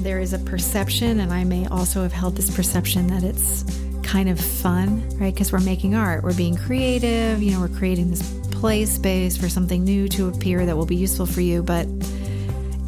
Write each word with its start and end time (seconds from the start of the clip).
there 0.00 0.20
is 0.20 0.32
a 0.32 0.38
perception, 0.38 1.20
and 1.20 1.32
I 1.32 1.44
may 1.44 1.66
also 1.66 2.02
have 2.02 2.12
held 2.12 2.36
this 2.36 2.54
perception 2.54 3.06
that 3.08 3.22
it's 3.22 3.64
kind 4.02 4.28
of 4.28 4.38
fun, 4.38 5.08
right? 5.18 5.32
Because 5.32 5.52
we're 5.52 5.60
making 5.60 5.94
art, 5.94 6.22
we're 6.22 6.34
being 6.34 6.56
creative, 6.56 7.42
you 7.42 7.52
know, 7.52 7.60
we're 7.60 7.68
creating 7.68 8.10
this 8.10 8.22
play 8.50 8.84
space 8.84 9.36
for 9.36 9.48
something 9.48 9.84
new 9.84 10.08
to 10.08 10.28
appear 10.28 10.66
that 10.66 10.76
will 10.76 10.86
be 10.86 10.96
useful 10.96 11.26
for 11.26 11.40
you, 11.40 11.62
but 11.62 11.86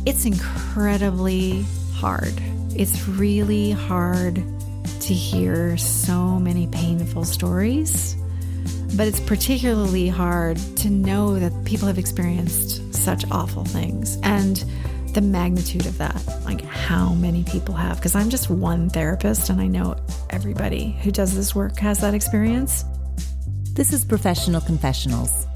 it's 0.04 0.24
incredibly 0.24 1.64
hard. 1.94 2.32
It's 2.74 3.08
really 3.08 3.72
hard 3.72 4.36
to 5.00 5.14
hear 5.14 5.76
so 5.76 6.38
many 6.38 6.66
painful 6.68 7.24
stories, 7.24 8.16
but 8.96 9.08
it's 9.08 9.20
particularly 9.20 10.08
hard 10.08 10.58
to 10.76 10.90
know 10.90 11.38
that 11.38 11.52
people 11.64 11.88
have 11.88 11.98
experienced 11.98 12.94
such 12.94 13.24
awful 13.30 13.64
things. 13.64 14.18
And 14.22 14.64
the 15.16 15.22
magnitude 15.22 15.86
of 15.86 15.96
that, 15.96 16.22
like 16.44 16.62
how 16.62 17.14
many 17.14 17.42
people 17.44 17.74
have, 17.74 17.96
because 17.96 18.14
I'm 18.14 18.28
just 18.28 18.50
one 18.50 18.90
therapist 18.90 19.48
and 19.48 19.62
I 19.62 19.66
know 19.66 19.96
everybody 20.28 20.90
who 21.02 21.10
does 21.10 21.34
this 21.34 21.54
work 21.54 21.78
has 21.78 22.00
that 22.00 22.12
experience. 22.12 22.84
This 23.72 23.94
is 23.94 24.04
Professional 24.04 24.60
Confessionals. 24.60 25.46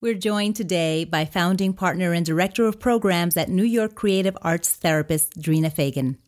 We're 0.00 0.14
joined 0.14 0.56
today 0.56 1.04
by 1.04 1.26
founding 1.26 1.74
partner 1.74 2.12
and 2.12 2.26
director 2.26 2.66
of 2.66 2.80
programs 2.80 3.36
at 3.36 3.48
New 3.48 3.62
York 3.62 3.94
Creative 3.94 4.36
Arts 4.42 4.74
therapist 4.74 5.40
Drina 5.40 5.70
Fagan. 5.70 6.18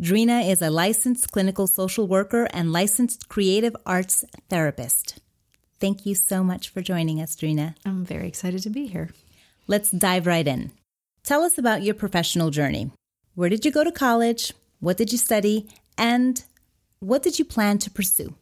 Drina 0.00 0.40
is 0.40 0.60
a 0.60 0.70
licensed 0.70 1.30
clinical 1.30 1.68
social 1.68 2.08
worker 2.08 2.48
and 2.52 2.72
licensed 2.72 3.28
creative 3.28 3.76
arts 3.86 4.24
therapist. 4.50 5.21
Thank 5.82 6.06
you 6.06 6.14
so 6.14 6.44
much 6.44 6.68
for 6.68 6.80
joining 6.80 7.20
us, 7.20 7.34
Drina. 7.34 7.74
I'm 7.84 8.04
very 8.04 8.28
excited 8.28 8.62
to 8.62 8.70
be 8.70 8.86
here. 8.86 9.10
Let's 9.66 9.90
dive 9.90 10.28
right 10.28 10.46
in. 10.46 10.70
Tell 11.24 11.42
us 11.42 11.58
about 11.58 11.82
your 11.82 11.96
professional 11.96 12.50
journey. 12.50 12.92
Where 13.34 13.48
did 13.48 13.64
you 13.64 13.72
go 13.72 13.82
to 13.82 13.90
college? 13.90 14.52
What 14.78 14.96
did 14.96 15.10
you 15.10 15.18
study? 15.18 15.68
And 15.98 16.40
what 17.00 17.24
did 17.24 17.40
you 17.40 17.44
plan 17.44 17.78
to 17.78 17.90
pursue? 17.90 18.36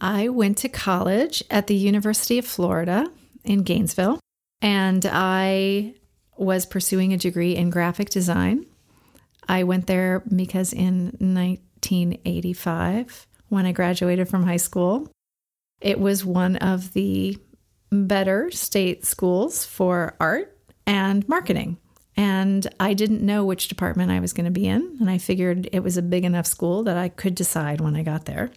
I 0.00 0.28
went 0.28 0.58
to 0.58 0.68
college 0.68 1.42
at 1.50 1.66
the 1.66 1.74
University 1.74 2.38
of 2.38 2.46
Florida 2.46 3.10
in 3.42 3.64
Gainesville, 3.64 4.20
and 4.62 5.04
I 5.10 5.94
was 6.36 6.66
pursuing 6.66 7.12
a 7.12 7.18
degree 7.18 7.56
in 7.56 7.70
graphic 7.70 8.10
design. 8.10 8.64
I 9.48 9.64
went 9.64 9.88
there 9.88 10.20
because 10.20 10.72
in 10.72 11.16
1985, 11.18 13.26
when 13.48 13.66
I 13.66 13.72
graduated 13.72 14.28
from 14.28 14.44
high 14.44 14.58
school, 14.58 15.10
it 15.80 16.00
was 16.00 16.24
one 16.24 16.56
of 16.56 16.92
the 16.92 17.38
better 17.90 18.50
state 18.50 19.04
schools 19.04 19.64
for 19.64 20.14
art 20.20 20.56
and 20.86 21.28
marketing. 21.28 21.78
And 22.16 22.66
I 22.80 22.94
didn't 22.94 23.22
know 23.22 23.44
which 23.44 23.68
department 23.68 24.10
I 24.10 24.18
was 24.18 24.32
going 24.32 24.46
to 24.46 24.50
be 24.50 24.66
in. 24.66 24.96
And 25.00 25.08
I 25.08 25.18
figured 25.18 25.68
it 25.72 25.84
was 25.84 25.96
a 25.96 26.02
big 26.02 26.24
enough 26.24 26.46
school 26.46 26.82
that 26.82 26.96
I 26.96 27.08
could 27.08 27.34
decide 27.36 27.80
when 27.80 27.94
I 27.94 28.02
got 28.02 28.24
there. 28.24 28.50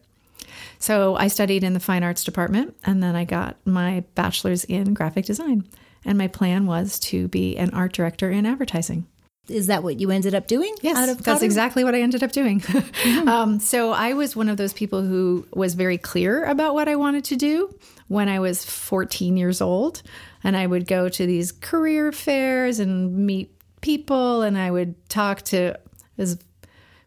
So 0.80 1.16
I 1.16 1.28
studied 1.28 1.64
in 1.64 1.74
the 1.74 1.80
fine 1.80 2.04
arts 2.04 2.24
department 2.24 2.76
and 2.84 3.04
then 3.04 3.16
I 3.16 3.24
got 3.24 3.58
my 3.66 4.04
bachelor's 4.16 4.64
in 4.64 4.96
graphic 4.96 5.26
design. 5.26 5.68
And 6.04 6.18
my 6.18 6.28
plan 6.28 6.66
was 6.66 6.98
to 7.02 7.28
be 7.28 7.56
an 7.56 7.72
art 7.72 7.94
director 7.94 8.32
in 8.32 8.48
advertising. 8.48 9.06
Is 9.48 9.68
that 9.68 9.84
what 9.84 10.00
you 10.00 10.12
ended 10.12 10.36
up 10.36 10.48
doing? 10.48 10.74
Yes, 10.82 11.18
that's 11.18 11.42
exactly 11.42 11.84
what 11.84 11.96
I 11.96 12.02
ended 12.02 12.24
up 12.24 12.32
doing. 12.32 12.60
mm-hmm. 12.62 13.28
um, 13.28 13.60
so 13.60 13.92
I 13.92 14.14
was 14.14 14.36
one 14.36 14.50
of 14.50 14.58
those 14.58 14.72
people 14.72 15.02
who 15.02 15.46
was 15.54 15.74
very 15.74 15.98
clear 15.98 16.46
about 16.46 16.74
what 16.74 16.88
I 16.88 16.96
wanted 16.96 17.26
to 17.26 17.36
do 17.36 17.76
when 18.08 18.30
I 18.30 18.40
was 18.40 18.64
14 18.64 19.38
years 19.38 19.60
old. 19.60 20.04
And 20.44 20.56
I 20.56 20.68
would 20.68 20.88
go 20.88 21.10
to 21.10 21.26
these 21.26 21.52
career 21.52 22.12
fairs 22.12 22.80
and 22.80 23.26
meet 23.26 23.56
people, 23.82 24.42
and 24.44 24.58
I 24.58 24.70
would 24.72 25.10
talk 25.10 25.42
to, 25.44 25.78
was 26.18 26.38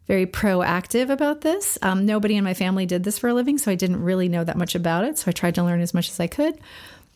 very 0.07 0.27
proactive 0.27 1.11
about 1.11 1.41
this. 1.41 1.79
Um, 1.83 2.05
nobody 2.05 2.37
in 2.37 2.45
my 2.45 2.55
family 2.55 2.85
did 2.85 3.05
this 3.05 3.19
for 3.19 3.29
a 3.29 3.35
living, 3.35 3.59
so 3.59 3.71
I 3.71 3.75
didn't 3.75 4.03
really 4.03 4.29
know 4.29 4.45
that 4.45 4.57
much 4.57 4.75
about 4.75 5.05
it. 5.05 5.19
So 5.19 5.29
I 5.29 5.33
tried 5.33 5.55
to 5.55 5.63
learn 5.63 5.81
as 5.81 5.95
much 5.95 6.11
as 6.11 6.21
I 6.21 6.27
could. 6.27 6.59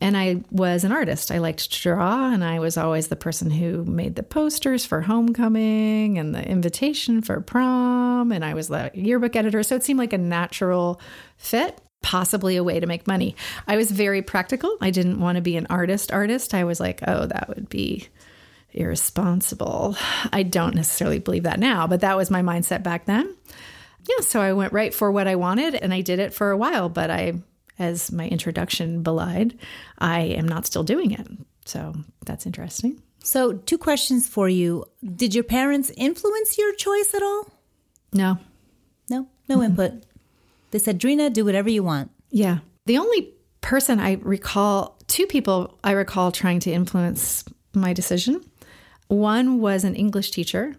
And 0.01 0.17
I 0.17 0.45
was 0.51 0.85
an 0.85 0.93
artist. 0.93 1.33
I 1.33 1.39
liked 1.39 1.73
to 1.73 1.83
draw, 1.83 2.31
and 2.31 2.45
I 2.45 2.61
was 2.61 2.77
always 2.77 3.09
the 3.09 3.17
person 3.17 3.51
who 3.51 3.85
made 3.85 4.15
the 4.15 4.23
posters 4.23 4.87
for 4.87 5.01
homecoming 5.01 6.19
and 6.19 6.35
the 6.35 6.47
invitation 6.47 7.21
for 7.21 7.41
prom. 7.41 8.31
And 8.31 8.45
I 8.45 8.55
was 8.55 8.69
the 8.69 8.93
yearbook 8.95 9.35
editor. 9.35 9.63
So 9.63 9.75
it 9.75 9.83
seemed 9.83 9.99
like 9.99 10.13
a 10.13 10.19
natural 10.19 11.01
fit, 11.37 11.81
possibly 12.01 12.57
a 12.57 12.63
way 12.63 12.79
to 12.79 12.87
make 12.87 13.09
money. 13.09 13.35
I 13.67 13.77
was 13.77 13.91
very 13.91 14.23
practical. 14.23 14.77
I 14.81 14.91
didn't 14.91 15.21
want 15.21 15.37
to 15.37 15.43
be 15.43 15.57
an 15.57 15.67
artist, 15.69 16.13
artist. 16.13 16.55
I 16.55 16.63
was 16.63 16.79
like, 16.79 17.01
oh, 17.09 17.27
that 17.27 17.49
would 17.49 17.69
be 17.69 18.09
irresponsible. 18.71 19.97
I 20.33 20.45
don't 20.45 20.75
necessarily 20.77 21.19
believe 21.19 21.43
that 21.43 21.59
now, 21.59 21.87
but 21.89 22.01
that 22.01 22.17
was 22.17 22.31
my 22.31 22.43
mindset 22.43 22.85
back 22.85 23.07
then. 23.07 23.35
Yeah, 24.09 24.21
so 24.21 24.41
I 24.41 24.53
went 24.53 24.73
right 24.73 24.95
for 24.95 25.11
what 25.11 25.27
I 25.27 25.35
wanted 25.35 25.75
and 25.75 25.93
I 25.93 26.01
did 26.01 26.19
it 26.19 26.33
for 26.33 26.51
a 26.51 26.57
while, 26.57 26.89
but 26.89 27.11
I 27.11 27.35
as 27.79 28.11
my 28.13 28.27
introduction 28.27 29.03
belied, 29.03 29.59
I 29.99 30.21
am 30.21 30.47
not 30.47 30.67
still 30.67 30.83
doing 30.83 31.13
it. 31.13 31.27
So 31.65 31.95
that's 32.25 32.47
interesting. 32.47 33.03
So, 33.23 33.53
two 33.53 33.79
questions 33.79 34.29
for 34.29 34.49
you. 34.49 34.85
Did 35.03 35.35
your 35.35 35.45
parents 35.45 35.91
influence 35.97 36.57
your 36.57 36.75
choice 36.75 37.13
at 37.15 37.23
all? 37.23 37.53
No. 38.13 38.39
No, 39.11 39.27
no 39.49 39.57
mm-hmm. 39.57 39.65
input. 39.65 40.05
They 40.71 40.79
said, 40.79 40.99
Drina, 40.99 41.31
do 41.31 41.45
whatever 41.45 41.69
you 41.69 41.83
want. 41.83 42.11
Yeah. 42.31 42.59
The 42.87 42.99
only 42.99 43.35
person 43.61 44.01
I 44.01 44.15
recall, 44.23 44.99
two 45.09 45.27
people 45.27 45.79
I 45.83 45.93
recall 45.93 46.33
trying 46.33 46.61
to 46.61 46.73
influence 46.73 47.45
my 47.75 47.93
decision. 47.93 48.43
One 49.09 49.61
was 49.61 49.85
an 49.85 49.95
English 49.95 50.31
teacher 50.31 50.77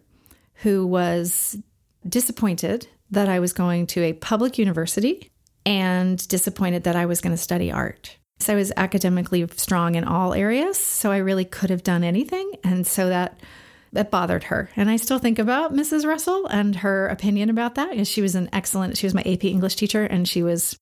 who 0.55 0.85
was 0.85 1.57
disappointed 2.07 2.87
that 3.11 3.27
I 3.27 3.39
was 3.39 3.53
going 3.53 3.87
to 3.87 4.01
a 4.01 4.13
public 4.13 4.57
university 4.57 5.29
and 5.69 6.27
disappointed 6.27 6.85
that 6.85 6.95
I 6.95 7.05
was 7.05 7.21
going 7.21 7.31
to 7.31 7.37
study 7.37 7.71
art. 7.71 8.17
So 8.39 8.53
I 8.53 8.55
was 8.55 8.71
academically 8.75 9.47
strong 9.55 9.93
in 9.93 10.03
all 10.03 10.33
areas, 10.33 10.77
so 10.79 11.11
I 11.11 11.17
really 11.17 11.45
could 11.45 11.69
have 11.69 11.83
done 11.83 12.03
anything, 12.03 12.53
and 12.63 12.87
so 12.87 13.09
that 13.09 13.39
that 13.93 14.09
bothered 14.09 14.45
her. 14.45 14.69
And 14.75 14.89
I 14.89 14.95
still 14.97 15.19
think 15.19 15.37
about 15.37 15.73
Mrs. 15.73 16.05
Russell 16.05 16.47
and 16.47 16.75
her 16.77 17.07
opinion 17.07 17.49
about 17.49 17.75
that. 17.75 17.91
Because 17.91 18.07
she 18.07 18.21
was 18.21 18.35
an 18.35 18.49
excellent. 18.51 18.97
She 18.97 19.05
was 19.05 19.13
my 19.13 19.21
AP 19.21 19.45
English 19.45 19.75
teacher, 19.75 20.03
and 20.03 20.27
she 20.27 20.41
was 20.41 20.75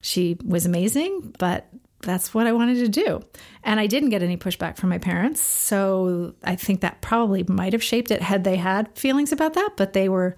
she 0.00 0.38
was 0.42 0.64
amazing. 0.64 1.34
But 1.38 1.68
that's 2.00 2.32
what 2.32 2.46
I 2.46 2.52
wanted 2.52 2.76
to 2.76 2.88
do, 2.88 3.20
and 3.62 3.78
I 3.78 3.88
didn't 3.88 4.08
get 4.08 4.22
any 4.22 4.38
pushback 4.38 4.78
from 4.78 4.88
my 4.88 4.98
parents. 4.98 5.42
So 5.42 6.34
I 6.42 6.56
think 6.56 6.80
that 6.80 7.02
probably 7.02 7.44
might 7.46 7.74
have 7.74 7.82
shaped 7.82 8.10
it 8.10 8.22
had 8.22 8.44
they 8.44 8.56
had 8.56 8.96
feelings 8.96 9.32
about 9.32 9.52
that. 9.52 9.72
But 9.76 9.92
they 9.92 10.08
were. 10.08 10.34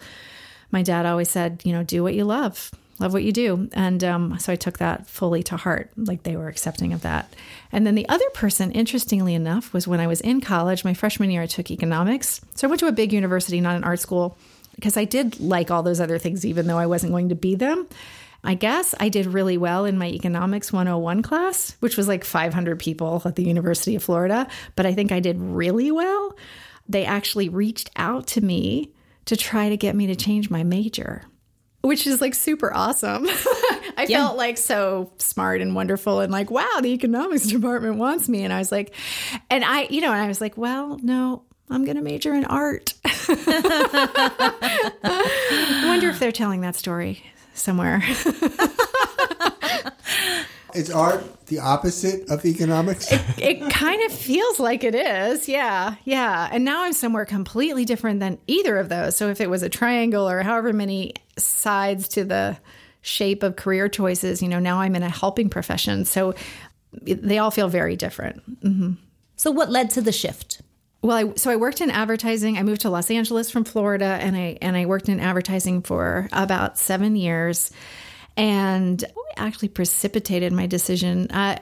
My 0.73 0.83
dad 0.83 1.05
always 1.05 1.29
said, 1.29 1.61
you 1.65 1.73
know, 1.75 1.85
do 1.85 2.03
what 2.03 2.15
you 2.15 2.25
love 2.25 2.73
love 2.99 3.13
what 3.13 3.25
you 3.25 3.33
do. 3.33 3.69
And 3.73 4.03
um, 4.05 4.39
so 4.39 4.53
I 4.53 4.57
took 4.57 4.79
that 4.79 5.07
fully 5.07 5.43
to 5.45 5.57
heart, 5.57 5.91
like 5.97 6.23
they 6.23 6.37
were 6.37 6.49
accepting 6.49 6.93
of 6.93 7.03
that. 7.03 7.35
And 7.71 7.87
then 7.87 7.95
the 7.95 8.09
other 8.09 8.29
person, 8.35 8.71
interestingly 8.73 9.35
enough, 9.35 9.73
was 9.73 9.89
when 9.89 10.01
I 10.01 10.07
was 10.07 10.21
in 10.21 10.41
college, 10.41 10.85
my 10.85 10.95
freshman 10.95 11.31
year, 11.31 11.43
I 11.43 11.47
took 11.47 11.71
economics. 11.71 12.41
So 12.55 12.67
I 12.67 12.71
went 12.71 12.81
to 12.81 12.87
a 12.87 12.93
big 12.93 13.13
university, 13.13 13.61
not 13.61 13.77
an 13.77 13.85
art 13.85 14.01
school, 14.01 14.37
because 14.75 14.97
I 14.97 15.05
did 15.05 15.41
like 15.41 15.71
all 15.71 15.83
those 15.83 16.01
other 16.01 16.19
things, 16.19 16.47
even 16.47 16.67
though 16.67 16.79
I 16.79 16.87
wasn't 16.87 17.13
going 17.13 17.29
to 17.31 17.35
be 17.35 17.55
them. 17.55 17.87
I 18.45 18.55
guess 18.55 18.95
I 18.99 19.09
did 19.09 19.27
really 19.27 19.57
well 19.57 19.85
in 19.85 19.99
my 19.99 20.09
economics 20.09 20.73
101 20.73 21.23
class, 21.23 21.77
which 21.81 21.97
was 21.97 22.09
like 22.09 22.25
500 22.25 22.79
people 22.81 23.23
at 23.25 23.37
the 23.37 23.45
University 23.45 23.95
of 23.95 24.03
Florida, 24.03 24.49
but 24.75 24.85
I 24.85 24.95
think 24.95 25.13
I 25.13 25.21
did 25.21 25.39
really 25.39 25.93
well. 25.93 26.37
They 26.89 27.05
actually 27.05 27.49
reached 27.49 27.91
out 27.95 28.27
to 28.29 28.41
me 28.41 28.91
to 29.27 29.37
try 29.37 29.69
to 29.69 29.77
get 29.77 29.95
me 29.95 30.09
to 30.09 30.17
change 30.17 30.51
my 30.51 30.65
major 30.65 31.23
which 31.83 32.07
is 32.07 32.21
like 32.21 32.35
super 32.35 32.75
awesome. 32.75 33.27
I 33.29 34.07
yeah. 34.09 34.19
felt 34.19 34.37
like 34.37 34.57
so 34.57 35.13
smart 35.19 35.61
and 35.61 35.75
wonderful 35.75 36.21
and 36.21 36.33
like, 36.33 36.51
wow, 36.51 36.79
the 36.81 36.89
economics 36.89 37.47
department 37.49 37.97
wants 37.97 38.29
me. 38.29 38.45
And 38.45 38.53
I 38.53 38.59
was 38.59 38.73
like, 38.73 38.95
and 39.51 39.65
I, 39.65 39.89
you 39.91 40.01
know, 40.01 40.13
and 40.13 40.21
I 40.21 40.29
was 40.29 40.41
like, 40.41 40.57
well, 40.57 40.99
no, 41.03 41.43
I'm 41.69 41.85
going 41.85 41.97
to 41.97 42.03
major 42.03 42.35
in 42.35 42.45
art. 42.45 42.95
I 43.05 43.45
wonder 45.87 46.09
if 46.09 46.19
they're 46.19 46.33
telling 46.33 46.61
that 46.63 46.77
story 46.77 47.23
somewhere. 47.55 48.03
Is 50.75 50.91
art 50.91 51.47
the 51.47 51.59
opposite 51.59 52.29
of 52.31 52.45
economics? 52.45 53.11
It, 53.13 53.23
it, 53.39 53.71
kind 53.71 54.03
of 54.05 54.13
feels 54.13 54.59
like 54.59 54.85
it 54.85 54.95
is. 54.95 55.49
Yeah. 55.49 55.97
Yeah. 56.05 56.49
And 56.51 56.65
now 56.65 56.85
I'm 56.85 56.93
somewhere 56.93 57.25
completely 57.25 57.85
different 57.85 58.21
than 58.21 58.39
either 58.47 58.79
of 58.79 58.89
those. 58.89 59.17
So 59.17 59.29
if 59.29 59.41
it 59.41 59.51
was 59.51 59.63
a 59.63 59.69
triangle 59.69 60.29
or 60.29 60.43
however 60.43 60.73
many 60.73 61.15
sides 61.37 62.09
to 62.09 62.25
the 62.25 62.57
shape 63.03 63.43
of 63.43 63.57
career 63.57 63.89
choices, 63.89 64.43
you 64.43 64.49
know, 64.49 64.61
now 64.61 64.81
I'm 64.81 64.95
in 64.97 65.03
a 65.03 65.11
helping 65.11 65.51
profession. 65.51 66.05
So 66.05 66.35
they 66.93 67.39
all 67.39 67.51
feel 67.51 67.69
very 67.69 67.97
different. 67.97 68.63
Mm-hmm. 68.63 68.93
So 69.37 69.51
what 69.51 69.71
led 69.71 69.91
to 69.91 70.01
the 70.01 70.13
shift? 70.13 70.63
Well, 71.03 71.17
I, 71.17 71.35
so 71.35 71.51
I 71.51 71.57
worked 71.57 71.81
in 71.81 71.91
advertising. 71.91 72.57
I 72.57 72.63
moved 72.63 72.83
to 72.83 72.91
Los 72.91 73.11
Angeles 73.11 73.51
from 73.51 73.65
Florida, 73.65 74.19
and 74.21 74.37
I 74.37 74.57
and 74.63 74.77
I 74.77 74.87
worked 74.87 75.09
in 75.09 75.19
advertising 75.19 75.83
for 75.83 76.29
about 76.33 76.79
seven 76.79 77.17
years. 77.17 77.73
And 78.37 79.05
actually 79.37 79.69
precipitated 79.69 80.53
my 80.53 80.67
decision. 80.67 81.31
Uh, 81.31 81.59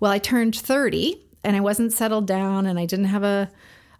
well, 0.00 0.10
I 0.10 0.18
turned 0.18 0.56
30 0.56 1.20
and 1.44 1.56
I 1.56 1.60
wasn't 1.60 1.92
settled 1.92 2.26
down 2.26 2.66
and 2.66 2.78
I 2.78 2.86
didn't 2.86 3.06
have 3.06 3.24
a, 3.24 3.50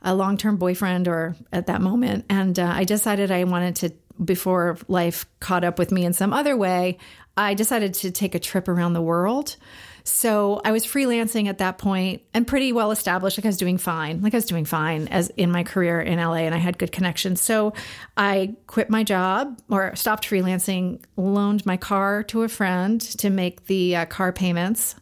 a 0.02 0.14
long 0.14 0.37
term 0.37 0.56
boyfriend 0.56 1.08
or 1.08 1.37
at 1.52 1.66
that 1.66 1.81
moment. 1.81 2.26
And 2.28 2.58
uh, 2.58 2.72
I 2.75 2.84
decided 2.84 3.31
I 3.31 3.44
wanted 3.44 3.76
to, 3.76 3.93
before 4.22 4.78
life 4.88 5.26
caught 5.40 5.64
up 5.64 5.78
with 5.78 5.93
me 5.93 6.04
in 6.04 6.12
some 6.12 6.32
other 6.32 6.56
way, 6.56 6.99
I 7.37 7.54
decided 7.54 7.94
to 7.94 8.10
take 8.10 8.34
a 8.34 8.38
trip 8.38 8.69
around 8.69 8.93
the 8.93 9.02
world. 9.02 9.56
So 10.04 10.60
I 10.64 10.72
was 10.72 10.84
freelancing 10.84 11.49
at 11.49 11.58
that 11.58 11.78
point 11.78 12.22
and 12.34 12.46
pretty 12.46 12.72
well 12.72 12.90
established. 12.90 13.38
Like 13.38 13.44
I 13.44 13.49
was 13.49 13.56
doing 13.56 13.78
fine. 13.78 14.20
Like 14.20 14.34
I 14.34 14.37
was 14.37 14.46
doing 14.46 14.64
fine 14.64 15.08
as 15.08 15.31
in 15.31 15.50
my 15.50 15.62
career 15.62 16.00
in 16.00 16.19
LA 16.19 16.38
and 16.38 16.54
I 16.54 16.58
had 16.58 16.78
good 16.78 16.93
connections. 16.93 17.40
So 17.40 17.72
I 18.16 18.56
quit 18.66 18.90
my 18.90 19.04
job 19.04 19.60
or 19.70 19.94
stopped 19.94 20.28
freelancing, 20.28 21.02
loaned 21.16 21.64
my 21.64 21.76
car 21.76 22.22
to 22.25 22.43
a 22.43 22.49
friend 22.49 23.00
to 23.00 23.31
make 23.31 23.66
the 23.66 23.96
uh, 23.96 24.04
car 24.06 24.32
payments, 24.32 24.96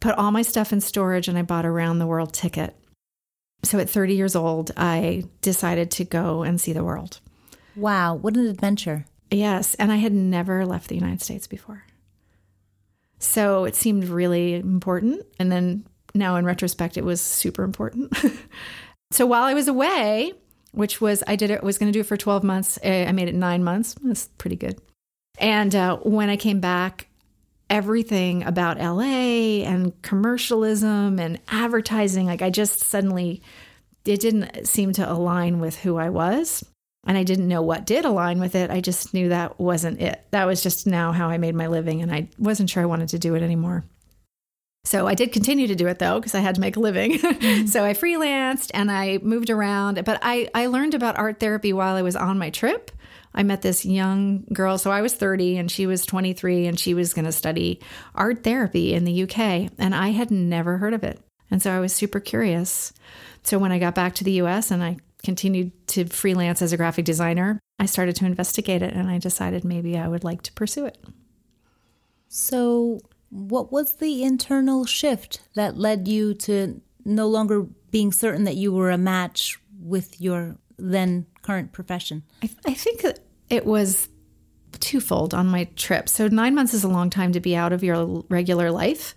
put 0.00 0.14
all 0.16 0.30
my 0.30 0.42
stuff 0.42 0.72
in 0.72 0.80
storage, 0.80 1.28
and 1.28 1.36
I 1.36 1.42
bought 1.42 1.64
a 1.64 1.70
round 1.70 2.00
the 2.00 2.06
world 2.06 2.32
ticket. 2.32 2.74
So 3.64 3.78
at 3.78 3.88
30 3.88 4.14
years 4.14 4.34
old, 4.34 4.72
I 4.76 5.24
decided 5.40 5.90
to 5.92 6.04
go 6.04 6.42
and 6.42 6.60
see 6.60 6.72
the 6.72 6.82
world. 6.82 7.20
Wow, 7.76 8.14
what 8.14 8.36
an 8.36 8.46
adventure. 8.46 9.06
Yes. 9.30 9.74
And 9.74 9.92
I 9.92 9.96
had 9.96 10.12
never 10.12 10.66
left 10.66 10.88
the 10.88 10.94
United 10.94 11.22
States 11.22 11.46
before. 11.46 11.84
So 13.22 13.64
it 13.64 13.76
seemed 13.76 14.04
really 14.08 14.54
important. 14.54 15.24
And 15.38 15.50
then 15.50 15.86
now 16.14 16.36
in 16.36 16.44
retrospect, 16.44 16.96
it 16.96 17.04
was 17.04 17.20
super 17.20 17.62
important. 17.62 18.12
so 19.12 19.26
while 19.26 19.44
I 19.44 19.54
was 19.54 19.68
away, 19.68 20.32
which 20.72 21.00
was, 21.00 21.22
I 21.26 21.36
did 21.36 21.50
it, 21.50 21.62
was 21.62 21.78
going 21.78 21.90
to 21.90 21.96
do 21.96 22.00
it 22.00 22.06
for 22.06 22.16
12 22.16 22.42
months. 22.42 22.78
I 22.84 23.12
made 23.12 23.28
it 23.28 23.34
nine 23.34 23.62
months. 23.62 23.94
That's 24.02 24.26
pretty 24.38 24.56
good. 24.56 24.80
And 25.38 25.74
uh, 25.74 25.98
when 25.98 26.30
I 26.30 26.36
came 26.36 26.60
back, 26.60 27.06
everything 27.70 28.42
about 28.42 28.78
LA 28.78 29.64
and 29.64 30.00
commercialism 30.02 31.18
and 31.18 31.40
advertising, 31.48 32.26
like 32.26 32.42
I 32.42 32.50
just 32.50 32.80
suddenly, 32.80 33.40
it 34.04 34.20
didn't 34.20 34.66
seem 34.66 34.92
to 34.94 35.10
align 35.10 35.60
with 35.60 35.78
who 35.78 35.96
I 35.96 36.10
was 36.10 36.64
and 37.06 37.18
I 37.18 37.24
didn't 37.24 37.48
know 37.48 37.62
what 37.62 37.86
did 37.86 38.04
align 38.04 38.40
with 38.40 38.54
it. 38.54 38.70
I 38.70 38.80
just 38.80 39.12
knew 39.12 39.30
that 39.30 39.58
wasn't 39.58 40.00
it. 40.00 40.24
That 40.30 40.46
was 40.46 40.62
just 40.62 40.86
now 40.86 41.12
how 41.12 41.28
I 41.28 41.38
made 41.38 41.54
my 41.54 41.66
living, 41.66 42.02
and 42.02 42.12
I 42.12 42.28
wasn't 42.38 42.70
sure 42.70 42.82
I 42.82 42.86
wanted 42.86 43.08
to 43.10 43.18
do 43.18 43.34
it 43.34 43.42
anymore. 43.42 43.84
So 44.84 45.06
I 45.06 45.14
did 45.14 45.32
continue 45.32 45.68
to 45.68 45.76
do 45.76 45.86
it 45.86 45.98
though, 45.98 46.18
because 46.18 46.34
I 46.34 46.40
had 46.40 46.56
to 46.56 46.60
make 46.60 46.76
a 46.76 46.80
living. 46.80 47.18
Mm-hmm. 47.42 47.66
so 47.66 47.84
I 47.84 47.92
freelanced 47.92 48.70
and 48.72 48.90
I 48.90 49.18
moved 49.18 49.50
around, 49.50 50.04
but 50.04 50.18
I, 50.22 50.48
I 50.54 50.66
learned 50.66 50.94
about 50.94 51.18
art 51.18 51.40
therapy 51.40 51.72
while 51.72 51.96
I 51.96 52.02
was 52.02 52.14
on 52.14 52.38
my 52.38 52.50
trip. 52.50 52.90
I 53.34 53.42
met 53.42 53.62
this 53.62 53.84
young 53.84 54.44
girl. 54.52 54.78
So 54.78 54.90
I 54.90 55.00
was 55.00 55.14
30 55.14 55.56
and 55.56 55.70
she 55.70 55.86
was 55.86 56.06
23 56.06 56.66
and 56.66 56.78
she 56.78 56.94
was 56.94 57.14
going 57.14 57.24
to 57.24 57.32
study 57.32 57.80
art 58.14 58.44
therapy 58.44 58.94
in 58.94 59.04
the 59.04 59.22
UK. 59.24 59.70
And 59.78 59.94
I 59.94 60.08
had 60.08 60.30
never 60.30 60.78
heard 60.78 60.94
of 60.94 61.02
it. 61.02 61.20
And 61.50 61.60
so 61.60 61.72
I 61.72 61.80
was 61.80 61.92
super 61.92 62.20
curious. 62.20 62.92
So 63.42 63.58
when 63.58 63.72
I 63.72 63.78
got 63.78 63.94
back 63.94 64.14
to 64.16 64.24
the 64.24 64.42
US 64.42 64.70
and 64.70 64.82
I 64.84 64.98
continued 65.22 65.72
to 65.88 66.04
freelance 66.06 66.62
as 66.62 66.72
a 66.72 66.76
graphic 66.76 67.04
designer, 67.04 67.60
I 67.78 67.86
started 67.86 68.16
to 68.16 68.26
investigate 68.26 68.82
it 68.82 68.94
and 68.94 69.08
I 69.08 69.18
decided 69.18 69.64
maybe 69.64 69.98
I 69.98 70.08
would 70.08 70.24
like 70.24 70.42
to 70.42 70.52
pursue 70.52 70.86
it. 70.86 70.98
So, 72.28 73.00
what 73.28 73.72
was 73.72 73.96
the 73.96 74.22
internal 74.22 74.84
shift 74.84 75.40
that 75.54 75.76
led 75.76 76.08
you 76.08 76.32
to 76.34 76.80
no 77.04 77.26
longer 77.26 77.66
being 77.90 78.12
certain 78.12 78.44
that 78.44 78.56
you 78.56 78.72
were 78.72 78.90
a 78.90 78.98
match 78.98 79.58
with 79.80 80.20
your 80.20 80.56
then 80.78 81.26
current 81.42 81.72
profession? 81.72 82.22
I, 82.42 82.50
I 82.66 82.74
think 82.74 83.04
it 83.50 83.66
was 83.66 84.08
twofold 84.80 85.34
on 85.34 85.46
my 85.46 85.64
trip. 85.76 86.08
So, 86.08 86.28
nine 86.28 86.54
months 86.54 86.72
is 86.72 86.84
a 86.84 86.88
long 86.88 87.10
time 87.10 87.32
to 87.32 87.40
be 87.40 87.54
out 87.54 87.72
of 87.72 87.82
your 87.82 88.24
regular 88.28 88.70
life. 88.70 89.14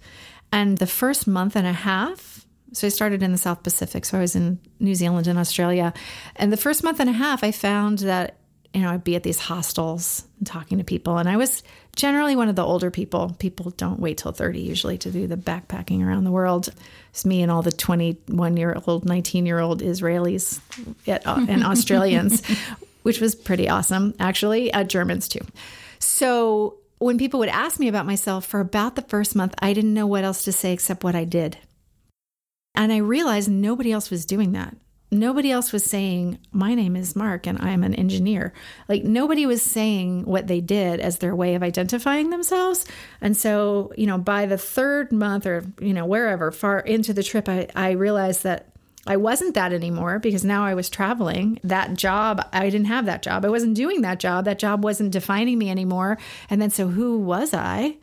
And 0.51 0.77
the 0.77 0.87
first 0.87 1.27
month 1.27 1.55
and 1.55 1.67
a 1.67 1.73
half, 1.73 2.34
so 2.75 2.87
I 2.87 2.89
started 2.89 3.23
in 3.23 3.31
the 3.31 3.37
South 3.37 3.63
Pacific. 3.63 4.03
So 4.03 4.17
I 4.17 4.21
was 4.21 4.35
in 4.35 4.59
New 4.79 4.95
Zealand 4.95 5.27
and 5.27 5.39
Australia. 5.39 5.93
And 6.35 6.51
the 6.51 6.57
first 6.57 6.83
month 6.83 6.99
and 6.99 7.09
a 7.09 7.13
half, 7.13 7.41
I 7.41 7.51
found 7.51 7.99
that, 7.99 8.35
you 8.73 8.81
know, 8.81 8.89
I'd 8.89 9.03
be 9.03 9.15
at 9.15 9.23
these 9.23 9.39
hostels 9.39 10.25
and 10.39 10.45
talking 10.45 10.79
to 10.79 10.83
people. 10.83 11.17
And 11.17 11.29
I 11.29 11.37
was 11.37 11.63
generally 11.95 12.35
one 12.35 12.49
of 12.49 12.57
the 12.57 12.65
older 12.65 12.91
people. 12.91 13.33
People 13.39 13.71
don't 13.71 14.01
wait 14.01 14.17
till 14.17 14.33
30 14.33 14.59
usually 14.59 14.97
to 14.99 15.09
do 15.09 15.25
the 15.25 15.37
backpacking 15.37 16.05
around 16.05 16.25
the 16.25 16.31
world. 16.31 16.67
It's 17.11 17.25
me 17.25 17.41
and 17.41 17.49
all 17.49 17.61
the 17.61 17.71
21 17.71 18.57
year 18.57 18.77
old, 18.85 19.05
19 19.05 19.45
year 19.45 19.59
old 19.59 19.81
Israelis 19.81 20.59
uh, 21.07 21.45
and 21.47 21.63
Australians, 21.65 22.45
which 23.03 23.21
was 23.21 23.35
pretty 23.35 23.69
awesome, 23.69 24.13
actually, 24.19 24.73
uh, 24.73 24.83
Germans 24.83 25.29
too. 25.29 25.45
So 25.99 26.75
when 26.97 27.17
people 27.17 27.39
would 27.39 27.49
ask 27.49 27.79
me 27.79 27.87
about 27.87 28.05
myself 28.05 28.45
for 28.45 28.59
about 28.59 28.97
the 28.97 29.01
first 29.01 29.33
month, 29.33 29.55
I 29.59 29.71
didn't 29.71 29.93
know 29.93 30.07
what 30.07 30.25
else 30.25 30.43
to 30.43 30.51
say 30.51 30.73
except 30.73 31.05
what 31.05 31.15
I 31.15 31.23
did. 31.23 31.57
And 32.75 32.91
I 32.91 32.97
realized 32.97 33.49
nobody 33.49 33.91
else 33.91 34.09
was 34.09 34.25
doing 34.25 34.51
that. 34.53 34.75
Nobody 35.11 35.51
else 35.51 35.71
was 35.71 35.83
saying, 35.83 36.39
My 36.51 36.73
name 36.73 36.95
is 36.95 37.15
Mark 37.15 37.47
and 37.47 37.59
I'm 37.59 37.83
an 37.83 37.93
engineer. 37.93 38.53
Like 38.89 39.03
nobody 39.03 39.45
was 39.45 39.61
saying 39.61 40.25
what 40.25 40.47
they 40.47 40.61
did 40.61 40.99
as 40.99 41.19
their 41.19 41.35
way 41.35 41.55
of 41.55 41.63
identifying 41.63 42.31
themselves. 42.31 42.85
And 43.21 43.37
so, 43.37 43.93
you 43.95 44.07
know, 44.07 44.17
by 44.17 44.45
the 44.45 44.57
third 44.57 45.11
month 45.11 45.45
or, 45.45 45.63
you 45.79 45.93
know, 45.93 46.05
wherever 46.05 46.51
far 46.51 46.79
into 46.79 47.13
the 47.13 47.23
trip, 47.23 47.47
I, 47.47 47.67
I 47.75 47.91
realized 47.91 48.43
that 48.43 48.69
I 49.07 49.17
wasn't 49.17 49.53
that 49.53 49.71
anymore 49.71 50.17
because 50.17 50.43
now 50.43 50.65
I 50.65 50.73
was 50.73 50.89
traveling. 50.89 51.59
That 51.63 51.93
job, 51.93 52.41
I 52.51 52.69
didn't 52.71 52.87
have 52.87 53.05
that 53.05 53.21
job. 53.21 53.45
I 53.45 53.49
wasn't 53.49 53.75
doing 53.75 54.01
that 54.01 54.19
job. 54.19 54.45
That 54.45 54.57
job 54.57 54.83
wasn't 54.83 55.11
defining 55.11 55.59
me 55.59 55.69
anymore. 55.69 56.17
And 56.49 56.59
then 56.59 56.71
so 56.71 56.87
who 56.87 57.19
was 57.19 57.53
I? 57.53 57.97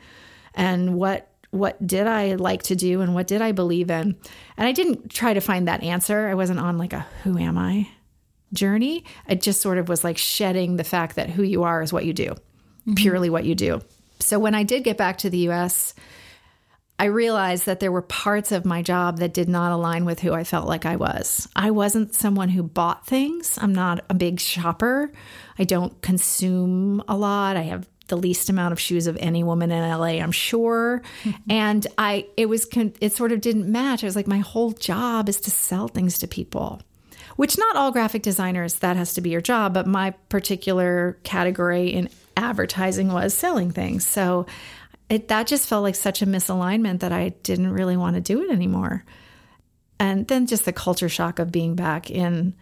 And 0.55 0.95
what 0.95 1.32
what 1.53 1.87
did 1.87 2.07
I 2.07 2.35
like 2.35 2.63
to 2.65 2.75
do 2.75 3.03
and 3.03 3.15
what 3.15 3.27
did 3.27 3.43
I 3.43 3.53
believe 3.53 3.91
in? 3.91 4.17
And 4.57 4.67
I 4.67 4.73
didn't 4.73 5.11
try 5.11 5.35
to 5.35 5.41
find 5.41 5.69
that 5.69 5.83
answer. 5.83 6.29
I 6.29 6.35
wasn't 6.35 6.61
on 6.61 6.79
like 6.79 6.95
a 6.95 7.07
who 7.23 7.39
am 7.39 7.59
I 7.59 7.89
journey. 8.55 9.05
It 9.29 9.43
just 9.43 9.61
sort 9.61 9.79
of 9.79 9.89
was 9.89 10.03
like 10.03 10.17
shedding 10.17 10.77
the 10.77 10.85
fact 10.85 11.17
that 11.17 11.29
who 11.31 11.43
you 11.43 11.63
are 11.63 11.83
is 11.83 11.93
what 11.93 12.07
you 12.07 12.15
do, 12.15 12.31
mm-hmm. 12.31 12.95
purely 12.95 13.29
what 13.29 13.45
you 13.45 13.55
do. 13.55 13.83
So 14.19 14.39
when 14.39 14.55
I 14.55 14.63
did 14.63 14.83
get 14.83 14.97
back 14.97 15.19
to 15.19 15.31
the 15.31 15.51
US, 15.51 15.95
I 16.99 17.07
realized 17.07 17.67
that 17.67 17.81
there 17.81 17.93
were 17.93 18.03
parts 18.03 18.51
of 18.51 18.65
my 18.65 18.81
job 18.81 19.19
that 19.19 19.35
did 19.35 19.49
not 19.49 19.73
align 19.73 20.07
with 20.07 20.21
who 20.21 20.33
I 20.33 20.45
felt 20.45 20.69
like 20.69 20.87
I 20.87 20.97
was. 20.97 21.49
I 21.55 21.71
wasn't 21.71 22.15
someone 22.15 22.49
who 22.49 22.63
bought 22.63 23.07
things. 23.07 23.59
I'm 23.61 23.75
not 23.75 24.05
a 24.09 24.15
big 24.15 24.41
shopper. 24.41 25.13
I 25.59 25.65
don't 25.65 26.01
consume 26.01 27.03
a 27.09 27.17
lot. 27.17 27.57
I 27.57 27.63
have 27.63 27.89
the 28.13 28.19
least 28.19 28.51
amount 28.51 28.73
of 28.73 28.79
shoes 28.79 29.07
of 29.07 29.17
any 29.21 29.43
woman 29.43 29.71
in 29.71 29.89
LA, 29.89 30.21
I'm 30.21 30.33
sure. 30.33 31.01
Mm-hmm. 31.25 31.51
And 31.51 31.87
I, 31.97 32.27
it 32.37 32.47
was, 32.47 32.69
it 33.01 33.15
sort 33.15 33.33
of 33.33 33.41
didn't 33.41 33.73
match. 33.73 34.05
I 34.05 34.07
was 34.07 34.17
like, 34.17 34.27
my 34.27 34.41
whole 34.41 34.73
job 34.73 35.31
is 35.31 35.41
to 35.41 35.51
sell 35.51 35.89
things 35.89 36.19
to 36.19 36.29
people, 36.29 36.83
which 37.37 37.57
not 37.57 37.75
all 37.75 37.91
graphic 37.91 38.23
designers, 38.23 38.75
that 38.81 38.99
has 38.99 39.15
to 39.15 39.23
be 39.23 39.31
your 39.31 39.41
job. 39.41 39.73
But 39.73 39.87
my 39.87 40.11
particular 40.29 41.17
category 41.23 41.89
in 41.89 42.11
advertising 42.37 43.11
was 43.11 43.33
selling 43.33 43.71
things. 43.71 44.07
So 44.07 44.45
it, 45.09 45.29
that 45.29 45.47
just 45.47 45.67
felt 45.67 45.83
like 45.83 45.95
such 45.95 46.21
a 46.21 46.27
misalignment 46.27 47.01
that 47.01 47.13
I 47.13 47.31
didn't 47.43 47.73
really 47.73 47.97
want 47.97 48.17
to 48.17 48.21
do 48.21 48.43
it 48.43 48.51
anymore. 48.51 49.07
And 49.99 50.29
then 50.29 50.47
just 50.47 50.67
the 50.67 50.73
culture 50.75 51.09
shock 51.09 51.39
of 51.39 51.51
being 51.51 51.77
back 51.77 52.11
in 52.11 52.53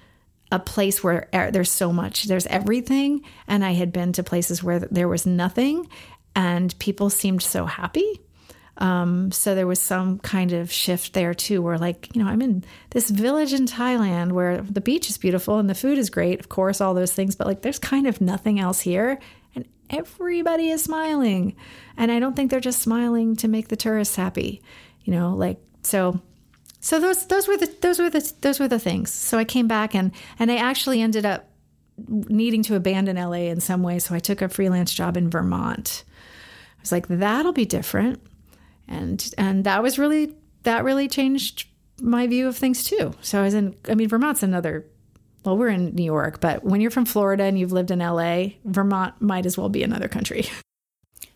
a 0.52 0.58
place 0.58 1.02
where 1.02 1.28
there's 1.32 1.70
so 1.70 1.92
much, 1.92 2.24
there's 2.24 2.46
everything. 2.46 3.22
And 3.46 3.64
I 3.64 3.72
had 3.72 3.92
been 3.92 4.12
to 4.14 4.22
places 4.22 4.62
where 4.62 4.80
there 4.80 5.08
was 5.08 5.26
nothing 5.26 5.88
and 6.34 6.76
people 6.78 7.10
seemed 7.10 7.42
so 7.42 7.66
happy. 7.66 8.20
Um, 8.78 9.30
so 9.30 9.54
there 9.54 9.66
was 9.66 9.78
some 9.78 10.18
kind 10.20 10.52
of 10.52 10.72
shift 10.72 11.12
there 11.12 11.34
too, 11.34 11.60
where 11.60 11.76
like, 11.76 12.08
you 12.14 12.22
know, 12.22 12.30
I'm 12.30 12.40
in 12.40 12.64
this 12.90 13.10
village 13.10 13.52
in 13.52 13.66
Thailand 13.66 14.32
where 14.32 14.62
the 14.62 14.80
beach 14.80 15.10
is 15.10 15.18
beautiful 15.18 15.58
and 15.58 15.68
the 15.68 15.74
food 15.74 15.98
is 15.98 16.08
great, 16.08 16.40
of 16.40 16.48
course, 16.48 16.80
all 16.80 16.94
those 16.94 17.12
things, 17.12 17.36
but 17.36 17.46
like 17.46 17.62
there's 17.62 17.78
kind 17.78 18.06
of 18.06 18.20
nothing 18.20 18.58
else 18.58 18.80
here. 18.80 19.18
And 19.54 19.66
everybody 19.90 20.70
is 20.70 20.82
smiling. 20.82 21.56
And 21.96 22.10
I 22.10 22.20
don't 22.20 22.34
think 22.34 22.50
they're 22.50 22.58
just 22.60 22.80
smiling 22.80 23.36
to 23.36 23.48
make 23.48 23.68
the 23.68 23.76
tourists 23.76 24.16
happy, 24.16 24.62
you 25.02 25.12
know, 25.12 25.34
like, 25.34 25.58
so 25.82 26.20
so 26.80 26.98
those 26.98 27.26
those 27.26 27.46
were 27.46 27.58
the 27.58 27.72
those 27.80 27.98
were 27.98 28.10
the 28.10 28.32
those 28.40 28.58
were 28.58 28.68
the 28.68 28.78
things. 28.78 29.12
So 29.12 29.38
I 29.38 29.44
came 29.44 29.68
back 29.68 29.94
and 29.94 30.12
and 30.38 30.50
I 30.50 30.56
actually 30.56 31.02
ended 31.02 31.26
up 31.26 31.50
needing 32.08 32.62
to 32.64 32.74
abandon 32.74 33.16
LA 33.16 33.48
in 33.50 33.60
some 33.60 33.82
way. 33.82 33.98
So 33.98 34.14
I 34.14 34.18
took 34.18 34.40
a 34.40 34.48
freelance 34.48 34.92
job 34.92 35.16
in 35.16 35.28
Vermont. 35.28 36.04
I 36.78 36.80
was 36.80 36.92
like, 36.92 37.06
that'll 37.08 37.52
be 37.52 37.66
different, 37.66 38.22
and 38.88 39.32
and 39.36 39.64
that 39.64 39.82
was 39.82 39.98
really 39.98 40.34
that 40.62 40.84
really 40.84 41.08
changed 41.08 41.68
my 42.00 42.26
view 42.26 42.48
of 42.48 42.56
things 42.56 42.84
too. 42.84 43.12
So 43.20 43.40
I 43.40 43.42
was 43.42 43.54
in. 43.54 43.76
I 43.88 43.94
mean, 43.94 44.08
Vermont's 44.08 44.42
another. 44.42 44.86
Well, 45.44 45.56
we're 45.56 45.68
in 45.68 45.94
New 45.94 46.04
York, 46.04 46.40
but 46.40 46.64
when 46.64 46.82
you're 46.82 46.90
from 46.90 47.06
Florida 47.06 47.44
and 47.44 47.58
you've 47.58 47.72
lived 47.72 47.90
in 47.90 48.00
LA, 48.00 48.48
Vermont 48.64 49.20
might 49.20 49.46
as 49.46 49.56
well 49.56 49.70
be 49.70 49.82
another 49.82 50.08
country. 50.08 50.46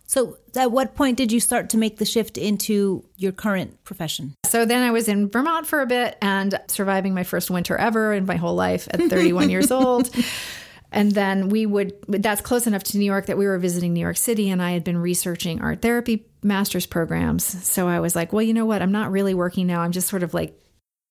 So, 0.06 0.37
at 0.54 0.70
what 0.70 0.94
point 0.94 1.16
did 1.16 1.32
you 1.32 1.40
start 1.40 1.70
to 1.70 1.78
make 1.78 1.96
the 1.96 2.04
shift 2.04 2.37
into 2.37 3.04
your 3.16 3.32
current 3.32 3.82
profession? 3.84 4.34
So, 4.44 4.64
then 4.64 4.82
I 4.82 4.90
was 4.90 5.08
in 5.08 5.30
Vermont 5.30 5.66
for 5.66 5.80
a 5.80 5.87
bit 5.87 6.18
and 6.20 6.61
surviving 6.68 7.14
my 7.14 7.25
first 7.25 7.50
winter 7.50 7.76
ever 7.76 8.12
in 8.12 8.26
my 8.26 8.37
whole 8.37 8.54
life 8.54 8.87
at 8.90 9.00
31 9.00 9.50
years 9.50 9.70
old. 9.70 10.11
And 10.92 11.11
then 11.11 11.49
we 11.49 11.66
would, 11.66 11.94
that's 12.06 12.40
close 12.40 12.68
enough 12.68 12.84
to 12.84 12.99
New 12.99 13.04
York 13.04 13.26
that 13.26 13.37
we 13.37 13.46
were 13.46 13.58
visiting 13.58 13.92
New 13.92 14.00
York 14.00 14.16
City, 14.16 14.49
and 14.50 14.62
I 14.62 14.70
had 14.70 14.84
been 14.84 14.96
researching 14.96 15.61
art 15.61 15.82
therapy 15.82 16.25
master's 16.42 16.87
programs. 16.87 17.44
So 17.44 17.88
I 17.88 17.99
was 17.99 18.14
like, 18.14 18.32
well, 18.32 18.42
you 18.42 18.54
know 18.54 18.64
what? 18.64 18.80
I'm 18.80 18.92
not 18.92 19.11
really 19.11 19.34
working 19.34 19.66
now. 19.66 19.80
I'm 19.80 19.90
just 19.90 20.06
sort 20.06 20.23
of 20.23 20.34
like, 20.34 20.56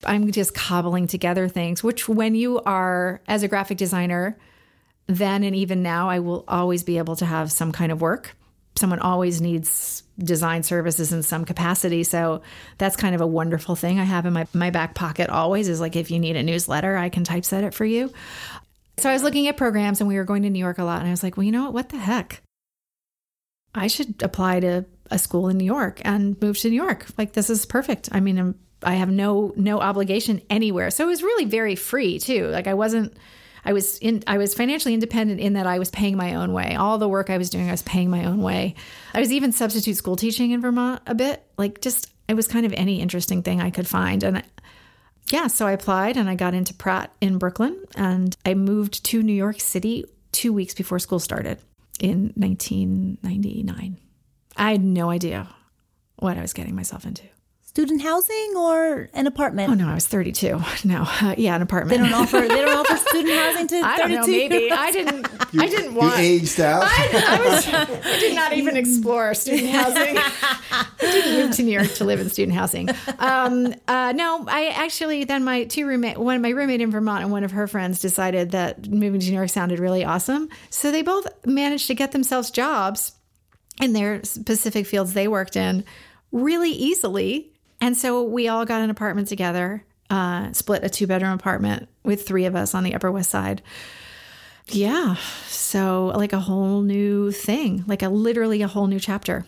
I'm 0.06 0.32
just 0.32 0.54
cobbling 0.54 1.08
together 1.08 1.50
things, 1.50 1.84
which 1.84 2.08
when 2.08 2.34
you 2.34 2.62
are, 2.62 3.22
as 3.28 3.44
a 3.44 3.50
graphic 3.50 3.78
designer, 3.78 4.38
then 5.08 5.44
and 5.44 5.56
even 5.56 5.84
now, 5.84 6.10
I 6.10 6.20
will 6.20 6.46
always 6.48 6.84
be 6.84 6.98
able 6.98 7.18
to 7.18 7.26
have 7.26 7.52
some 7.52 7.74
kind 7.74 7.92
of 7.92 8.00
work. 8.00 8.38
Someone 8.76 9.00
always 9.00 9.42
needs 9.42 10.04
design 10.18 10.64
services 10.64 11.12
in 11.12 11.24
some 11.24 11.46
capacity. 11.46 12.04
So 12.04 12.42
that's 12.78 12.96
kind 12.96 13.16
of 13.16 13.22
a 13.22 13.28
wonderful 13.28 13.76
thing 13.76 14.00
I 14.00 14.04
have 14.04 14.26
in 14.26 14.34
my, 14.34 14.48
my 14.54 14.70
back 14.70 14.96
pocket 14.96 15.30
always 15.30 15.68
is 15.68 15.80
like 15.80 15.96
if 15.96 16.12
you 16.12 16.20
need 16.20 16.36
a 16.36 16.44
newsletter, 16.44 16.96
I 16.96 17.10
can 17.10 17.24
typeset 17.24 17.64
it 17.64 17.74
for 17.74 17.86
you. 17.86 18.12
So 18.98 19.10
I 19.10 19.14
was 19.14 19.24
looking 19.24 19.48
at 19.48 19.58
programs 19.58 20.02
and 20.02 20.08
we 20.08 20.16
were 20.16 20.24
going 20.24 20.44
to 20.44 20.50
New 20.50 20.60
York 20.60 20.78
a 20.78 20.84
lot. 20.84 21.00
And 21.00 21.08
I 21.08 21.12
was 21.12 21.24
like, 21.24 21.38
well, 21.38 21.44
you 21.44 21.52
know 21.52 21.64
what? 21.64 21.74
What 21.74 21.90
the 21.90 21.98
heck? 21.98 22.42
I 23.76 23.88
should 23.88 24.22
apply 24.22 24.60
to 24.60 24.86
a 25.10 25.18
school 25.18 25.50
in 25.50 25.58
New 25.58 25.66
York 25.66 26.02
and 26.06 26.40
move 26.42 26.58
to 26.60 26.70
New 26.70 26.76
York. 26.76 27.08
Like 27.18 27.34
this 27.34 27.50
is 27.50 27.66
perfect. 27.66 28.10
I 28.12 28.20
mean, 28.20 28.38
I'm, 28.38 28.60
I 28.84 28.96
have 28.96 29.10
no 29.10 29.54
no 29.56 29.80
obligation 29.80 30.42
anywhere. 30.50 30.92
So 30.92 31.06
it 31.06 31.08
was 31.08 31.24
really 31.24 31.46
very 31.46 31.76
free 31.76 32.20
too. 32.20 32.48
Like 32.48 32.68
I 32.68 32.74
wasn't 32.74 33.18
I 33.66 33.74
was 33.74 33.98
in 34.00 34.24
I 34.28 34.38
was 34.38 34.54
financially 34.54 34.94
independent 34.94 35.40
in 35.40 35.54
that 35.54 35.68
I 35.68 35.80
was 35.80 35.90
paying 35.90 36.18
my 36.18 36.36
own 36.36 36.54
way. 36.54 36.76
All 36.76 36.98
the 36.98 37.08
work 37.08 37.30
I 37.30 37.38
was 37.38 37.50
doing 37.50 37.68
I 37.68 37.72
was 37.72 37.82
paying 37.82 38.10
my 38.10 38.26
own 38.26 38.42
way. 38.42 38.76
I 39.14 39.20
was 39.20 39.32
even 39.32 39.52
substitute 39.52 39.96
school 39.96 40.16
teaching 40.16 40.52
in 40.52 40.62
Vermont 40.62 41.02
a 41.08 41.16
bit. 41.16 41.44
Like 41.58 41.82
just 41.82 42.12
it 42.28 42.36
was 42.36 42.48
kind 42.48 42.66
of 42.66 42.74
any 42.74 43.02
interesting 43.02 43.44
thing 43.44 43.62
I 43.62 43.70
could 43.70 43.88
find 43.88 44.24
and 44.24 44.38
I, 44.40 44.44
yeah, 45.32 45.48
so 45.48 45.66
I 45.66 45.72
applied 45.72 46.18
and 46.18 46.30
I 46.30 46.36
got 46.36 46.54
into 46.54 46.74
Pratt 46.74 47.12
in 47.22 47.38
Brooklyn 47.38 47.82
and 47.96 48.36
I 48.46 48.54
moved 48.54 49.06
to 49.06 49.24
New 49.24 49.34
York 49.34 49.62
City 49.62 50.06
2 50.34 50.52
weeks 50.52 50.74
before 50.74 51.00
school 51.00 51.20
started 51.20 51.60
in 52.00 52.34
1999. 52.36 53.98
I 54.58 54.72
had 54.72 54.84
no 54.84 55.10
idea 55.10 55.48
what 56.18 56.38
I 56.38 56.42
was 56.42 56.54
getting 56.54 56.76
myself 56.76 57.06
into. 57.06 57.24
Student 57.76 58.04
housing 58.04 58.54
or 58.56 59.10
an 59.16 59.26
apartment? 59.26 59.72
Oh 59.72 59.74
no, 59.74 59.90
I 59.90 59.96
was 59.96 60.06
32. 60.06 60.62
No, 60.84 61.08
uh, 61.08 61.34
yeah, 61.40 61.56
an 61.56 61.64
apartment. 61.64 62.04
They 62.04 62.08
don't 62.08 62.14
offer. 62.14 62.42
They 62.42 62.48
don't 62.48 62.78
offer 62.78 62.98
student 63.10 63.34
housing 63.34 63.68
to. 63.70 63.82
I 63.82 63.98
don't 63.98 64.12
know. 64.12 64.28
Maybe 64.28 64.70
I 64.72 64.92
didn't. 64.92 65.28
I 65.58 65.68
didn't 65.68 65.96
want. 65.96 66.18
You 66.18 66.24
aged 66.24 66.60
out. 66.60 66.84
I, 66.86 67.10
I, 67.28 67.40
was. 67.50 67.68
I 68.06 68.20
did 68.20 68.36
not 68.36 68.54
even 68.54 68.78
explore 68.78 69.34
student 69.34 69.72
housing. 69.72 70.18
I 70.20 70.86
didn't 71.00 71.34
move 71.34 71.56
to 71.56 71.64
New 71.64 71.72
York 71.72 71.92
to 71.96 72.06
live 72.06 72.20
in 72.20 72.30
student 72.30 72.56
housing. 72.56 72.90
Um, 73.18 73.74
uh, 73.88 74.14
no, 74.16 74.46
I 74.48 74.68
actually 74.68 75.24
then 75.24 75.44
my 75.44 75.64
two 75.64 75.88
roommate, 75.88 76.20
one 76.20 76.36
of 76.36 76.44
my 76.44 76.50
roommate 76.50 76.82
in 76.82 76.92
Vermont 76.92 77.24
and 77.24 77.32
one 77.32 77.44
of 77.44 77.50
her 77.52 77.66
friends 77.66 78.00
decided 78.00 78.52
that 78.52 78.88
moving 78.88 79.20
to 79.20 79.28
New 79.30 79.36
York 79.36 79.50
sounded 79.50 79.80
really 79.80 80.06
awesome. 80.06 80.48
So 80.70 80.92
they 80.92 81.02
both 81.02 81.26
managed 81.44 81.88
to 81.88 81.96
get 81.96 82.12
themselves 82.12 82.52
jobs 82.52 83.14
in 83.82 83.94
their 83.94 84.24
specific 84.26 84.86
fields 84.86 85.14
they 85.14 85.28
worked 85.28 85.56
in 85.56 85.86
really 86.32 86.72
easily. 86.72 87.50
And 87.84 87.98
so 87.98 88.24
we 88.24 88.48
all 88.48 88.64
got 88.64 88.82
an 88.82 88.90
apartment 88.90 89.28
together, 89.28 89.84
uh, 90.10 90.54
split 90.54 90.86
a 90.86 90.90
two 90.90 91.06
bedroom 91.06 91.34
apartment 91.34 91.90
with 92.02 92.26
three 92.26 92.46
of 92.46 92.56
us 92.56 92.74
on 92.74 92.86
the 92.86 92.96
Upper 92.96 93.12
West 93.12 93.30
Side. 93.30 93.62
Yeah. 94.68 95.16
So, 95.48 96.14
like 96.16 96.32
a 96.32 96.40
whole 96.40 96.82
new 96.82 97.34
thing, 97.34 97.84
like 97.86 98.02
a 98.02 98.08
literally 98.08 98.62
a 98.62 98.70
whole 98.70 98.88
new 98.88 99.02
chapter. 99.02 99.46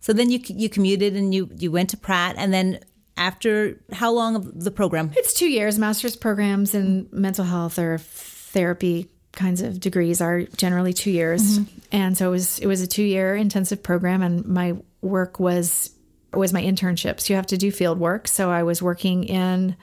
So 0.00 0.12
then 0.12 0.28
you 0.28 0.40
you 0.44 0.68
commuted 0.68 1.16
and 1.16 1.34
you 1.34 1.48
you 1.56 1.72
went 1.72 1.88
to 1.88 1.96
Pratt 1.96 2.34
and 2.36 2.52
then 2.52 2.80
after 3.16 3.80
how 3.94 4.12
long 4.12 4.36
of 4.36 4.62
the 4.62 4.70
program? 4.70 5.12
It's 5.16 5.32
2 5.32 5.48
years 5.48 5.78
master's 5.78 6.16
programs 6.16 6.74
in 6.74 7.08
mental 7.12 7.46
health 7.46 7.78
or 7.78 7.96
therapy 7.96 9.08
kinds 9.32 9.62
of 9.62 9.80
degrees 9.80 10.20
are 10.20 10.42
generally 10.42 10.92
2 10.92 11.10
years. 11.10 11.60
Mm-hmm. 11.60 11.78
And 11.92 12.18
so 12.18 12.28
it 12.28 12.30
was 12.30 12.58
it 12.58 12.66
was 12.66 12.82
a 12.82 12.86
2 12.86 13.02
year 13.02 13.34
intensive 13.34 13.82
program 13.82 14.20
and 14.20 14.44
my 14.44 14.76
work 15.00 15.40
was 15.40 15.93
was 16.36 16.52
my 16.52 16.62
internships. 16.62 17.28
You 17.28 17.36
have 17.36 17.46
to 17.46 17.56
do 17.56 17.70
field 17.70 17.98
work, 17.98 18.28
so 18.28 18.50
I 18.50 18.62
was 18.62 18.82
working 18.82 19.24
in 19.24 19.76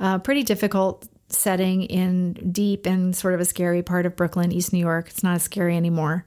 a 0.00 0.18
pretty 0.18 0.42
difficult 0.42 1.08
setting 1.28 1.82
in 1.82 2.32
deep 2.52 2.86
and 2.86 3.14
sort 3.14 3.34
of 3.34 3.40
a 3.40 3.44
scary 3.44 3.82
part 3.82 4.06
of 4.06 4.16
Brooklyn, 4.16 4.52
East 4.52 4.72
New 4.72 4.78
York. 4.78 5.08
It's 5.08 5.22
not 5.22 5.36
as 5.36 5.42
scary 5.42 5.76
anymore. 5.76 6.24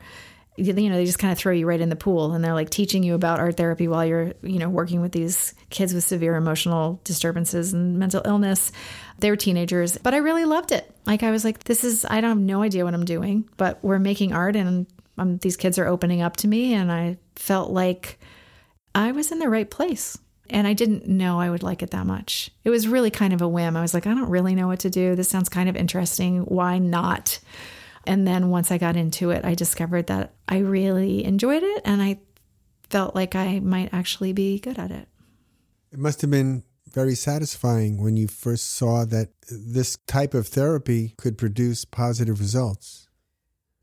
You 0.57 0.73
know, 0.73 0.95
they 0.97 1.05
just 1.05 1.19
kind 1.19 1.31
of 1.31 1.37
throw 1.37 1.53
you 1.53 1.65
right 1.65 1.79
in 1.79 1.87
the 1.87 1.95
pool 1.95 2.33
and 2.33 2.43
they're 2.43 2.53
like 2.53 2.69
teaching 2.69 3.01
you 3.01 3.15
about 3.15 3.39
art 3.39 3.55
therapy 3.55 3.87
while 3.87 4.05
you're, 4.05 4.33
you 4.41 4.59
know, 4.59 4.67
working 4.67 4.99
with 4.99 5.13
these 5.13 5.53
kids 5.69 5.93
with 5.93 6.03
severe 6.03 6.35
emotional 6.35 6.99
disturbances 7.05 7.71
and 7.71 7.97
mental 7.97 8.21
illness. 8.25 8.73
They 9.19 9.29
were 9.29 9.37
teenagers, 9.37 9.97
but 9.97 10.13
I 10.13 10.17
really 10.17 10.43
loved 10.43 10.73
it. 10.73 10.93
Like, 11.05 11.23
I 11.23 11.31
was 11.31 11.45
like, 11.45 11.63
this 11.63 11.85
is, 11.85 12.03
I 12.03 12.19
don't 12.19 12.31
have 12.31 12.39
no 12.39 12.61
idea 12.61 12.83
what 12.83 12.93
I'm 12.93 13.05
doing, 13.05 13.47
but 13.55 13.81
we're 13.81 13.99
making 13.99 14.33
art 14.33 14.57
and 14.57 14.85
um, 15.17 15.37
these 15.37 15.55
kids 15.55 15.79
are 15.79 15.87
opening 15.87 16.21
up 16.21 16.35
to 16.37 16.47
me. 16.49 16.73
And 16.73 16.91
I 16.91 17.17
felt 17.37 17.71
like 17.71 18.19
I 18.99 19.13
was 19.13 19.31
in 19.31 19.39
the 19.39 19.47
right 19.47 19.69
place. 19.69 20.17
And 20.49 20.67
I 20.67 20.73
didn't 20.73 21.07
know 21.07 21.39
I 21.39 21.49
would 21.49 21.63
like 21.63 21.83
it 21.83 21.91
that 21.91 22.05
much. 22.07 22.49
It 22.63 22.69
was 22.69 22.87
really 22.87 23.11
kind 23.11 23.33
of 23.33 23.41
a 23.41 23.47
whim. 23.47 23.77
I 23.77 23.81
was 23.81 23.93
like, 23.93 24.07
I 24.07 24.13
don't 24.13 24.29
really 24.29 24.55
know 24.55 24.67
what 24.67 24.79
to 24.79 24.89
do. 24.89 25.15
This 25.15 25.29
sounds 25.29 25.47
kind 25.47 25.69
of 25.69 25.75
interesting. 25.75 26.39
Why 26.41 26.79
not? 26.79 27.39
And 28.07 28.27
then 28.27 28.49
once 28.49 28.71
I 28.71 28.79
got 28.79 28.95
into 28.95 29.29
it, 29.29 29.45
I 29.45 29.53
discovered 29.53 30.07
that 30.07 30.33
I 30.47 30.57
really 30.57 31.23
enjoyed 31.23 31.61
it 31.63 31.81
and 31.85 32.01
I 32.01 32.19
felt 32.89 33.13
like 33.13 33.35
I 33.35 33.59
might 33.59 33.93
actually 33.93 34.33
be 34.33 34.59
good 34.59 34.79
at 34.79 34.89
it. 34.89 35.07
It 35.91 35.99
must 35.99 36.21
have 36.21 36.31
been 36.31 36.63
very 36.91 37.15
satisfying 37.15 38.01
when 38.01 38.17
you 38.17 38.27
first 38.27 38.71
saw 38.71 39.05
that 39.05 39.29
this 39.49 39.97
type 40.07 40.33
of 40.33 40.47
therapy 40.47 41.13
could 41.17 41.37
produce 41.37 41.85
positive 41.85 42.39
results. 42.39 43.07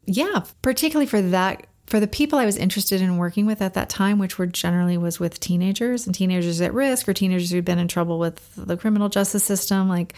Yeah, 0.05 0.43
particularly 0.63 1.07
for 1.07 1.23
that 1.23 1.69
for 1.87 2.01
the 2.01 2.07
people 2.09 2.39
I 2.39 2.47
was 2.47 2.57
interested 2.57 3.01
in 3.01 3.17
working 3.17 3.47
with 3.47 3.63
at 3.63 3.75
that 3.75 3.89
time, 3.89 4.19
which 4.19 4.39
were 4.39 4.47
generally 4.47 4.99
was 4.99 5.21
with 5.21 5.39
teenagers 5.39 6.07
and 6.07 6.15
teenagers 6.15 6.61
at 6.61 6.75
risk 6.75 7.09
or 7.09 7.13
teenagers 7.13 7.51
who'd 7.51 7.65
been 7.65 7.79
in 7.79 7.89
trouble 7.89 8.19
with 8.19 8.55
the 8.57 8.77
criminal 8.77 9.09
justice 9.09 9.45
system, 9.45 9.89
like, 9.89 10.15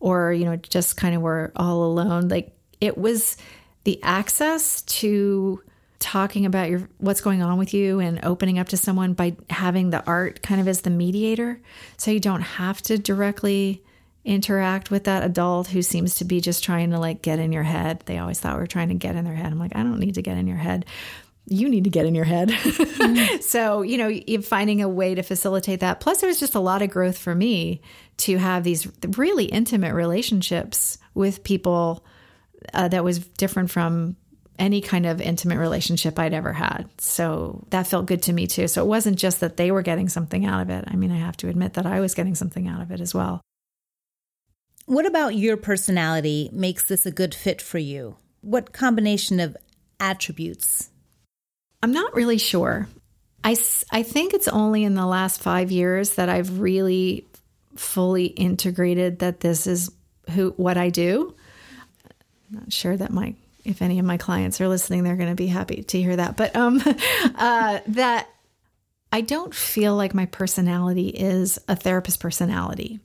or, 0.00 0.32
you 0.32 0.44
know, 0.44 0.56
just 0.56 0.96
kind 0.96 1.16
of 1.16 1.22
were 1.22 1.52
all 1.56 1.84
alone. 1.84 2.28
Like 2.28 2.52
it 2.80 2.96
was 2.96 3.36
the 3.84 4.00
access 4.02 4.82
to 4.82 5.60
talking 5.98 6.46
about 6.46 6.70
your 6.70 6.88
what's 6.98 7.20
going 7.20 7.42
on 7.42 7.58
with 7.58 7.74
you 7.74 7.98
and 7.98 8.20
opening 8.24 8.58
up 8.58 8.68
to 8.68 8.76
someone 8.76 9.14
by 9.14 9.36
having 9.50 9.90
the 9.90 10.04
art 10.06 10.42
kind 10.42 10.60
of 10.60 10.68
as 10.68 10.82
the 10.82 10.90
mediator 10.90 11.60
so 11.96 12.12
you 12.12 12.20
don't 12.20 12.42
have 12.42 12.80
to 12.80 12.96
directly 12.98 13.82
interact 14.24 14.90
with 14.90 15.04
that 15.04 15.24
adult 15.24 15.68
who 15.68 15.82
seems 15.82 16.16
to 16.16 16.24
be 16.24 16.40
just 16.40 16.62
trying 16.62 16.90
to 16.90 16.98
like 16.98 17.22
get 17.22 17.38
in 17.38 17.52
your 17.52 17.62
head. 17.62 18.02
They 18.06 18.18
always 18.18 18.38
thought 18.38 18.56
we 18.56 18.64
are 18.64 18.68
trying 18.68 18.88
to 18.88 18.94
get 18.94 19.16
in 19.16 19.24
their 19.24 19.34
head. 19.34 19.52
I'm 19.52 19.58
like, 19.58 19.76
I 19.76 19.82
don't 19.82 19.98
need 19.98 20.14
to 20.16 20.22
get 20.22 20.36
in 20.36 20.46
your 20.46 20.56
head. 20.56 20.86
You 21.46 21.70
need 21.70 21.84
to 21.84 21.90
get 21.90 22.04
in 22.04 22.14
your 22.14 22.26
head. 22.26 22.50
Mm-hmm. 22.50 23.36
so, 23.40 23.80
you 23.82 23.96
know, 23.96 24.40
finding 24.42 24.82
a 24.82 24.88
way 24.88 25.14
to 25.14 25.22
facilitate 25.22 25.80
that. 25.80 26.00
Plus, 26.00 26.22
it 26.22 26.26
was 26.26 26.38
just 26.38 26.54
a 26.54 26.60
lot 26.60 26.82
of 26.82 26.90
growth 26.90 27.16
for 27.16 27.34
me 27.34 27.80
to 28.18 28.36
have 28.36 28.64
these 28.64 28.86
really 29.16 29.46
intimate 29.46 29.94
relationships 29.94 30.98
with 31.14 31.42
people 31.44 32.04
uh, 32.74 32.88
that 32.88 33.04
was 33.04 33.18
different 33.18 33.70
from 33.70 34.16
any 34.58 34.80
kind 34.80 35.06
of 35.06 35.20
intimate 35.20 35.58
relationship 35.58 36.18
I'd 36.18 36.34
ever 36.34 36.52
had. 36.52 36.88
So 36.98 37.64
that 37.70 37.86
felt 37.86 38.06
good 38.06 38.22
to 38.24 38.32
me 38.32 38.46
too. 38.46 38.68
So 38.68 38.82
it 38.82 38.88
wasn't 38.88 39.18
just 39.18 39.40
that 39.40 39.56
they 39.56 39.70
were 39.70 39.82
getting 39.82 40.08
something 40.08 40.44
out 40.44 40.60
of 40.62 40.70
it. 40.70 40.84
I 40.88 40.96
mean, 40.96 41.12
I 41.12 41.18
have 41.18 41.36
to 41.38 41.48
admit 41.48 41.74
that 41.74 41.86
I 41.86 42.00
was 42.00 42.14
getting 42.14 42.34
something 42.34 42.66
out 42.66 42.82
of 42.82 42.90
it 42.90 43.00
as 43.00 43.14
well. 43.14 43.40
What 44.88 45.04
about 45.04 45.34
your 45.34 45.58
personality 45.58 46.48
makes 46.50 46.84
this 46.84 47.04
a 47.04 47.10
good 47.10 47.34
fit 47.34 47.60
for 47.60 47.76
you? 47.76 48.16
What 48.40 48.72
combination 48.72 49.38
of 49.38 49.54
attributes? 50.00 50.88
I'm 51.82 51.92
not 51.92 52.14
really 52.14 52.38
sure. 52.38 52.88
I, 53.44 53.54
I 53.92 54.02
think 54.02 54.32
it's 54.32 54.48
only 54.48 54.84
in 54.84 54.94
the 54.94 55.04
last 55.04 55.42
five 55.42 55.70
years 55.70 56.14
that 56.14 56.30
I've 56.30 56.58
really 56.58 57.26
fully 57.76 58.28
integrated 58.28 59.18
that 59.18 59.40
this 59.40 59.66
is 59.66 59.92
who 60.30 60.54
what 60.56 60.78
I 60.78 60.88
do. 60.88 61.34
I'm 62.48 62.60
not 62.60 62.72
sure 62.72 62.96
that 62.96 63.12
my 63.12 63.34
if 63.66 63.82
any 63.82 63.98
of 63.98 64.06
my 64.06 64.16
clients 64.16 64.58
are 64.58 64.68
listening, 64.68 65.04
they're 65.04 65.16
going 65.16 65.28
to 65.28 65.34
be 65.34 65.48
happy 65.48 65.82
to 65.82 66.00
hear 66.00 66.16
that. 66.16 66.38
But 66.38 66.56
um, 66.56 66.82
uh, 67.36 67.80
that 67.88 68.26
I 69.12 69.20
don't 69.20 69.54
feel 69.54 69.94
like 69.96 70.14
my 70.14 70.24
personality 70.24 71.08
is 71.08 71.58
a 71.68 71.76
therapist 71.76 72.20
personality 72.20 73.00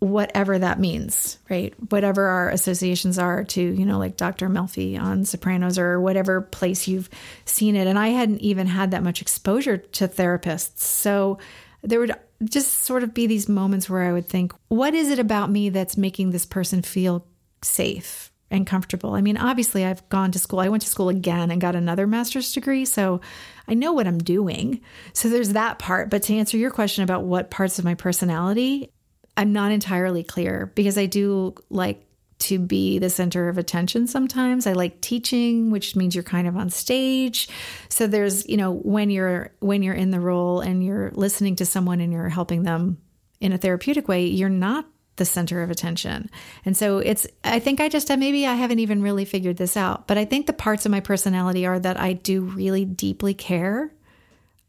whatever 0.00 0.58
that 0.58 0.80
means, 0.80 1.38
right? 1.50 1.74
Whatever 1.90 2.24
our 2.24 2.48
associations 2.48 3.18
are 3.18 3.44
to, 3.44 3.60
you 3.60 3.84
know, 3.84 3.98
like 3.98 4.16
Dr. 4.16 4.48
Melfi 4.48 4.98
on 4.98 5.26
Sopranos 5.26 5.78
or 5.78 6.00
whatever 6.00 6.40
place 6.40 6.88
you've 6.88 7.10
seen 7.44 7.76
it. 7.76 7.86
And 7.86 7.98
I 7.98 8.08
hadn't 8.08 8.40
even 8.40 8.66
had 8.66 8.90
that 8.90 9.02
much 9.02 9.20
exposure 9.20 9.76
to 9.76 10.08
therapists. 10.08 10.78
So 10.78 11.38
there 11.82 12.00
would 12.00 12.14
just 12.42 12.82
sort 12.84 13.02
of 13.02 13.12
be 13.12 13.26
these 13.26 13.48
moments 13.48 13.90
where 13.90 14.02
I 14.02 14.12
would 14.12 14.26
think, 14.26 14.54
what 14.68 14.94
is 14.94 15.10
it 15.10 15.18
about 15.18 15.50
me 15.50 15.68
that's 15.68 15.98
making 15.98 16.30
this 16.30 16.46
person 16.46 16.80
feel 16.80 17.26
safe 17.62 18.32
and 18.50 18.66
comfortable? 18.66 19.12
I 19.12 19.20
mean, 19.20 19.36
obviously, 19.36 19.84
I've 19.84 20.08
gone 20.08 20.32
to 20.32 20.38
school. 20.38 20.60
I 20.60 20.70
went 20.70 20.82
to 20.82 20.88
school 20.88 21.10
again 21.10 21.50
and 21.50 21.60
got 21.60 21.76
another 21.76 22.06
master's 22.06 22.54
degree. 22.54 22.86
So 22.86 23.20
I 23.68 23.74
know 23.74 23.92
what 23.92 24.06
I'm 24.06 24.18
doing. 24.18 24.80
So 25.12 25.28
there's 25.28 25.52
that 25.52 25.78
part. 25.78 26.08
But 26.08 26.22
to 26.24 26.34
answer 26.36 26.56
your 26.56 26.70
question 26.70 27.04
about 27.04 27.24
what 27.24 27.50
parts 27.50 27.78
of 27.78 27.84
my 27.84 27.94
personality, 27.94 28.92
I'm 29.36 29.52
not 29.52 29.72
entirely 29.72 30.22
clear 30.22 30.72
because 30.74 30.98
I 30.98 31.06
do 31.06 31.54
like 31.70 32.06
to 32.40 32.58
be 32.58 32.98
the 32.98 33.10
center 33.10 33.48
of 33.48 33.58
attention 33.58 34.06
sometimes. 34.06 34.66
I 34.66 34.72
like 34.72 35.00
teaching, 35.00 35.70
which 35.70 35.94
means 35.94 36.14
you're 36.14 36.24
kind 36.24 36.48
of 36.48 36.56
on 36.56 36.70
stage. 36.70 37.48
So 37.88 38.06
there's, 38.06 38.48
you 38.48 38.56
know, 38.56 38.72
when 38.72 39.10
you're 39.10 39.52
when 39.60 39.82
you're 39.82 39.94
in 39.94 40.10
the 40.10 40.20
role 40.20 40.60
and 40.60 40.82
you're 40.84 41.10
listening 41.14 41.56
to 41.56 41.66
someone 41.66 42.00
and 42.00 42.12
you're 42.12 42.28
helping 42.28 42.62
them 42.62 42.98
in 43.40 43.52
a 43.52 43.58
therapeutic 43.58 44.08
way, 44.08 44.26
you're 44.26 44.48
not 44.48 44.86
the 45.16 45.24
center 45.26 45.62
of 45.62 45.70
attention. 45.70 46.30
And 46.64 46.76
so 46.76 46.98
it's 46.98 47.26
I 47.44 47.58
think 47.58 47.78
I 47.80 47.88
just 47.88 48.08
maybe 48.08 48.46
I 48.46 48.54
haven't 48.54 48.78
even 48.78 49.02
really 49.02 49.26
figured 49.26 49.58
this 49.58 49.76
out, 49.76 50.08
but 50.08 50.16
I 50.18 50.24
think 50.24 50.46
the 50.46 50.52
parts 50.54 50.86
of 50.86 50.92
my 50.92 51.00
personality 51.00 51.66
are 51.66 51.78
that 51.78 52.00
I 52.00 52.14
do 52.14 52.40
really 52.40 52.86
deeply 52.86 53.34
care 53.34 53.92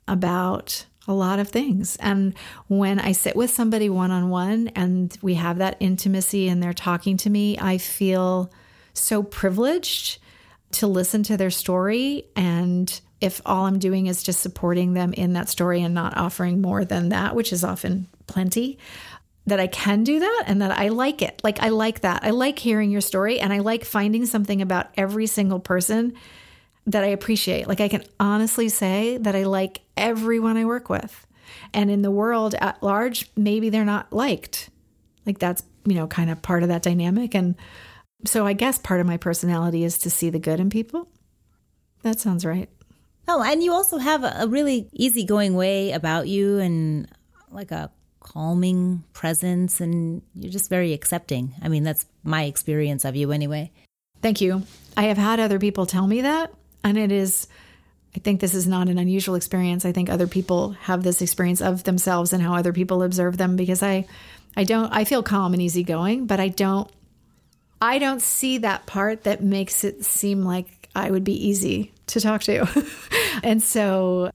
about 0.07 0.85
a 1.07 1.13
lot 1.13 1.39
of 1.39 1.49
things. 1.49 1.95
And 1.97 2.35
when 2.67 2.99
I 2.99 3.11
sit 3.11 3.35
with 3.35 3.49
somebody 3.49 3.89
one 3.89 4.11
on 4.11 4.29
one 4.29 4.69
and 4.69 5.15
we 5.21 5.35
have 5.35 5.57
that 5.57 5.77
intimacy 5.79 6.47
and 6.47 6.61
they're 6.61 6.73
talking 6.73 7.17
to 7.17 7.29
me, 7.29 7.57
I 7.59 7.77
feel 7.77 8.51
so 8.93 9.23
privileged 9.23 10.19
to 10.71 10.87
listen 10.87 11.23
to 11.23 11.37
their 11.37 11.49
story. 11.49 12.25
And 12.35 13.01
if 13.19 13.41
all 13.45 13.65
I'm 13.65 13.79
doing 13.79 14.07
is 14.07 14.23
just 14.23 14.41
supporting 14.41 14.93
them 14.93 15.13
in 15.13 15.33
that 15.33 15.49
story 15.49 15.81
and 15.81 15.93
not 15.93 16.17
offering 16.17 16.61
more 16.61 16.85
than 16.85 17.09
that, 17.09 17.35
which 17.35 17.51
is 17.51 17.63
often 17.63 18.07
plenty, 18.27 18.77
that 19.47 19.59
I 19.59 19.67
can 19.67 20.03
do 20.03 20.19
that 20.19 20.43
and 20.47 20.61
that 20.61 20.77
I 20.77 20.89
like 20.89 21.21
it. 21.21 21.41
Like, 21.43 21.61
I 21.61 21.69
like 21.69 22.01
that. 22.01 22.23
I 22.23 22.29
like 22.29 22.59
hearing 22.59 22.91
your 22.91 23.01
story 23.01 23.39
and 23.39 23.51
I 23.51 23.59
like 23.59 23.85
finding 23.85 24.25
something 24.25 24.61
about 24.61 24.89
every 24.95 25.27
single 25.27 25.59
person 25.59 26.13
that 26.87 27.03
I 27.03 27.07
appreciate. 27.07 27.67
Like 27.67 27.81
I 27.81 27.87
can 27.87 28.03
honestly 28.19 28.69
say 28.69 29.17
that 29.17 29.35
I 29.35 29.43
like 29.43 29.81
everyone 29.95 30.57
I 30.57 30.65
work 30.65 30.89
with. 30.89 31.27
And 31.73 31.91
in 31.91 32.01
the 32.01 32.11
world 32.11 32.55
at 32.55 32.81
large, 32.81 33.29
maybe 33.35 33.69
they're 33.69 33.85
not 33.85 34.11
liked. 34.11 34.69
Like 35.25 35.39
that's, 35.39 35.63
you 35.85 35.95
know, 35.95 36.07
kind 36.07 36.29
of 36.29 36.41
part 36.41 36.63
of 36.63 36.69
that 36.69 36.81
dynamic. 36.81 37.35
And 37.35 37.55
so 38.25 38.45
I 38.45 38.53
guess 38.53 38.77
part 38.77 38.99
of 38.99 39.07
my 39.07 39.17
personality 39.17 39.83
is 39.83 39.97
to 39.99 40.09
see 40.09 40.29
the 40.29 40.39
good 40.39 40.59
in 40.59 40.69
people. 40.69 41.07
That 42.03 42.19
sounds 42.19 42.45
right. 42.45 42.69
Oh, 43.27 43.43
and 43.43 43.63
you 43.63 43.71
also 43.71 43.97
have 43.97 44.23
a 44.23 44.47
really 44.47 44.89
easygoing 44.93 45.53
way 45.53 45.91
about 45.91 46.27
you 46.27 46.57
and 46.57 47.07
like 47.51 47.71
a 47.71 47.91
calming 48.19 49.03
presence, 49.13 49.81
and 49.81 50.21
you're 50.35 50.51
just 50.51 50.69
very 50.69 50.93
accepting. 50.93 51.53
I 51.61 51.67
mean, 51.67 51.83
that's 51.83 52.05
my 52.23 52.43
experience 52.43 53.05
of 53.05 53.15
you 53.15 53.31
anyway. 53.31 53.71
Thank 54.21 54.41
you. 54.41 54.63
I 54.95 55.03
have 55.03 55.17
had 55.17 55.39
other 55.39 55.59
people 55.59 55.85
tell 55.85 56.07
me 56.07 56.21
that, 56.21 56.53
and 56.83 56.97
it 56.97 57.11
is, 57.11 57.47
I 58.15 58.19
think 58.19 58.41
this 58.41 58.53
is 58.53 58.67
not 58.67 58.89
an 58.89 58.97
unusual 58.97 59.35
experience. 59.35 59.85
I 59.85 59.91
think 59.91 60.09
other 60.09 60.27
people 60.27 60.71
have 60.81 61.03
this 61.03 61.21
experience 61.21 61.61
of 61.61 61.83
themselves 61.83 62.33
and 62.33 62.43
how 62.43 62.55
other 62.55 62.73
people 62.73 63.03
observe 63.03 63.37
them 63.37 63.55
because 63.55 63.81
I, 63.83 64.05
I 64.55 64.63
don't, 64.63 64.91
I 64.91 65.05
feel 65.05 65.23
calm 65.23 65.53
and 65.53 65.61
easygoing, 65.61 66.25
but 66.25 66.39
I 66.39 66.49
don't, 66.49 66.91
I 67.81 67.97
don't 67.97 68.21
see 68.21 68.59
that 68.59 68.85
part 68.85 69.23
that 69.23 69.41
makes 69.43 69.83
it 69.83 70.05
seem 70.05 70.43
like 70.43 70.89
I 70.95 71.09
would 71.09 71.23
be 71.23 71.47
easy 71.47 71.93
to 72.07 72.19
talk 72.19 72.43
to. 72.43 72.67
and 73.43 73.63
so, 73.63 74.31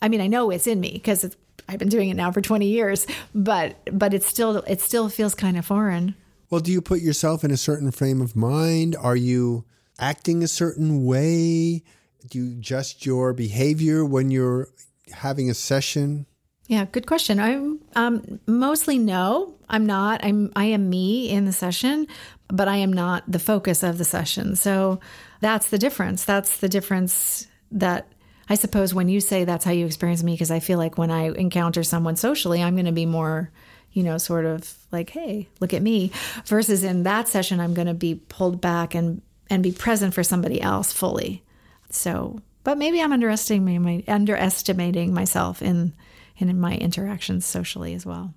I 0.00 0.08
mean, 0.08 0.20
I 0.20 0.26
know 0.26 0.50
it's 0.50 0.66
in 0.66 0.80
me 0.80 0.92
because 0.92 1.36
I've 1.68 1.78
been 1.78 1.88
doing 1.88 2.10
it 2.10 2.14
now 2.14 2.32
for 2.32 2.40
20 2.40 2.66
years, 2.66 3.06
but, 3.34 3.76
but 3.92 4.14
it 4.14 4.24
still, 4.24 4.58
it 4.58 4.80
still 4.80 5.08
feels 5.08 5.34
kind 5.34 5.56
of 5.56 5.64
foreign. 5.64 6.16
Well, 6.50 6.60
do 6.60 6.72
you 6.72 6.82
put 6.82 7.00
yourself 7.00 7.44
in 7.44 7.50
a 7.50 7.56
certain 7.56 7.90
frame 7.92 8.20
of 8.20 8.36
mind? 8.36 8.96
Are 8.96 9.16
you, 9.16 9.64
acting 9.98 10.42
a 10.42 10.48
certain 10.48 11.04
way? 11.04 11.82
Do 12.28 12.38
you 12.38 12.52
adjust 12.58 13.04
your 13.04 13.32
behavior 13.32 14.04
when 14.04 14.30
you're 14.30 14.68
having 15.12 15.50
a 15.50 15.54
session? 15.54 16.26
Yeah, 16.68 16.84
good 16.84 17.06
question. 17.06 17.40
I'm 17.40 17.80
um, 17.96 18.40
mostly 18.46 18.98
no. 18.98 19.54
I'm 19.68 19.86
not. 19.86 20.24
I'm 20.24 20.52
I 20.54 20.66
am 20.66 20.88
me 20.88 21.28
in 21.28 21.44
the 21.44 21.52
session, 21.52 22.06
but 22.48 22.68
I 22.68 22.76
am 22.76 22.92
not 22.92 23.24
the 23.26 23.38
focus 23.38 23.82
of 23.82 23.98
the 23.98 24.04
session. 24.04 24.54
So 24.56 25.00
that's 25.40 25.70
the 25.70 25.78
difference. 25.78 26.24
That's 26.24 26.58
the 26.58 26.68
difference 26.68 27.46
that 27.72 28.06
I 28.48 28.54
suppose 28.54 28.94
when 28.94 29.08
you 29.08 29.20
say 29.20 29.44
that's 29.44 29.64
how 29.64 29.72
you 29.72 29.86
experience 29.86 30.22
me, 30.22 30.32
because 30.32 30.50
I 30.50 30.60
feel 30.60 30.78
like 30.78 30.98
when 30.98 31.10
I 31.10 31.30
encounter 31.30 31.82
someone 31.82 32.16
socially, 32.16 32.62
I'm 32.62 32.74
going 32.74 32.86
to 32.86 32.92
be 32.92 33.06
more, 33.06 33.50
you 33.92 34.02
know, 34.02 34.18
sort 34.18 34.44
of 34.44 34.72
like, 34.92 35.10
hey, 35.10 35.48
look 35.60 35.74
at 35.74 35.82
me. 35.82 36.12
Versus 36.46 36.84
in 36.84 37.04
that 37.04 37.28
session, 37.28 37.60
I'm 37.60 37.74
going 37.74 37.88
to 37.88 37.94
be 37.94 38.14
pulled 38.14 38.60
back 38.60 38.94
and 38.94 39.22
and 39.50 39.62
be 39.62 39.72
present 39.72 40.14
for 40.14 40.22
somebody 40.22 40.60
else 40.60 40.92
fully. 40.92 41.42
So, 41.90 42.40
but 42.64 42.78
maybe 42.78 43.00
I'm 43.00 43.12
underestimating 43.12 43.82
my, 43.82 44.04
underestimating 44.08 45.12
myself 45.12 45.62
in 45.62 45.94
in 46.38 46.58
my 46.58 46.74
interactions 46.76 47.44
socially 47.44 47.94
as 47.94 48.06
well. 48.06 48.34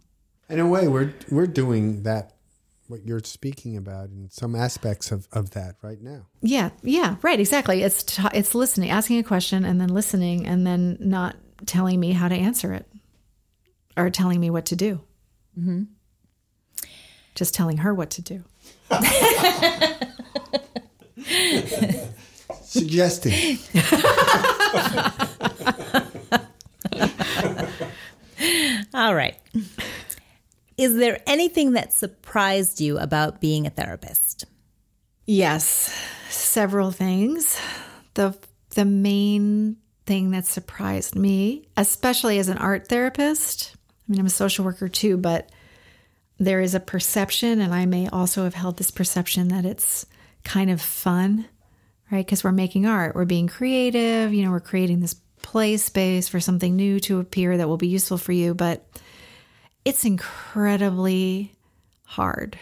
In 0.49 0.59
a 0.59 0.67
way, 0.67 0.87
we're 0.87 1.13
we're 1.29 1.47
doing 1.47 2.03
that 2.03 2.35
what 2.87 3.05
you're 3.05 3.21
speaking 3.23 3.77
about 3.77 4.09
in 4.09 4.29
some 4.29 4.55
aspects 4.55 5.11
of, 5.11 5.27
of 5.31 5.51
that 5.51 5.75
right 5.81 6.01
now. 6.01 6.27
Yeah, 6.41 6.69
yeah, 6.83 7.15
right, 7.21 7.39
exactly. 7.39 7.81
It's 7.81 8.03
t- 8.03 8.23
it's 8.33 8.53
listening, 8.53 8.91
asking 8.91 9.19
a 9.19 9.23
question, 9.23 9.65
and 9.65 9.81
then 9.81 9.89
listening, 9.89 10.45
and 10.45 10.67
then 10.67 10.97
not 10.99 11.35
telling 11.65 11.99
me 11.99 12.11
how 12.11 12.27
to 12.27 12.35
answer 12.35 12.73
it, 12.73 12.87
or 13.97 14.09
telling 14.09 14.39
me 14.39 14.49
what 14.49 14.65
to 14.67 14.75
do. 14.75 15.01
Mm-hmm. 15.59 15.83
Just 17.33 17.53
telling 17.53 17.77
her 17.77 17.93
what 17.93 18.11
to 18.11 18.21
do. 18.21 18.43
Suggesting. 22.63 23.57
All 28.93 29.15
right. 29.15 29.35
Is 30.77 30.97
there 30.97 31.21
anything 31.25 31.73
that 31.73 31.93
surprised 31.93 32.81
you 32.81 32.97
about 32.97 33.39
being 33.39 33.65
a 33.65 33.69
therapist? 33.69 34.45
Yes, 35.25 35.93
several 36.29 36.91
things. 36.91 37.59
The 38.13 38.37
the 38.71 38.85
main 38.85 39.77
thing 40.05 40.31
that 40.31 40.45
surprised 40.45 41.15
me, 41.15 41.67
especially 41.77 42.39
as 42.39 42.49
an 42.49 42.57
art 42.57 42.87
therapist, 42.87 43.75
I 44.07 44.11
mean 44.11 44.19
I'm 44.19 44.25
a 44.27 44.29
social 44.29 44.65
worker 44.65 44.89
too, 44.89 45.17
but 45.17 45.49
there 46.37 46.61
is 46.61 46.75
a 46.75 46.79
perception 46.79 47.61
and 47.61 47.73
I 47.73 47.85
may 47.85 48.07
also 48.09 48.43
have 48.43 48.53
held 48.53 48.77
this 48.77 48.91
perception 48.91 49.47
that 49.47 49.65
it's 49.65 50.05
kind 50.45 50.71
of 50.71 50.81
fun 50.81 51.45
right? 52.11 52.25
Because 52.25 52.43
we're 52.43 52.51
making 52.51 52.85
art, 52.85 53.15
we're 53.15 53.25
being 53.25 53.47
creative, 53.47 54.33
you 54.33 54.45
know, 54.45 54.51
we're 54.51 54.59
creating 54.59 54.99
this 54.99 55.15
play 55.41 55.77
space 55.77 56.27
for 56.27 56.39
something 56.39 56.75
new 56.75 56.99
to 57.01 57.19
appear 57.19 57.57
that 57.57 57.67
will 57.67 57.77
be 57.77 57.87
useful 57.87 58.17
for 58.17 58.31
you. 58.31 58.53
But 58.53 58.85
it's 59.83 60.05
incredibly 60.05 61.53
hard. 62.03 62.57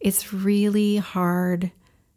It's 0.00 0.32
really 0.32 0.96
hard 0.96 1.70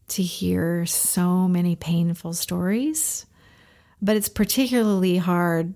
to 0.10 0.24
hear 0.24 0.86
so 0.86 1.48
many 1.48 1.76
painful 1.76 2.34
stories, 2.34 3.26
but 4.02 4.16
it's 4.16 4.30
particularly 4.30 5.18
hard 5.18 5.74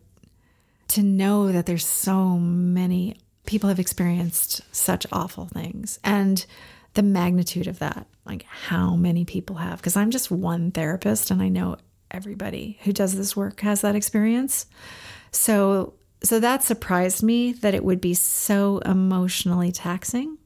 to 0.89 1.03
know 1.03 1.51
that 1.51 1.65
there's 1.65 1.85
so 1.85 2.37
many 2.37 3.17
people 3.45 3.69
have 3.69 3.79
experienced 3.79 4.61
such 4.73 5.05
awful 5.11 5.45
things 5.45 5.99
and 6.03 6.45
the 6.93 7.03
magnitude 7.03 7.67
of 7.67 7.79
that 7.79 8.07
like 8.25 8.43
how 8.43 8.95
many 8.95 9.25
people 9.25 9.57
have 9.57 9.79
because 9.79 9.95
I'm 9.95 10.11
just 10.11 10.31
one 10.31 10.71
therapist 10.71 11.31
and 11.31 11.41
I 11.41 11.49
know 11.49 11.77
everybody 12.09 12.79
who 12.83 12.93
does 12.93 13.15
this 13.15 13.35
work 13.35 13.61
has 13.61 13.81
that 13.81 13.95
experience. 13.95 14.65
So 15.31 15.93
so 16.23 16.39
that 16.39 16.63
surprised 16.63 17.23
me 17.23 17.51
that 17.53 17.73
it 17.73 17.83
would 17.83 17.99
be 17.99 18.13
so 18.13 18.77
emotionally 18.79 19.71
taxing. 19.71 20.37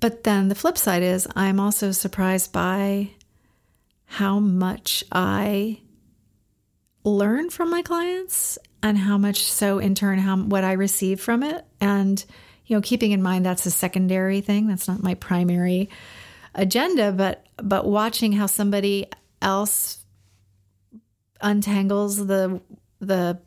But 0.00 0.24
then 0.24 0.48
the 0.48 0.54
flip 0.54 0.78
side 0.78 1.02
is 1.02 1.26
I'm 1.36 1.60
also 1.60 1.92
surprised 1.92 2.52
by 2.52 3.10
how 4.06 4.38
much 4.38 5.04
I 5.12 5.80
learn 7.04 7.50
from 7.50 7.70
my 7.70 7.82
clients 7.82 8.58
and 8.82 8.96
how 8.96 9.18
much 9.18 9.44
so 9.44 9.78
in 9.78 9.94
turn 9.94 10.18
how 10.18 10.36
what 10.36 10.64
I 10.64 10.72
receive 10.72 11.20
from 11.20 11.42
it 11.42 11.66
and 11.80 12.24
you 12.68 12.76
know 12.76 12.80
keeping 12.80 13.10
in 13.10 13.22
mind 13.22 13.44
that's 13.44 13.66
a 13.66 13.70
secondary 13.70 14.40
thing 14.40 14.68
that's 14.68 14.86
not 14.86 15.02
my 15.02 15.14
primary 15.14 15.90
agenda, 16.58 17.12
but 17.12 17.46
but 17.56 17.86
watching 17.86 18.32
how 18.32 18.46
somebody 18.46 19.06
else 19.40 20.04
untangles 21.40 22.26
the 22.26 22.60
the 23.00 23.38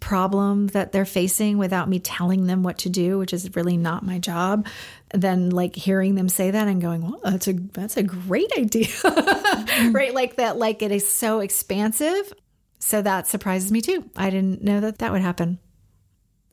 problem 0.00 0.66
that 0.68 0.92
they're 0.92 1.06
facing 1.06 1.56
without 1.56 1.88
me 1.88 1.98
telling 1.98 2.46
them 2.46 2.62
what 2.62 2.78
to 2.78 2.90
do, 2.90 3.18
which 3.18 3.32
is 3.32 3.56
really 3.56 3.76
not 3.76 4.04
my 4.04 4.18
job. 4.18 4.66
Then 5.12 5.50
like 5.50 5.74
hearing 5.74 6.14
them 6.14 6.28
say 6.28 6.50
that 6.50 6.68
and 6.68 6.80
going, 6.80 7.02
"Well, 7.02 7.20
that's 7.24 7.48
a 7.48 7.52
that's 7.52 7.96
a 7.96 8.02
great 8.02 8.50
idea." 8.56 8.88
Mm-hmm. 9.64 9.92
right? 9.92 10.14
Like 10.14 10.36
that 10.36 10.56
like 10.56 10.82
it 10.82 10.92
is 10.92 11.08
so 11.08 11.40
expansive. 11.40 12.32
So 12.78 13.02
that 13.02 13.26
surprises 13.26 13.72
me 13.72 13.80
too. 13.80 14.08
I 14.14 14.30
didn't 14.30 14.62
know 14.62 14.80
that 14.80 14.98
that 14.98 15.10
would 15.10 15.22
happen. 15.22 15.58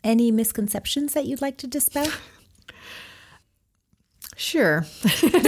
Any 0.03 0.31
misconceptions 0.31 1.13
that 1.13 1.25
you'd 1.25 1.41
like 1.41 1.57
to 1.57 1.67
dispel? 1.67 2.07
Sure. 4.37 4.87
Maybe 5.21 5.39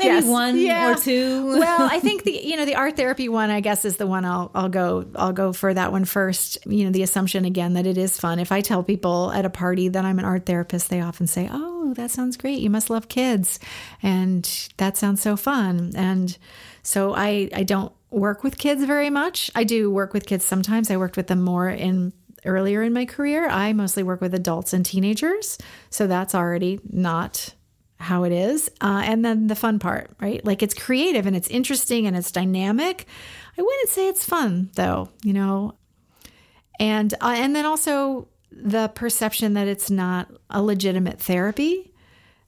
yes. 0.00 0.24
one 0.24 0.58
yeah. 0.58 0.90
or 0.90 0.94
two. 0.96 1.46
well, 1.60 1.88
I 1.88 2.00
think 2.00 2.24
the 2.24 2.32
you 2.32 2.56
know 2.56 2.64
the 2.64 2.74
art 2.74 2.96
therapy 2.96 3.28
one 3.28 3.48
I 3.48 3.60
guess 3.60 3.84
is 3.84 3.96
the 3.96 4.08
one 4.08 4.24
I'll 4.24 4.50
I'll 4.56 4.68
go 4.68 5.06
I'll 5.14 5.32
go 5.32 5.52
for 5.52 5.72
that 5.72 5.92
one 5.92 6.04
first. 6.04 6.58
You 6.66 6.86
know, 6.86 6.90
the 6.90 7.04
assumption 7.04 7.44
again 7.44 7.74
that 7.74 7.86
it 7.86 7.96
is 7.96 8.18
fun. 8.18 8.40
If 8.40 8.50
I 8.50 8.60
tell 8.60 8.82
people 8.82 9.30
at 9.30 9.44
a 9.44 9.50
party 9.50 9.86
that 9.88 10.04
I'm 10.04 10.18
an 10.18 10.24
art 10.24 10.46
therapist, 10.46 10.90
they 10.90 11.00
often 11.00 11.28
say, 11.28 11.48
"Oh, 11.52 11.76
Oh, 11.86 11.94
that 11.94 12.10
sounds 12.10 12.36
great. 12.36 12.58
You 12.58 12.70
must 12.70 12.90
love 12.90 13.08
kids. 13.08 13.60
And 14.02 14.44
that 14.76 14.96
sounds 14.96 15.22
so 15.22 15.36
fun. 15.36 15.92
And 15.94 16.36
so 16.82 17.14
I, 17.14 17.48
I 17.54 17.62
don't 17.62 17.92
work 18.10 18.42
with 18.42 18.58
kids 18.58 18.82
very 18.84 19.08
much. 19.08 19.52
I 19.54 19.62
do 19.62 19.88
work 19.90 20.12
with 20.12 20.26
kids 20.26 20.44
sometimes. 20.44 20.90
I 20.90 20.96
worked 20.96 21.16
with 21.16 21.28
them 21.28 21.42
more 21.42 21.68
in 21.68 22.12
earlier 22.46 22.82
in 22.82 22.92
my 22.92 23.04
career. 23.04 23.48
I 23.48 23.72
mostly 23.72 24.02
work 24.02 24.20
with 24.20 24.34
adults 24.34 24.72
and 24.72 24.84
teenagers. 24.84 25.58
So 25.90 26.06
that's 26.06 26.34
already 26.34 26.80
not 26.90 27.54
how 27.98 28.24
it 28.24 28.32
is. 28.32 28.68
Uh, 28.80 29.02
and 29.04 29.24
then 29.24 29.46
the 29.46 29.56
fun 29.56 29.78
part, 29.78 30.10
right? 30.20 30.44
Like 30.44 30.62
it's 30.62 30.74
creative 30.74 31.26
and 31.26 31.34
it's 31.34 31.48
interesting 31.48 32.06
and 32.06 32.16
it's 32.16 32.30
dynamic. 32.30 33.06
I 33.58 33.62
wouldn't 33.62 33.88
say 33.88 34.08
it's 34.08 34.24
fun 34.24 34.70
though, 34.74 35.08
you 35.22 35.32
know. 35.32 35.76
And 36.78 37.14
uh, 37.14 37.34
and 37.36 37.56
then 37.56 37.64
also 37.64 38.28
the 38.50 38.88
perception 38.88 39.54
that 39.54 39.66
it's 39.66 39.90
not 39.90 40.30
a 40.50 40.62
legitimate 40.62 41.20
therapy. 41.20 41.92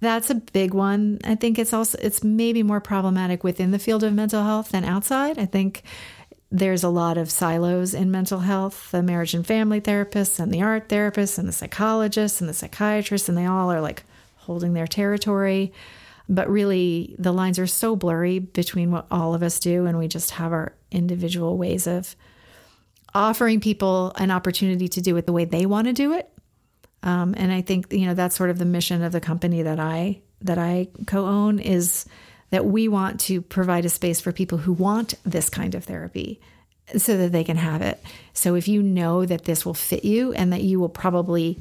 That's 0.01 0.31
a 0.31 0.37
big 0.37 0.75
one. 0.75 1.19
I 1.25 1.35
think 1.35 1.59
it's 1.59 1.73
also 1.73 1.99
it's 2.01 2.23
maybe 2.23 2.63
more 2.63 2.81
problematic 2.81 3.43
within 3.43 3.73
the 3.73 3.79
field 3.79 4.05
of 4.05 4.13
mental 4.13 4.45
health 4.45 4.71
than 4.71 4.85
outside. 4.85 5.39
I 5.39 5.47
think 5.47 5.83
there's 6.51 6.83
a 6.83 6.89
lot 6.89 7.19
of 7.19 7.31
silos 7.31 7.93
in 7.93 8.11
mental 8.11 8.41
health. 8.41 8.91
The 8.91 9.03
marriage 9.03 9.35
and 9.35 9.47
family 9.47 9.81
therapists 9.81 10.41
and 10.41 10.53
the 10.53 10.63
art 10.63 10.89
therapists 10.89 11.39
and 11.39 11.47
the 11.47 11.53
psychologists 11.53 12.41
and 12.41 12.49
the 12.49 12.55
psychiatrists 12.55 13.29
and 13.29 13.37
they 13.37 13.45
all 13.45 13.71
are 13.71 13.83
like 13.83 14.05
holding 14.37 14.73
their 14.73 14.87
territory. 14.87 15.73
But 16.29 16.49
really 16.49 17.15
the 17.19 17.33
lines 17.33 17.59
are 17.59 17.67
so 17.67 17.97
blurry 17.97 18.39
between 18.39 18.91
what 18.91 19.07
all 19.11 19.35
of 19.35 19.43
us 19.43 19.61
do 19.61 19.87
and 19.87 19.99
we 19.99 20.09
just 20.09 20.33
have 20.33 20.53
our 20.53 20.73
individual 20.91 21.59
ways 21.59 21.87
of 21.87 22.17
offering 23.15 23.61
people 23.61 24.13
an 24.17 24.31
opportunity 24.31 24.89
to 24.89 25.01
do 25.01 25.17
it 25.17 25.27
the 25.27 25.33
way 25.33 25.45
they 25.45 25.67
want 25.67 25.87
to 25.87 25.93
do 25.93 26.15
it. 26.15 26.31
Um, 27.03 27.35
and 27.37 27.53
i 27.53 27.61
think 27.61 27.93
you 27.93 28.07
know 28.07 28.15
that's 28.15 28.35
sort 28.35 28.51
of 28.51 28.59
the 28.59 28.65
mission 28.65 29.05
of 29.05 29.13
the 29.13 29.21
company 29.21 29.63
that 29.63 29.79
i 29.79 30.21
that 30.43 30.59
i 30.59 30.89
co-own 31.07 31.61
is 31.61 32.07
that 32.51 32.67
we 32.67 32.89
want 32.89 33.21
to 33.21 33.43
provide 33.43 33.85
a 33.85 33.91
space 33.91 34.21
for 34.21 34.33
people 34.33 34.59
who 34.59 34.73
want 34.73 35.15
this 35.25 35.51
kind 35.51 35.75
of 35.75 35.85
therapy 35.85 36.41
so 36.97 37.17
that 37.17 37.33
they 37.33 37.45
can 37.45 37.57
have 37.57 37.83
it. 37.83 38.03
So 38.33 38.55
if 38.55 38.67
you 38.67 38.83
know 38.83 39.27
that 39.27 39.45
this 39.45 39.67
will 39.67 39.75
fit 39.75 40.05
you 40.05 40.33
and 40.33 40.53
that 40.53 40.63
you 40.63 40.81
will 40.81 40.89
probably 40.89 41.61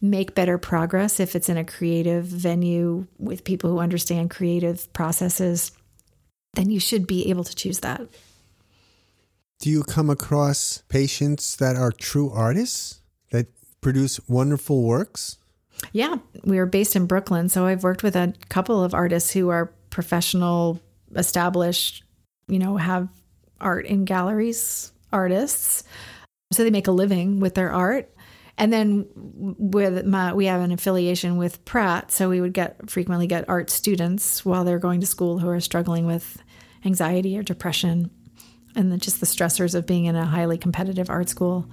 make 0.00 0.34
better 0.34 0.58
progress 0.58 1.18
if 1.18 1.34
it's 1.34 1.48
in 1.48 1.56
a 1.56 1.64
creative 1.64 2.24
venue 2.24 3.06
with 3.18 3.44
people 3.44 3.70
who 3.70 3.78
understand 3.78 4.30
creative 4.30 4.92
processes, 4.92 5.72
then 6.54 6.70
you 6.70 6.78
should 6.78 7.06
be 7.06 7.30
able 7.30 7.44
to 7.44 7.54
choose 7.54 7.80
that. 7.80 8.02
Do 9.60 9.70
you 9.70 9.82
come 9.82 10.08
across 10.08 10.82
patients 10.88 11.56
that 11.56 11.74
are 11.74 11.90
true 11.90 12.30
artists 12.30 13.00
that 13.32 13.46
produce 13.80 14.20
wonderful 14.28 14.82
works? 14.82 15.38
Yeah, 15.92 16.18
we 16.44 16.58
are 16.58 16.66
based 16.66 16.94
in 16.94 17.06
Brooklyn, 17.06 17.48
so 17.48 17.66
I've 17.66 17.82
worked 17.82 18.02
with 18.02 18.14
a 18.14 18.34
couple 18.48 18.82
of 18.82 18.94
artists 18.94 19.32
who 19.32 19.48
are 19.48 19.72
professional, 19.90 20.80
established, 21.14 22.04
you 22.48 22.58
know, 22.58 22.76
have 22.76 23.08
art 23.60 23.86
in 23.86 24.04
galleries, 24.04 24.92
artists. 25.12 25.84
So 26.52 26.64
they 26.64 26.70
make 26.70 26.86
a 26.86 26.92
living 26.92 27.40
with 27.40 27.54
their 27.54 27.72
art. 27.72 28.14
And 28.56 28.72
then 28.72 29.06
with 29.14 30.04
my, 30.04 30.32
we 30.32 30.46
have 30.46 30.60
an 30.60 30.72
affiliation 30.72 31.36
with 31.36 31.64
Pratt, 31.64 32.10
so 32.10 32.28
we 32.28 32.40
would 32.40 32.52
get 32.52 32.90
frequently 32.90 33.28
get 33.28 33.48
art 33.48 33.70
students 33.70 34.44
while 34.44 34.64
they're 34.64 34.80
going 34.80 35.00
to 35.00 35.06
school 35.06 35.38
who 35.38 35.48
are 35.48 35.60
struggling 35.60 36.06
with 36.06 36.42
anxiety 36.84 37.38
or 37.38 37.44
depression, 37.44 38.10
and 38.74 38.90
the, 38.90 38.98
just 38.98 39.20
the 39.20 39.26
stressors 39.26 39.76
of 39.76 39.86
being 39.86 40.06
in 40.06 40.16
a 40.16 40.24
highly 40.24 40.58
competitive 40.58 41.08
art 41.08 41.28
school. 41.28 41.70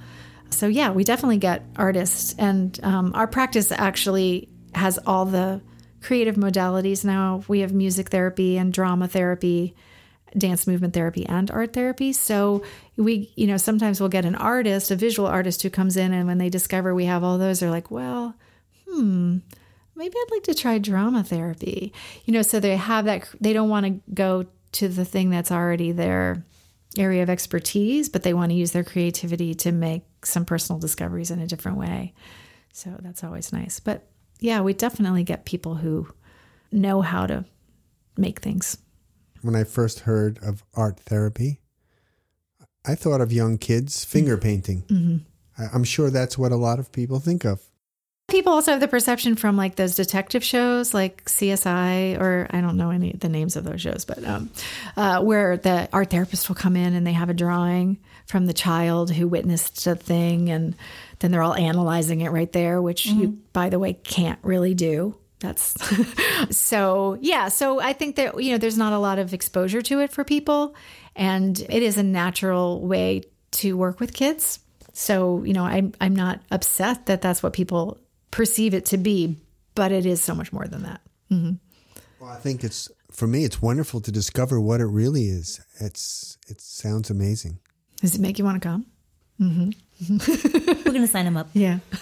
So 0.52 0.68
yeah, 0.68 0.92
we 0.92 1.04
definitely 1.04 1.38
get 1.38 1.64
artists, 1.76 2.36
and 2.38 2.80
um, 2.84 3.14
our 3.16 3.26
practice 3.26 3.72
actually 3.72 4.50
has 4.76 5.00
all 5.08 5.26
the 5.26 5.62
creative 6.06 6.36
modalities 6.36 7.04
now. 7.04 7.44
We 7.48 7.62
have 7.62 7.74
music 7.74 8.10
therapy 8.10 8.58
and 8.58 8.72
drama 8.72 9.08
therapy, 9.08 9.76
dance 10.38 10.68
movement 10.68 10.94
therapy 10.94 11.26
and 11.26 11.50
art 11.50 11.74
therapy. 11.74 12.14
So 12.14 12.64
we, 12.96 13.34
you 13.36 13.48
know, 13.48 13.58
sometimes 13.58 14.00
we'll 14.00 14.10
get 14.10 14.24
an 14.24 14.36
artist, 14.36 14.92
a 14.92 14.96
visual 14.96 15.28
artist 15.28 15.64
who 15.64 15.70
comes 15.72 15.98
in 15.98 16.14
and 16.14 16.28
when 16.28 16.38
they 16.38 16.50
discover 16.50 16.94
we 16.94 17.06
have 17.06 17.24
all 17.24 17.40
those, 17.40 17.60
they're 17.60 17.72
like, 17.72 17.90
well, 17.90 18.36
hmm, 18.88 19.38
maybe 19.96 20.16
I'd 20.16 20.32
like 20.32 20.44
to 20.44 20.54
try 20.54 20.78
drama 20.78 21.24
therapy. 21.24 21.92
You 22.26 22.34
know, 22.34 22.44
so 22.44 22.60
they 22.60 22.78
have 22.78 23.06
that, 23.06 23.28
they 23.42 23.54
don't 23.54 23.70
want 23.70 23.86
to 23.88 24.14
go 24.14 24.46
to 24.74 24.88
the 24.88 25.06
thing 25.06 25.32
that's 25.32 25.52
already 25.52 25.92
their 25.92 26.46
area 26.98 27.24
of 27.24 27.32
expertise, 27.32 28.10
but 28.10 28.22
they 28.22 28.34
want 28.34 28.52
to 28.52 28.56
use 28.56 28.72
their 28.72 28.84
creativity 28.84 29.56
to 29.56 29.72
make 29.72 30.04
some 30.24 30.46
personal 30.46 30.80
discoveries 30.80 31.32
in 31.32 31.40
a 31.40 31.48
different 31.48 31.80
way. 31.80 32.14
So 32.74 32.96
that's 33.00 33.24
always 33.24 33.52
nice. 33.52 33.80
But 33.80 34.08
yeah, 34.40 34.62
we 34.62 34.74
definitely 34.74 35.24
get 35.24 35.46
people 35.46 35.76
who 35.76 36.08
know 36.72 37.02
how 37.02 37.26
to 37.28 37.46
make 38.18 38.40
things. 38.40 38.78
When 39.42 39.56
I 39.56 39.64
first 39.64 40.02
heard 40.02 40.40
of 40.42 40.64
art 40.74 41.00
therapy, 41.00 41.62
I 42.86 42.96
thought 42.96 43.22
of 43.22 43.32
young 43.32 43.58
kids 43.58 44.06
finger 44.06 44.38
painting. 44.38 44.84
Mm-hmm. 44.84 45.66
I'm 45.74 45.84
sure 45.84 46.10
that's 46.10 46.38
what 46.38 46.52
a 46.52 46.58
lot 46.58 46.80
of 46.80 46.92
people 46.92 47.20
think 47.20 47.46
of. 47.46 47.62
People 48.28 48.54
also 48.54 48.72
have 48.72 48.80
the 48.80 48.88
perception 48.88 49.36
from 49.36 49.56
like 49.56 49.76
those 49.76 49.96
detective 49.96 50.44
shows, 50.44 50.94
like 50.94 51.24
CSI, 51.26 52.20
or 52.20 52.48
I 52.50 52.60
don't 52.60 52.76
know 52.76 52.90
any 52.90 53.14
the 53.14 53.30
names 53.30 53.56
of 53.56 53.64
those 53.64 53.82
shows, 53.82 54.04
but 54.04 54.24
um, 54.26 54.50
uh, 54.98 55.22
where 55.22 55.58
the 55.58 55.88
art 55.94 56.10
therapist 56.10 56.50
will 56.50 56.56
come 56.56 56.76
in 56.76 56.96
and 56.96 57.06
they 57.06 57.14
have 57.14 57.30
a 57.30 57.36
drawing 57.36 58.00
from 58.26 58.46
the 58.46 58.54
child 58.54 59.12
who 59.12 59.28
witnessed 59.28 59.86
a 59.88 59.96
thing, 59.96 60.50
and 60.50 60.76
then 61.20 61.32
they're 61.32 61.44
all 61.44 61.54
analyzing 61.54 62.22
it 62.22 62.30
right 62.30 62.52
there, 62.52 62.82
which 62.82 63.06
mm-hmm. 63.06 63.20
you, 63.20 63.28
by 63.54 63.70
the 63.70 63.80
way, 63.80 63.94
can't 63.94 64.40
really 64.42 64.74
do. 64.74 65.18
That's 65.40 65.76
so, 66.58 67.18
yeah. 67.22 67.50
So 67.50 67.80
I 67.80 67.94
think 67.94 68.16
that, 68.16 68.42
you 68.42 68.52
know, 68.52 68.58
there's 68.58 68.78
not 68.78 68.94
a 68.94 68.98
lot 68.98 69.20
of 69.20 69.34
exposure 69.34 69.82
to 69.84 70.00
it 70.00 70.12
for 70.12 70.24
people, 70.24 70.76
and 71.16 71.60
it 71.60 71.84
is 71.84 71.98
a 71.98 72.04
natural 72.04 72.82
way 72.82 73.24
to 73.52 73.78
work 73.78 74.00
with 74.00 74.14
kids. 74.14 74.60
So, 74.94 75.44
you 75.44 75.54
know, 75.54 75.64
I'm, 75.64 75.94
I'm 76.00 76.16
not 76.16 76.42
upset 76.52 77.06
that 77.08 77.22
that's 77.22 77.44
what 77.44 77.54
people 77.54 78.00
perceive 78.32 78.74
it 78.74 78.86
to 78.88 78.98
be, 78.98 79.38
but 79.76 79.92
it 79.92 80.06
is 80.06 80.24
so 80.24 80.34
much 80.34 80.52
more 80.52 80.68
than 80.68 80.84
that. 80.84 81.02
Mm-hmm. 81.32 81.54
Well, 82.20 82.30
I 82.30 82.38
think 82.38 82.64
it's 82.64 82.90
for 83.12 83.28
me. 83.28 83.44
It's 83.44 83.62
wonderful 83.62 84.02
to 84.02 84.12
discover 84.12 84.60
what 84.60 84.82
it 84.82 84.86
really 84.86 85.26
is. 85.26 85.62
It's 85.80 86.38
it 86.48 86.62
sounds 86.62 87.10
amazing. 87.10 87.60
Does 88.02 88.16
it 88.16 88.22
make 88.22 88.38
you 88.38 88.46
want 88.46 88.62
to 88.62 88.68
come? 88.68 88.86
Mm-hmm. 89.40 89.72
We're 90.86 90.94
gonna 90.94 91.08
sign 91.08 91.26
him 91.26 91.38
up. 91.38 91.50
Yeah. 91.54 91.80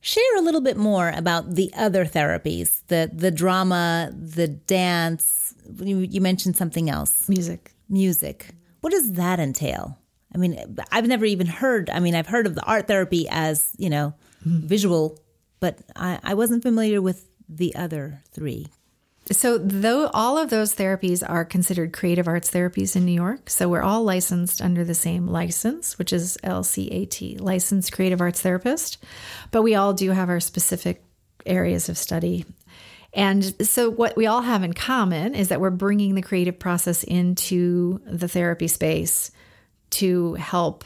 Share 0.00 0.36
a 0.36 0.40
little 0.40 0.60
bit 0.60 0.76
more 0.76 1.10
about 1.10 1.54
the 1.54 1.72
other 1.76 2.04
therapies, 2.04 2.82
the 2.88 3.10
the 3.12 3.30
drama, 3.30 4.12
the 4.14 4.48
dance. 4.48 5.54
You, 5.78 5.98
you 5.98 6.20
mentioned 6.20 6.56
something 6.56 6.90
else. 6.90 7.28
Music. 7.28 7.72
Music. 7.88 8.48
What 8.80 8.90
does 8.90 9.12
that 9.12 9.38
entail? 9.38 9.98
I 10.34 10.38
mean, 10.38 10.76
I've 10.90 11.06
never 11.06 11.24
even 11.24 11.46
heard, 11.46 11.90
I 11.90 12.00
mean, 12.00 12.14
I've 12.14 12.26
heard 12.26 12.46
of 12.46 12.54
the 12.54 12.64
art 12.64 12.88
therapy 12.88 13.26
as, 13.28 13.70
you 13.76 13.90
know, 13.90 14.14
mm-hmm. 14.46 14.66
visual, 14.66 15.18
but 15.60 15.78
I, 15.94 16.18
I 16.22 16.34
wasn't 16.34 16.62
familiar 16.62 17.02
with 17.02 17.26
the 17.48 17.74
other 17.74 18.22
three. 18.32 18.68
So, 19.30 19.56
though 19.56 20.08
all 20.08 20.36
of 20.36 20.50
those 20.50 20.74
therapies 20.74 21.22
are 21.26 21.44
considered 21.44 21.92
creative 21.92 22.26
arts 22.26 22.50
therapies 22.50 22.96
in 22.96 23.04
New 23.04 23.12
York, 23.12 23.48
so 23.48 23.68
we're 23.68 23.82
all 23.82 24.02
licensed 24.02 24.60
under 24.60 24.84
the 24.84 24.94
same 24.94 25.28
license, 25.28 25.96
which 25.96 26.12
is 26.12 26.36
LCAT, 26.42 27.40
licensed 27.40 27.92
creative 27.92 28.20
arts 28.20 28.42
therapist, 28.42 28.98
but 29.52 29.62
we 29.62 29.76
all 29.76 29.92
do 29.92 30.10
have 30.10 30.28
our 30.28 30.40
specific 30.40 31.04
areas 31.46 31.88
of 31.88 31.96
study. 31.96 32.44
And 33.14 33.44
so, 33.64 33.90
what 33.90 34.16
we 34.16 34.26
all 34.26 34.40
have 34.40 34.64
in 34.64 34.72
common 34.72 35.36
is 35.36 35.48
that 35.48 35.60
we're 35.60 35.70
bringing 35.70 36.16
the 36.16 36.22
creative 36.22 36.58
process 36.58 37.04
into 37.04 38.00
the 38.04 38.28
therapy 38.28 38.66
space 38.66 39.30
to 39.90 40.34
help 40.34 40.84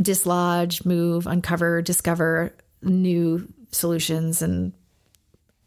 dislodge, 0.00 0.84
move, 0.84 1.28
uncover, 1.28 1.80
discover 1.80 2.56
new 2.82 3.46
solutions 3.70 4.42
and 4.42 4.72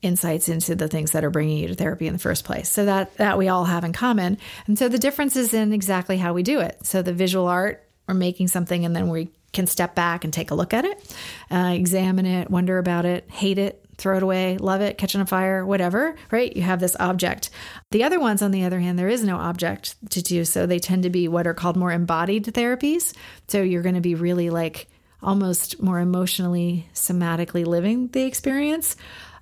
insights 0.05 0.47
into 0.47 0.75
the 0.75 0.87
things 0.87 1.11
that 1.11 1.23
are 1.23 1.29
bringing 1.29 1.57
you 1.57 1.67
to 1.67 1.75
therapy 1.75 2.07
in 2.07 2.13
the 2.13 2.19
first 2.19 2.45
place. 2.45 2.69
So 2.69 2.85
that 2.85 3.15
that 3.17 3.37
we 3.37 3.49
all 3.49 3.65
have 3.65 3.83
in 3.83 3.93
common. 3.93 4.37
And 4.67 4.77
so 4.77 4.87
the 4.87 4.99
difference 4.99 5.35
is 5.35 5.53
in 5.53 5.73
exactly 5.73 6.17
how 6.17 6.33
we 6.33 6.43
do 6.43 6.59
it. 6.59 6.85
So 6.85 7.01
the 7.01 7.13
visual 7.13 7.47
art, 7.47 7.83
we're 8.07 8.13
making 8.13 8.47
something 8.47 8.85
and 8.85 8.95
then 8.95 9.09
we 9.09 9.29
can 9.51 9.67
step 9.67 9.95
back 9.95 10.23
and 10.23 10.33
take 10.33 10.51
a 10.51 10.55
look 10.55 10.73
at 10.73 10.85
it, 10.85 11.15
uh, 11.49 11.71
examine 11.73 12.25
it, 12.25 12.51
wonder 12.51 12.77
about 12.77 13.05
it, 13.05 13.29
hate 13.31 13.57
it, 13.57 13.85
throw 13.97 14.17
it 14.17 14.23
away, 14.23 14.57
love 14.57 14.81
it, 14.81 14.97
catch 14.97 15.15
on 15.15 15.21
a 15.21 15.25
fire, 15.25 15.65
whatever, 15.65 16.15
right? 16.29 16.55
You 16.55 16.61
have 16.63 16.79
this 16.79 16.95
object. 16.99 17.49
The 17.91 18.03
other 18.03 18.19
ones, 18.19 18.41
on 18.41 18.51
the 18.51 18.65
other 18.65 18.79
hand, 18.79 18.99
there 18.99 19.07
is 19.07 19.23
no 19.23 19.37
object 19.37 19.95
to 20.11 20.21
do. 20.21 20.45
So 20.45 20.65
they 20.65 20.79
tend 20.79 21.03
to 21.03 21.09
be 21.09 21.27
what 21.27 21.47
are 21.47 21.53
called 21.53 21.77
more 21.77 21.91
embodied 21.91 22.45
therapies. 22.45 23.13
So 23.47 23.61
you're 23.61 23.81
going 23.81 23.95
to 23.95 24.01
be 24.01 24.15
really 24.15 24.49
like 24.49 24.87
almost 25.23 25.81
more 25.81 25.99
emotionally, 25.99 26.87
somatically 26.93 27.65
living 27.65 28.09
the 28.09 28.23
experience. 28.23 28.95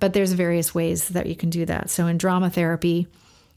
But 0.04 0.12
there's 0.12 0.32
various 0.32 0.74
ways 0.74 1.08
that 1.08 1.24
you 1.24 1.34
can 1.34 1.48
do 1.48 1.64
that. 1.64 1.88
So 1.88 2.06
in 2.08 2.18
drama 2.18 2.50
therapy, 2.50 3.08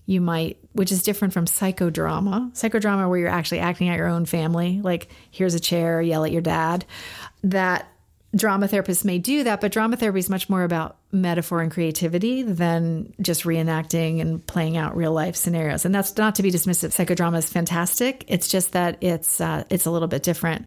you 0.05 0.21
might, 0.21 0.57
which 0.71 0.93
is 0.93 1.03
different 1.03 1.33
from 1.33 1.43
psychodrama, 1.43 2.53
psychodrama 2.53 3.09
where 3.09 3.19
you're 3.19 3.27
actually 3.27 3.59
acting 3.59 3.89
out 3.89 3.97
your 3.97 4.07
own 4.07 4.25
family, 4.25 4.79
like 4.81 5.09
here's 5.29 5.55
a 5.55 5.59
chair, 5.59 6.01
yell 6.01 6.23
at 6.23 6.31
your 6.31 6.41
dad. 6.41 6.85
That 7.43 7.85
drama 8.33 8.69
therapists 8.69 9.03
may 9.03 9.19
do 9.19 9.43
that, 9.43 9.59
but 9.59 9.73
drama 9.73 9.97
therapy 9.97 10.19
is 10.19 10.29
much 10.29 10.49
more 10.49 10.63
about 10.63 10.95
metaphor 11.11 11.59
and 11.59 11.69
creativity 11.69 12.43
than 12.43 13.11
just 13.19 13.43
reenacting 13.43 14.21
and 14.21 14.47
playing 14.47 14.77
out 14.77 14.95
real 14.95 15.11
life 15.11 15.35
scenarios. 15.35 15.83
And 15.83 15.93
that's 15.93 16.15
not 16.15 16.35
to 16.35 16.43
be 16.43 16.49
dismissive. 16.49 16.95
Psychodrama 16.95 17.39
is 17.39 17.49
fantastic. 17.49 18.23
It's 18.29 18.47
just 18.47 18.71
that 18.71 18.99
it's 19.01 19.41
uh, 19.41 19.65
it's 19.69 19.85
a 19.85 19.91
little 19.91 20.07
bit 20.07 20.23
different. 20.23 20.63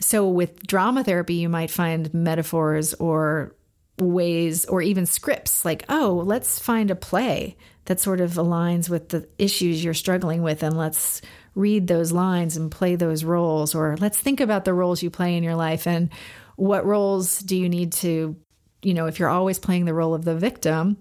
So 0.00 0.28
with 0.28 0.66
drama 0.66 1.02
therapy, 1.02 1.36
you 1.36 1.48
might 1.48 1.70
find 1.70 2.12
metaphors 2.12 2.92
or 2.92 3.54
ways 3.98 4.64
or 4.64 4.82
even 4.82 5.06
scripts 5.06 5.64
like, 5.64 5.84
oh, 5.88 6.22
let's 6.24 6.58
find 6.58 6.90
a 6.90 6.96
play 6.96 7.56
that 7.86 8.00
sort 8.00 8.20
of 8.20 8.32
aligns 8.32 8.88
with 8.88 9.10
the 9.10 9.28
issues 9.38 9.84
you're 9.84 9.94
struggling 9.94 10.42
with 10.42 10.62
and 10.62 10.76
let's 10.76 11.20
read 11.54 11.86
those 11.86 12.12
lines 12.12 12.56
and 12.56 12.70
play 12.70 12.96
those 12.96 13.24
roles 13.24 13.74
or 13.74 13.96
let's 14.00 14.18
think 14.18 14.40
about 14.40 14.64
the 14.64 14.74
roles 14.74 15.02
you 15.02 15.10
play 15.10 15.36
in 15.36 15.44
your 15.44 15.54
life 15.54 15.86
and 15.86 16.10
what 16.56 16.86
roles 16.86 17.38
do 17.40 17.56
you 17.56 17.68
need 17.68 17.92
to, 17.92 18.36
you 18.82 18.94
know, 18.94 19.06
if 19.06 19.18
you're 19.18 19.28
always 19.28 19.58
playing 19.58 19.84
the 19.84 19.94
role 19.94 20.14
of 20.14 20.24
the 20.24 20.36
victim, 20.36 20.96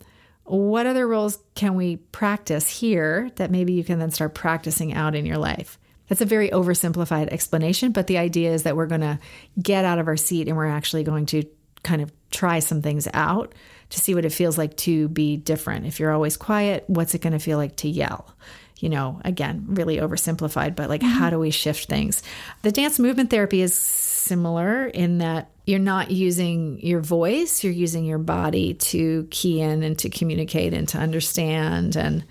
what 0.46 0.86
other 0.86 1.08
roles 1.08 1.40
can 1.56 1.76
we 1.76 1.98
practice 1.98 2.68
here 2.68 3.32
that 3.36 3.52
maybe 3.52 3.74
you 3.74 3.84
can 3.84 4.00
then 4.00 4.12
start 4.12 4.34
practicing 4.34 4.94
out 4.94 5.16
in 5.16 5.26
your 5.26 5.38
life? 5.38 5.80
That's 6.10 6.22
a 6.22 6.26
very 6.26 6.50
oversimplified 6.50 7.30
explanation, 7.30 7.92
but 7.92 8.08
the 8.08 8.18
idea 8.18 8.52
is 8.52 8.64
that 8.64 8.76
we're 8.76 8.88
going 8.88 9.02
to 9.02 9.20
get 9.62 9.86
out 9.86 10.00
of 10.00 10.08
our 10.08 10.18
seat 10.18 10.48
and 10.48 10.58
we're 10.58 10.68
actually 10.68 11.04
going 11.04 11.28
to 11.28 11.44
kind 11.84 12.02
of 12.02 12.12
try 12.32 12.60
some 12.60 12.82
things 12.82 13.08
out 13.14 13.54
to 13.90 14.00
see 14.00 14.16
what 14.16 14.26
it 14.26 14.32
feels 14.32 14.58
like 14.58 14.76
to 14.78 15.08
be 15.10 15.38
different. 15.38 15.86
If 15.86 16.00
you're 16.00 16.12
always 16.12 16.36
quiet, 16.36 16.84
what's 16.88 17.14
it 17.14 17.22
going 17.22 17.34
to 17.34 17.40
feel 17.40 17.58
like 17.58 17.76
to 17.78 17.88
yell? 17.88 18.36
You 18.80 18.90
know, 18.90 19.22
again, 19.24 19.66
really 19.68 19.98
oversimplified, 19.98 20.76
but 20.76 20.90
like, 20.90 21.02
mm-hmm. 21.02 21.12
how 21.12 21.30
do 21.30 21.40
we 21.40 21.52
shift 21.52 21.88
things? 21.88 22.24
The 22.64 22.72
dance 22.72 23.00
movement 23.00 23.30
therapy 23.30 23.62
is 23.62 23.74
similar 23.74 24.88
in 24.88 25.20
that 25.20 25.52
you're 25.66 25.80
not 25.80 26.12
using 26.12 26.80
your 26.82 27.00
voice, 27.00 27.64
you're 27.64 27.72
using 27.72 28.04
your 28.04 28.18
body 28.18 28.74
to 28.74 29.28
key 29.30 29.62
in 29.62 29.84
and 29.84 29.98
to 30.00 30.10
communicate 30.10 30.74
and 30.74 30.88
to 30.90 30.98
understand. 30.98 31.96
And 31.96 32.26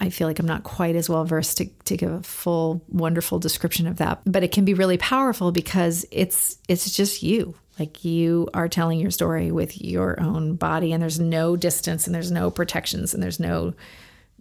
I 0.00 0.10
feel 0.10 0.28
like 0.28 0.38
I'm 0.38 0.46
not 0.46 0.62
quite 0.62 0.96
as 0.96 1.08
well 1.08 1.24
versed 1.24 1.56
to, 1.58 1.66
to 1.86 1.96
give 1.96 2.12
a 2.12 2.22
full, 2.22 2.84
wonderful 2.88 3.38
description 3.38 3.86
of 3.86 3.96
that. 3.96 4.20
But 4.26 4.44
it 4.44 4.52
can 4.52 4.64
be 4.64 4.74
really 4.74 4.98
powerful 4.98 5.50
because 5.50 6.04
it's 6.10 6.58
it's 6.68 6.94
just 6.94 7.22
you. 7.22 7.54
Like 7.78 8.04
you 8.04 8.48
are 8.54 8.68
telling 8.68 8.98
your 8.98 9.10
story 9.10 9.50
with 9.50 9.80
your 9.80 10.20
own 10.20 10.56
body, 10.56 10.92
and 10.92 11.02
there's 11.02 11.20
no 11.20 11.56
distance, 11.56 12.06
and 12.06 12.14
there's 12.14 12.30
no 12.30 12.50
protections, 12.50 13.12
and 13.12 13.22
there's 13.22 13.40
no 13.40 13.74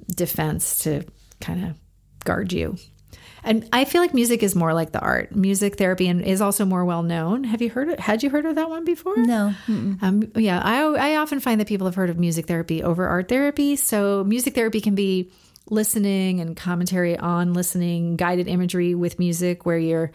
defense 0.08 0.80
to 0.80 1.04
kind 1.42 1.66
of 1.66 1.76
guard 2.24 2.54
you. 2.54 2.78
And 3.44 3.70
I 3.72 3.86
feel 3.86 4.02
like 4.02 4.14
music 4.14 4.42
is 4.42 4.56
more 4.56 4.74
like 4.74 4.92
the 4.92 5.00
art. 5.00 5.36
Music 5.36 5.78
therapy 5.78 6.08
and 6.08 6.22
is 6.24 6.42
also 6.42 6.66
more 6.66 6.84
well 6.84 7.04
known. 7.04 7.44
Have 7.44 7.62
you 7.62 7.70
heard 7.70 7.90
it? 7.90 8.00
Had 8.00 8.24
you 8.24 8.32
heard 8.32 8.46
of 8.46 8.56
that 8.56 8.70
one 8.70 8.86
before? 8.86 9.16
No. 9.18 9.54
Um, 10.02 10.32
yeah, 10.36 10.60
I, 10.64 10.82
I 10.82 11.16
often 11.18 11.40
find 11.40 11.62
that 11.62 11.68
people 11.68 11.86
have 11.86 11.94
heard 11.94 12.10
of 12.10 12.18
music 12.18 12.48
therapy 12.48 12.82
over 12.82 13.08
art 13.08 13.30
therapy. 13.30 13.76
So 13.76 14.24
music 14.24 14.56
therapy 14.56 14.82
can 14.82 14.96
be 14.96 15.32
listening 15.70 16.40
and 16.42 16.58
commentary 16.58 17.18
on 17.18 17.54
listening, 17.54 18.16
guided 18.16 18.48
imagery 18.48 18.96
with 18.96 19.20
music, 19.20 19.64
where 19.64 19.78
you're 19.78 20.12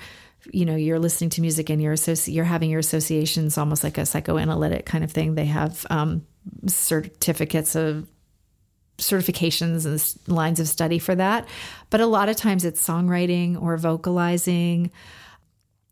you 0.53 0.65
know 0.65 0.77
you're 0.77 0.99
listening 0.99 1.31
to 1.31 1.41
music 1.41 1.71
and 1.71 1.81
you're 1.81 1.95
associ- 1.95 2.33
you're 2.33 2.45
having 2.45 2.71
your 2.71 2.81
associations 2.81 3.59
almost 3.59 3.85
like 3.85 3.99
a 3.99 4.07
psychoanalytic 4.07 4.87
kind 4.87 5.05
of 5.05 5.11
thing 5.11 5.35
they 5.35 5.47
have 5.47 5.87
um, 5.91 6.27
certificates 6.67 7.75
of 7.75 8.07
certifications 9.01 9.87
and 9.87 10.33
lines 10.33 10.61
of 10.61 10.69
study 10.69 10.99
for 10.99 11.15
that. 11.15 11.49
But 11.89 12.01
a 12.01 12.07
lot 12.07 12.29
of 12.29 12.37
times 12.37 12.65
it's 12.65 12.87
songwriting 12.87 13.61
or 13.61 13.77
vocalizing, 13.77 14.91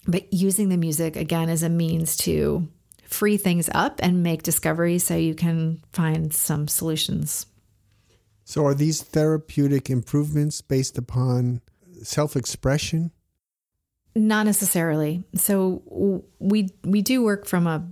but 0.06 0.32
using 0.32 0.68
the 0.68 0.76
music 0.76 1.16
again 1.16 1.48
as 1.48 1.62
a 1.62 1.68
means 1.68 2.16
to 2.18 2.68
free 3.04 3.36
things 3.36 3.68
up 3.74 4.00
and 4.02 4.22
make 4.22 4.42
discoveries 4.42 5.04
so 5.04 5.16
you 5.16 5.34
can 5.34 5.82
find 5.92 6.32
some 6.32 6.68
solutions. 6.68 7.46
So, 8.44 8.64
are 8.64 8.74
these 8.74 9.02
therapeutic 9.02 9.90
improvements 9.90 10.62
based 10.62 10.96
upon 10.96 11.60
self 12.02 12.36
expression? 12.36 13.10
Not 14.18 14.46
necessarily. 14.46 15.22
So, 15.36 16.24
we 16.40 16.70
we 16.82 17.02
do 17.02 17.22
work 17.22 17.46
from 17.46 17.68
a 17.68 17.86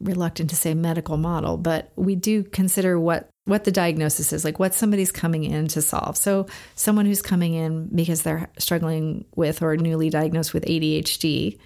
reluctant 0.00 0.50
to 0.50 0.56
say 0.56 0.74
medical 0.74 1.16
model, 1.16 1.56
but 1.56 1.92
we 1.96 2.14
do 2.14 2.42
consider 2.44 3.00
what 3.00 3.30
what 3.46 3.64
the 3.64 3.72
diagnosis 3.72 4.34
is, 4.34 4.44
like 4.44 4.58
what 4.58 4.74
somebody's 4.74 5.10
coming 5.10 5.44
in 5.44 5.68
to 5.68 5.80
solve. 5.80 6.18
So, 6.18 6.46
someone 6.74 7.06
who's 7.06 7.22
coming 7.22 7.54
in 7.54 7.88
because 7.94 8.20
they're 8.20 8.50
struggling 8.58 9.24
with 9.34 9.62
or 9.62 9.74
newly 9.78 10.10
diagnosed 10.10 10.52
with 10.52 10.66
ADHD 10.66 11.58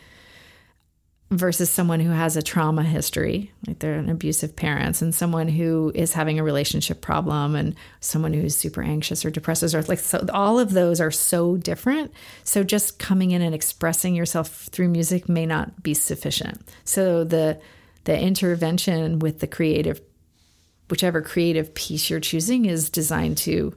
versus 1.31 1.69
someone 1.69 1.99
who 1.99 2.11
has 2.11 2.37
a 2.37 2.43
trauma 2.43 2.85
history, 2.85 3.53
like 3.67 3.81
they're 3.81 3.95
an 3.95 4.09
abusive 4.09 4.55
parents, 4.55 5.03
and 5.03 5.15
someone 5.15 5.49
who 5.49 5.91
is 5.95 6.13
having 6.13 6.39
a 6.39 6.45
relationship 6.45 7.01
problem, 7.01 7.57
and 7.57 7.75
someone 8.01 8.33
who's 8.33 8.55
super 8.55 8.83
anxious 8.83 9.25
or 9.25 9.31
depressed, 9.31 9.75
or 9.75 9.83
like 9.83 9.99
so, 9.99 10.25
all 10.33 10.61
of 10.61 10.73
those 10.73 11.01
are 11.01 11.11
so 11.11 11.57
different. 11.57 12.13
So, 12.45 12.63
just 12.63 12.99
coming 12.99 13.33
in 13.33 13.43
and 13.43 13.55
expressing 13.55 14.15
yourself 14.15 14.69
through 14.71 14.89
music 14.89 15.29
may 15.29 15.47
not 15.47 15.83
be 15.83 15.95
sufficient. 15.95 16.63
So, 16.85 17.25
the 17.25 17.61
the 18.05 18.19
intervention 18.19 19.19
with 19.19 19.41
the 19.41 19.49
creative 19.49 20.01
whichever 20.89 21.21
creative 21.21 21.75
piece 21.75 22.09
you're 22.09 22.21
choosing 22.21 22.67
is 22.67 22.89
designed 22.89 23.37
to 23.39 23.75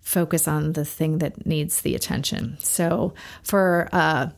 focus 0.00 0.46
on 0.46 0.74
the 0.74 0.84
thing 0.84 1.18
that 1.18 1.46
needs 1.46 1.80
the 1.80 1.94
attention. 1.94 2.58
So, 2.60 3.14
for 3.42 3.88
uh, 3.92 4.28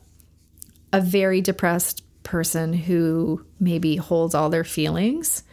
a 0.93 1.01
very 1.01 1.41
depressed 1.41 2.04
person 2.25 2.73
who 2.73 3.45
maybe 3.59 3.95
holds 3.95 4.35
all 4.35 4.49
their 4.49 4.65
feelings, 4.65 5.43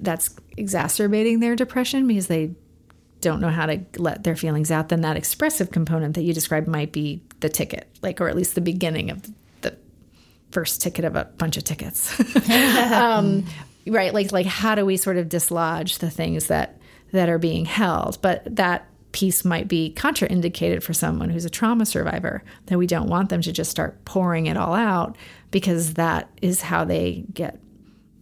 that's 0.00 0.34
exacerbating 0.56 1.38
their 1.38 1.54
depression 1.54 2.08
because 2.08 2.26
they 2.26 2.52
don't 3.20 3.40
know 3.40 3.50
how 3.50 3.66
to 3.66 3.80
let 3.98 4.24
their 4.24 4.34
feelings 4.34 4.70
out, 4.70 4.88
then 4.88 5.02
that 5.02 5.16
expressive 5.16 5.70
component 5.70 6.14
that 6.14 6.22
you 6.22 6.32
described 6.32 6.66
might 6.66 6.90
be 6.90 7.22
the 7.38 7.48
ticket, 7.48 7.88
like, 8.02 8.20
or 8.20 8.28
at 8.28 8.34
least 8.34 8.54
the 8.56 8.60
beginning 8.60 9.10
of 9.10 9.22
the 9.60 9.76
first 10.50 10.82
ticket 10.82 11.04
of 11.04 11.14
a 11.14 11.26
bunch 11.36 11.56
of 11.56 11.64
tickets. 11.64 12.18
um, 12.92 13.44
right 13.86 14.12
like 14.12 14.32
like 14.32 14.46
how 14.46 14.74
do 14.74 14.84
we 14.84 14.96
sort 14.96 15.16
of 15.16 15.28
dislodge 15.28 15.98
the 15.98 16.10
things 16.10 16.46
that 16.46 16.78
that 17.12 17.28
are 17.28 17.38
being 17.38 17.64
held 17.64 18.20
but 18.22 18.42
that 18.44 18.86
piece 19.12 19.44
might 19.44 19.66
be 19.66 19.92
contraindicated 19.96 20.82
for 20.82 20.92
someone 20.92 21.30
who's 21.30 21.44
a 21.44 21.50
trauma 21.50 21.84
survivor 21.84 22.44
that 22.66 22.78
we 22.78 22.86
don't 22.86 23.08
want 23.08 23.28
them 23.28 23.40
to 23.40 23.52
just 23.52 23.70
start 23.70 24.04
pouring 24.04 24.46
it 24.46 24.56
all 24.56 24.74
out 24.74 25.16
because 25.50 25.94
that 25.94 26.30
is 26.42 26.60
how 26.62 26.84
they 26.84 27.24
get 27.32 27.60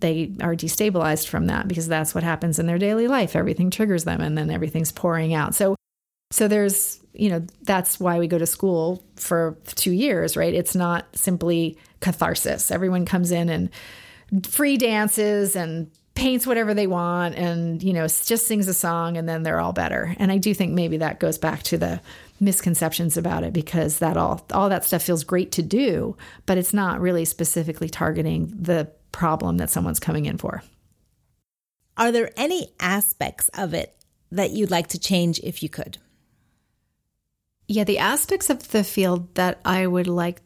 they 0.00 0.32
are 0.40 0.54
destabilized 0.54 1.26
from 1.26 1.46
that 1.46 1.66
because 1.66 1.88
that's 1.88 2.14
what 2.14 2.22
happens 2.22 2.60
in 2.60 2.66
their 2.66 2.78
daily 2.78 3.08
life. 3.08 3.34
Everything 3.34 3.68
triggers 3.70 4.04
them 4.04 4.20
and 4.20 4.38
then 4.38 4.50
everything's 4.50 4.92
pouring 4.92 5.34
out. 5.34 5.54
So 5.54 5.74
so 6.30 6.46
there's 6.46 7.00
you 7.14 7.30
know 7.30 7.44
that's 7.62 7.98
why 7.98 8.18
we 8.18 8.28
go 8.28 8.38
to 8.38 8.46
school 8.46 9.02
for 9.16 9.58
2 9.74 9.90
years 9.90 10.36
right? 10.36 10.54
It's 10.54 10.74
not 10.74 11.06
simply 11.16 11.76
catharsis. 12.00 12.70
Everyone 12.70 13.04
comes 13.04 13.30
in 13.30 13.48
and 13.48 13.70
free 14.46 14.76
dances 14.76 15.56
and 15.56 15.90
paints 16.14 16.46
whatever 16.46 16.74
they 16.74 16.88
want 16.88 17.36
and 17.36 17.82
you 17.82 17.92
know 17.92 18.02
just 18.02 18.46
sings 18.46 18.66
a 18.66 18.74
song 18.74 19.16
and 19.16 19.28
then 19.28 19.42
they're 19.42 19.60
all 19.60 19.72
better. 19.72 20.14
And 20.18 20.30
i 20.30 20.38
do 20.38 20.54
think 20.54 20.72
maybe 20.72 20.98
that 20.98 21.20
goes 21.20 21.38
back 21.38 21.62
to 21.64 21.78
the 21.78 22.00
misconceptions 22.40 23.16
about 23.16 23.42
it 23.42 23.52
because 23.52 23.98
that 23.98 24.16
all 24.16 24.46
all 24.52 24.68
that 24.68 24.84
stuff 24.84 25.02
feels 25.02 25.24
great 25.24 25.50
to 25.52 25.62
do 25.62 26.16
but 26.46 26.58
it's 26.58 26.72
not 26.72 27.00
really 27.00 27.24
specifically 27.24 27.88
targeting 27.88 28.52
the 28.56 28.90
problem 29.12 29.56
that 29.56 29.70
someone's 29.70 30.00
coming 30.00 30.26
in 30.26 30.38
for. 30.38 30.62
Are 31.96 32.12
there 32.12 32.30
any 32.36 32.72
aspects 32.78 33.50
of 33.54 33.74
it 33.74 33.96
that 34.30 34.50
you'd 34.50 34.70
like 34.70 34.88
to 34.88 34.98
change 34.98 35.40
if 35.40 35.62
you 35.62 35.68
could? 35.68 35.98
Yeah 37.66 37.84
the 37.84 37.98
aspects 37.98 38.48
of 38.48 38.68
the 38.70 38.82
field 38.84 39.34
that 39.34 39.60
i 39.64 39.86
would 39.86 40.06
like 40.06 40.40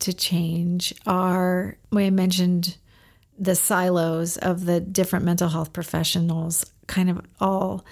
to 0.00 0.12
change 0.12 0.92
are 1.06 1.78
when 1.88 2.04
i 2.04 2.10
mentioned 2.10 2.76
the 3.38 3.54
silos 3.54 4.36
of 4.36 4.66
the 4.66 4.80
different 4.80 5.24
mental 5.24 5.48
health 5.48 5.72
professionals 5.72 6.66
kind 6.86 7.08
of 7.08 7.20
all 7.40 7.84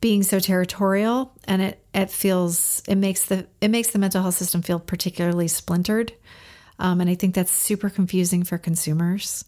being 0.00 0.22
so 0.22 0.38
territorial 0.38 1.32
and 1.44 1.62
it 1.62 1.84
it 1.94 2.10
feels 2.10 2.82
it 2.86 2.96
makes 2.96 3.24
the 3.24 3.46
it 3.60 3.68
makes 3.68 3.88
the 3.88 3.98
mental 3.98 4.22
health 4.22 4.34
system 4.34 4.62
feel 4.62 4.78
particularly 4.78 5.48
splintered. 5.48 6.12
Um, 6.78 7.00
and 7.00 7.08
i 7.08 7.14
think 7.14 7.34
that's 7.34 7.50
super 7.50 7.88
confusing 7.88 8.44
for 8.44 8.58
consumers 8.58 9.44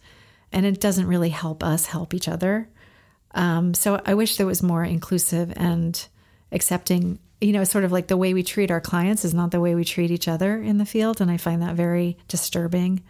and 0.50 0.64
it 0.64 0.80
doesn't 0.80 1.06
really 1.06 1.28
help 1.28 1.62
us 1.62 1.84
help 1.86 2.14
each 2.14 2.28
other. 2.28 2.68
Um, 3.32 3.74
so 3.74 4.00
i 4.06 4.14
wish 4.14 4.36
there 4.36 4.46
was 4.46 4.62
more 4.62 4.84
inclusive 4.84 5.52
and 5.56 6.06
accepting 6.50 7.18
you 7.40 7.52
know 7.52 7.64
sort 7.64 7.84
of 7.84 7.92
like 7.92 8.08
the 8.08 8.16
way 8.16 8.34
we 8.34 8.42
treat 8.42 8.70
our 8.70 8.80
clients 8.80 9.24
is 9.24 9.34
not 9.34 9.50
the 9.50 9.60
way 9.60 9.74
we 9.74 9.84
treat 9.84 10.10
each 10.10 10.28
other 10.28 10.60
in 10.60 10.78
the 10.78 10.86
field 10.86 11.20
and 11.20 11.30
i 11.30 11.36
find 11.36 11.62
that 11.62 11.74
very 11.74 12.16
disturbing 12.26 13.02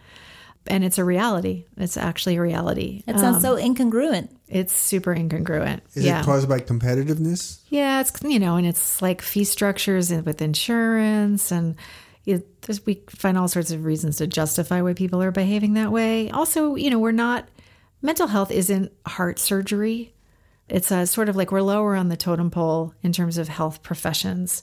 and 0.67 0.83
it's 0.83 0.97
a 0.97 1.03
reality. 1.03 1.65
It's 1.77 1.97
actually 1.97 2.37
a 2.37 2.41
reality. 2.41 3.03
It 3.07 3.17
sounds 3.17 3.37
um, 3.37 3.41
so 3.41 3.55
incongruent. 3.55 4.29
It's 4.47 4.73
super 4.73 5.15
incongruent. 5.15 5.81
Is 5.93 6.05
yeah. 6.05 6.21
it 6.21 6.25
caused 6.25 6.49
by 6.49 6.59
competitiveness? 6.59 7.59
Yeah, 7.69 8.01
it's 8.01 8.11
you 8.23 8.39
know, 8.39 8.55
and 8.55 8.67
it's 8.67 9.01
like 9.01 9.21
fee 9.21 9.43
structures 9.43 10.11
with 10.11 10.41
insurance 10.41 11.51
and 11.51 11.75
it, 12.25 12.61
there's- 12.63 12.85
we 12.85 13.01
find 13.09 13.37
all 13.37 13.47
sorts 13.47 13.71
of 13.71 13.85
reasons 13.85 14.17
to 14.17 14.27
justify 14.27 14.81
why 14.81 14.93
people 14.93 15.21
are 15.21 15.31
behaving 15.31 15.73
that 15.73 15.91
way. 15.91 16.29
Also, 16.29 16.75
you 16.75 16.89
know, 16.89 16.99
we're 16.99 17.11
not, 17.11 17.47
mental 18.01 18.27
health 18.27 18.51
isn't 18.51 18.91
heart 19.05 19.39
surgery. 19.39 20.13
It's 20.67 20.91
a 20.91 21.07
sort 21.07 21.29
of 21.29 21.35
like 21.35 21.51
we're 21.51 21.61
lower 21.61 21.95
on 21.95 22.09
the 22.09 22.17
totem 22.17 22.51
pole 22.51 22.93
in 23.01 23.11
terms 23.11 23.37
of 23.37 23.47
health 23.47 23.81
professions. 23.81 24.61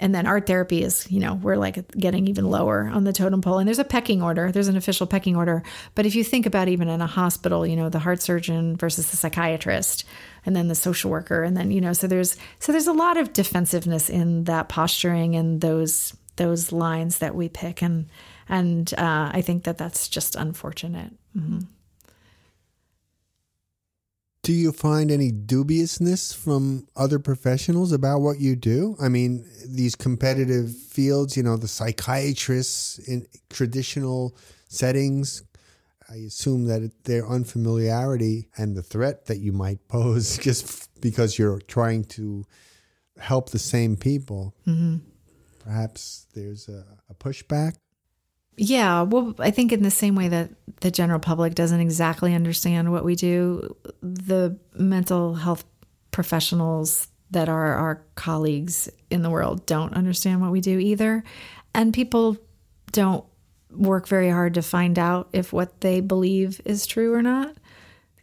And 0.00 0.14
then 0.14 0.26
art 0.26 0.46
therapy 0.46 0.82
is, 0.82 1.10
you 1.10 1.18
know, 1.20 1.34
we're 1.34 1.56
like 1.56 1.90
getting 1.92 2.28
even 2.28 2.48
lower 2.48 2.88
on 2.92 3.04
the 3.04 3.12
totem 3.12 3.42
pole. 3.42 3.58
And 3.58 3.66
there's 3.66 3.78
a 3.78 3.84
pecking 3.84 4.22
order, 4.22 4.52
there's 4.52 4.68
an 4.68 4.76
official 4.76 5.06
pecking 5.06 5.36
order. 5.36 5.62
But 5.94 6.06
if 6.06 6.14
you 6.14 6.22
think 6.22 6.46
about 6.46 6.68
even 6.68 6.88
in 6.88 7.00
a 7.00 7.06
hospital, 7.06 7.66
you 7.66 7.76
know, 7.76 7.88
the 7.88 7.98
heart 7.98 8.22
surgeon 8.22 8.76
versus 8.76 9.10
the 9.10 9.16
psychiatrist 9.16 10.04
and 10.46 10.54
then 10.54 10.68
the 10.68 10.74
social 10.74 11.10
worker 11.10 11.42
and 11.42 11.56
then, 11.56 11.70
you 11.70 11.80
know, 11.80 11.92
so 11.92 12.06
there's 12.06 12.36
so 12.60 12.72
there's 12.72 12.86
a 12.86 12.92
lot 12.92 13.16
of 13.16 13.32
defensiveness 13.32 14.08
in 14.08 14.44
that 14.44 14.68
posturing 14.68 15.34
and 15.36 15.60
those 15.60 16.16
those 16.36 16.70
lines 16.70 17.18
that 17.18 17.34
we 17.34 17.48
pick 17.48 17.82
and 17.82 18.06
and 18.48 18.94
uh, 18.96 19.30
I 19.34 19.42
think 19.42 19.64
that 19.64 19.78
that's 19.78 20.08
just 20.08 20.36
unfortunate. 20.36 21.12
Mhm. 21.36 21.66
Do 24.48 24.54
you 24.54 24.72
find 24.72 25.10
any 25.10 25.30
dubiousness 25.30 26.32
from 26.34 26.86
other 26.96 27.18
professionals 27.18 27.92
about 27.92 28.20
what 28.20 28.40
you 28.40 28.56
do? 28.56 28.96
I 28.98 29.10
mean, 29.10 29.44
these 29.66 29.94
competitive 29.94 30.74
fields, 30.74 31.36
you 31.36 31.42
know, 31.42 31.58
the 31.58 31.68
psychiatrists 31.68 32.98
in 32.98 33.26
traditional 33.50 34.34
settings, 34.70 35.42
I 36.08 36.14
assume 36.14 36.64
that 36.64 36.90
their 37.04 37.28
unfamiliarity 37.28 38.48
and 38.56 38.74
the 38.74 38.82
threat 38.82 39.26
that 39.26 39.36
you 39.36 39.52
might 39.52 39.86
pose 39.88 40.38
just 40.38 40.98
because 41.02 41.38
you're 41.38 41.60
trying 41.60 42.04
to 42.16 42.46
help 43.18 43.50
the 43.50 43.58
same 43.58 43.96
people, 43.96 44.54
mm-hmm. 44.66 44.96
perhaps 45.62 46.26
there's 46.32 46.70
a, 46.70 46.86
a 47.10 47.14
pushback. 47.14 47.74
Yeah, 48.60 49.02
well, 49.02 49.36
I 49.38 49.52
think 49.52 49.72
in 49.72 49.84
the 49.84 49.90
same 49.90 50.16
way 50.16 50.26
that 50.28 50.50
the 50.80 50.90
general 50.90 51.20
public 51.20 51.54
doesn't 51.54 51.80
exactly 51.80 52.34
understand 52.34 52.90
what 52.90 53.04
we 53.04 53.14
do, 53.14 53.76
the 54.02 54.58
mental 54.74 55.34
health 55.34 55.64
professionals 56.10 57.06
that 57.30 57.48
are 57.48 57.74
our 57.74 58.02
colleagues 58.16 58.90
in 59.10 59.22
the 59.22 59.30
world 59.30 59.64
don't 59.66 59.94
understand 59.94 60.40
what 60.40 60.50
we 60.50 60.60
do 60.60 60.76
either. 60.78 61.22
And 61.72 61.94
people 61.94 62.36
don't 62.90 63.24
work 63.70 64.08
very 64.08 64.30
hard 64.30 64.54
to 64.54 64.62
find 64.62 64.98
out 64.98 65.28
if 65.32 65.52
what 65.52 65.80
they 65.80 66.00
believe 66.00 66.60
is 66.64 66.84
true 66.84 67.14
or 67.14 67.22
not. 67.22 67.54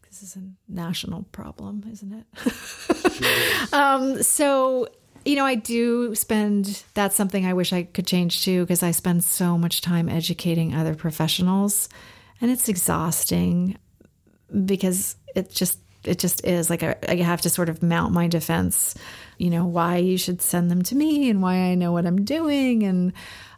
This 0.09 0.21
is 0.21 0.35
a 0.35 0.43
national 0.67 1.23
problem, 1.31 1.83
isn't 1.89 2.11
it? 2.13 3.73
um, 3.73 4.21
so 4.21 4.89
you 5.25 5.35
know, 5.35 5.45
I 5.45 5.55
do 5.55 6.13
spend, 6.13 6.83
that's 6.93 7.15
something 7.15 7.45
I 7.45 7.53
wish 7.53 7.73
I 7.73 7.83
could 7.83 8.05
change 8.05 8.43
too, 8.43 8.61
because 8.61 8.83
I 8.83 8.91
spend 8.91 9.23
so 9.23 9.57
much 9.57 9.81
time 9.81 10.07
educating 10.07 10.75
other 10.75 10.93
professionals 10.93 11.89
and 12.39 12.51
it's 12.51 12.69
exhausting 12.69 13.77
because 14.65 15.15
it 15.35 15.49
just, 15.49 15.79
it 16.03 16.19
just 16.19 16.45
is 16.45 16.69
like 16.69 16.83
I, 16.83 16.95
I 17.07 17.15
have 17.15 17.41
to 17.41 17.49
sort 17.49 17.69
of 17.69 17.81
mount 17.81 18.13
my 18.13 18.27
defense, 18.27 18.93
you 19.39 19.49
know, 19.49 19.65
why 19.65 19.97
you 19.97 20.17
should 20.17 20.41
send 20.43 20.69
them 20.69 20.83
to 20.83 20.95
me 20.95 21.31
and 21.31 21.41
why 21.41 21.55
I 21.55 21.75
know 21.75 21.91
what 21.91 22.05
I'm 22.05 22.23
doing. 22.23 22.83
And, 22.83 23.11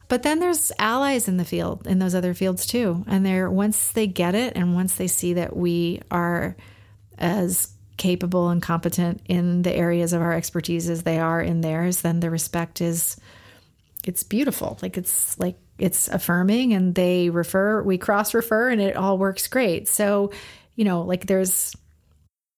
but 0.08 0.24
then 0.24 0.40
there's 0.40 0.72
allies 0.80 1.28
in 1.28 1.36
the 1.36 1.44
field, 1.44 1.86
in 1.86 2.00
those 2.00 2.16
other 2.16 2.34
fields 2.34 2.66
too. 2.66 3.04
And 3.08 3.26
they're, 3.26 3.52
once 3.52 3.92
they 3.92 4.08
get 4.08 4.36
it 4.36 4.54
and 4.56 4.74
once 4.74 4.96
they 4.96 5.08
see 5.08 5.34
that 5.34 5.58
we 5.58 6.02
are 6.10 6.56
as 7.18 7.74
capable 7.98 8.50
and 8.50 8.62
competent 8.62 9.22
in 9.26 9.64
the 9.64 9.74
areas 9.74 10.14
of 10.14 10.22
our 10.22 10.34
expertise 10.34 10.90
as 10.90 11.04
they 11.04 11.20
are 11.20 11.42
in 11.42 11.62
theirs, 11.62 12.02
then 12.02 12.20
the 12.20 12.30
respect 12.30 12.82
is 12.82 13.18
it's 14.04 14.24
beautiful. 14.24 14.78
Like 14.82 14.98
it's 14.98 15.38
like 15.40 15.58
it's 15.78 16.08
affirming 16.08 16.74
and 16.74 16.96
they 16.96 17.30
refer, 17.30 17.82
we 17.84 17.98
cross 17.98 18.34
refer 18.34 18.70
and 18.70 18.82
it 18.82 18.96
all 18.96 19.18
works 19.18 19.48
great. 19.48 19.88
So, 19.88 20.32
you 20.76 20.86
know, 20.86 21.02
like 21.02 21.26
there's 21.26 21.76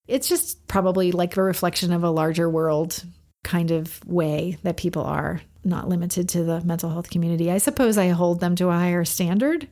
it's 0.08 0.28
just 0.28 0.68
probably 0.68 1.12
like 1.12 1.38
a 1.38 1.44
reflection 1.44 1.94
of 1.94 2.04
a 2.04 2.10
larger 2.10 2.50
world 2.50 3.04
kind 3.44 3.72
of 3.72 4.04
way 4.06 4.58
that 4.64 4.76
people 4.76 5.04
are 5.04 5.42
not 5.64 5.88
limited 5.88 6.30
to 6.30 6.44
the 6.44 6.62
mental 6.62 6.90
health 6.90 7.10
community. 7.10 7.52
I 7.52 7.60
suppose 7.60 7.98
I 7.98 8.10
hold 8.10 8.40
them 8.40 8.56
to 8.56 8.70
a 8.70 8.74
higher 8.74 9.06
standard, 9.06 9.68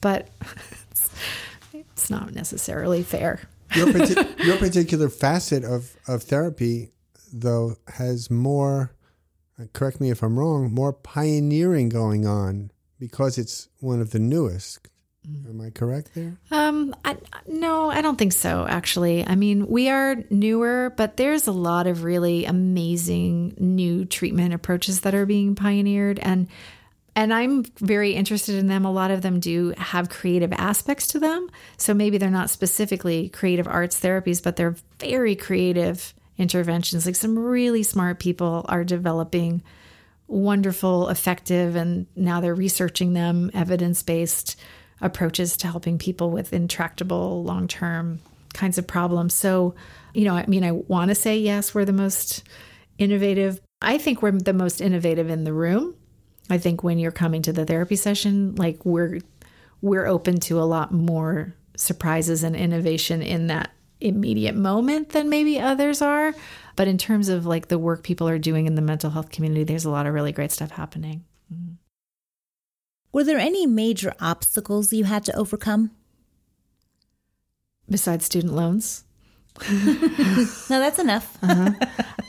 but 0.00 0.28
it's, 0.90 1.08
it's 1.72 2.10
not 2.10 2.34
necessarily 2.34 3.02
fair. 3.02 3.40
Your, 3.74 3.92
parti- 3.96 4.44
your 4.44 4.56
particular 4.56 5.08
facet 5.08 5.64
of, 5.64 5.96
of 6.06 6.22
therapy, 6.22 6.92
though, 7.32 7.76
has 7.88 8.30
more, 8.30 8.94
uh, 9.58 9.64
correct 9.72 10.00
me 10.00 10.10
if 10.10 10.22
I'm 10.22 10.38
wrong, 10.38 10.72
more 10.72 10.92
pioneering 10.92 11.88
going 11.88 12.26
on 12.26 12.70
because 12.98 13.38
it's 13.38 13.68
one 13.80 14.00
of 14.00 14.10
the 14.10 14.18
newest. 14.18 14.88
Am 15.48 15.60
I 15.60 15.70
correct 15.70 16.10
there? 16.14 16.36
Um, 16.50 16.94
I, 17.04 17.16
no, 17.46 17.90
I 17.90 18.02
don't 18.02 18.16
think 18.16 18.34
so. 18.34 18.66
Actually, 18.68 19.26
I 19.26 19.36
mean, 19.36 19.66
we 19.66 19.88
are 19.88 20.16
newer, 20.28 20.92
but 20.96 21.16
there's 21.16 21.46
a 21.46 21.52
lot 21.52 21.86
of 21.86 22.04
really 22.04 22.44
amazing 22.44 23.54
new 23.56 24.04
treatment 24.04 24.52
approaches 24.52 25.00
that 25.00 25.14
are 25.14 25.24
being 25.24 25.54
pioneered, 25.54 26.18
and 26.18 26.46
and 27.16 27.32
I'm 27.32 27.64
very 27.80 28.12
interested 28.12 28.56
in 28.56 28.66
them. 28.66 28.84
A 28.84 28.92
lot 28.92 29.10
of 29.10 29.22
them 29.22 29.40
do 29.40 29.72
have 29.76 30.08
creative 30.08 30.52
aspects 30.52 31.06
to 31.08 31.18
them, 31.18 31.48
so 31.76 31.94
maybe 31.94 32.18
they're 32.18 32.30
not 32.30 32.50
specifically 32.50 33.28
creative 33.28 33.68
arts 33.68 34.00
therapies, 34.00 34.42
but 34.42 34.56
they're 34.56 34.76
very 34.98 35.36
creative 35.36 36.14
interventions. 36.38 37.06
Like 37.06 37.16
some 37.16 37.38
really 37.38 37.82
smart 37.82 38.18
people 38.18 38.64
are 38.68 38.84
developing 38.84 39.62
wonderful, 40.26 41.08
effective, 41.08 41.76
and 41.76 42.06
now 42.16 42.40
they're 42.40 42.54
researching 42.54 43.12
them 43.12 43.50
evidence 43.54 44.02
based 44.02 44.56
approaches 45.00 45.56
to 45.58 45.66
helping 45.66 45.98
people 45.98 46.30
with 46.30 46.52
intractable 46.52 47.44
long 47.44 47.68
term 47.68 48.20
kinds 48.54 48.78
of 48.78 48.86
problems. 48.86 49.34
So, 49.34 49.74
you 50.14 50.24
know, 50.24 50.34
I 50.34 50.46
mean, 50.46 50.64
I 50.64 50.72
want 50.72 51.10
to 51.10 51.14
say, 51.14 51.38
yes, 51.38 51.74
we're 51.74 51.84
the 51.84 51.92
most 51.92 52.42
innovative. 52.98 53.60
I 53.82 53.98
think 53.98 54.22
we're 54.22 54.32
the 54.32 54.52
most 54.52 54.80
innovative 54.80 55.28
in 55.28 55.44
the 55.44 55.52
room. 55.52 55.94
I 56.50 56.58
think 56.58 56.82
when 56.82 56.98
you're 56.98 57.12
coming 57.12 57.42
to 57.42 57.52
the 57.52 57.64
therapy 57.64 57.96
session, 57.96 58.54
like 58.56 58.84
we're 58.84 59.20
we're 59.80 60.06
open 60.06 60.40
to 60.40 60.60
a 60.60 60.64
lot 60.64 60.92
more 60.92 61.54
surprises 61.76 62.42
and 62.42 62.56
innovation 62.56 63.22
in 63.22 63.48
that 63.48 63.70
immediate 64.00 64.54
moment 64.54 65.10
than 65.10 65.28
maybe 65.28 65.58
others 65.58 66.02
are. 66.02 66.34
But 66.76 66.88
in 66.88 66.98
terms 66.98 67.28
of 67.28 67.46
like 67.46 67.68
the 67.68 67.78
work 67.78 68.02
people 68.02 68.28
are 68.28 68.38
doing 68.38 68.66
in 68.66 68.74
the 68.74 68.82
mental 68.82 69.10
health 69.10 69.30
community, 69.30 69.64
there's 69.64 69.84
a 69.84 69.90
lot 69.90 70.06
of 70.06 70.14
really 70.14 70.32
great 70.32 70.52
stuff 70.52 70.72
happening. 70.72 71.24
Mm-hmm. 71.52 71.74
Were 73.12 73.24
there 73.24 73.38
any 73.38 73.66
major 73.66 74.12
obstacles 74.20 74.92
you 74.92 75.04
had 75.04 75.24
to 75.26 75.36
overcome? 75.36 75.92
Besides 77.88 78.24
student 78.24 78.54
loans, 78.54 79.03
No, 80.70 80.80
that's 80.80 80.98
enough. 80.98 81.38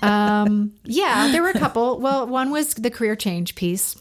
um, 0.03 0.73
yeah, 0.83 1.29
there 1.31 1.41
were 1.41 1.49
a 1.49 1.59
couple. 1.59 1.99
Well, 1.99 2.27
one 2.27 2.51
was 2.51 2.73
the 2.73 2.91
career 2.91 3.15
change 3.15 3.55
piece. 3.55 3.95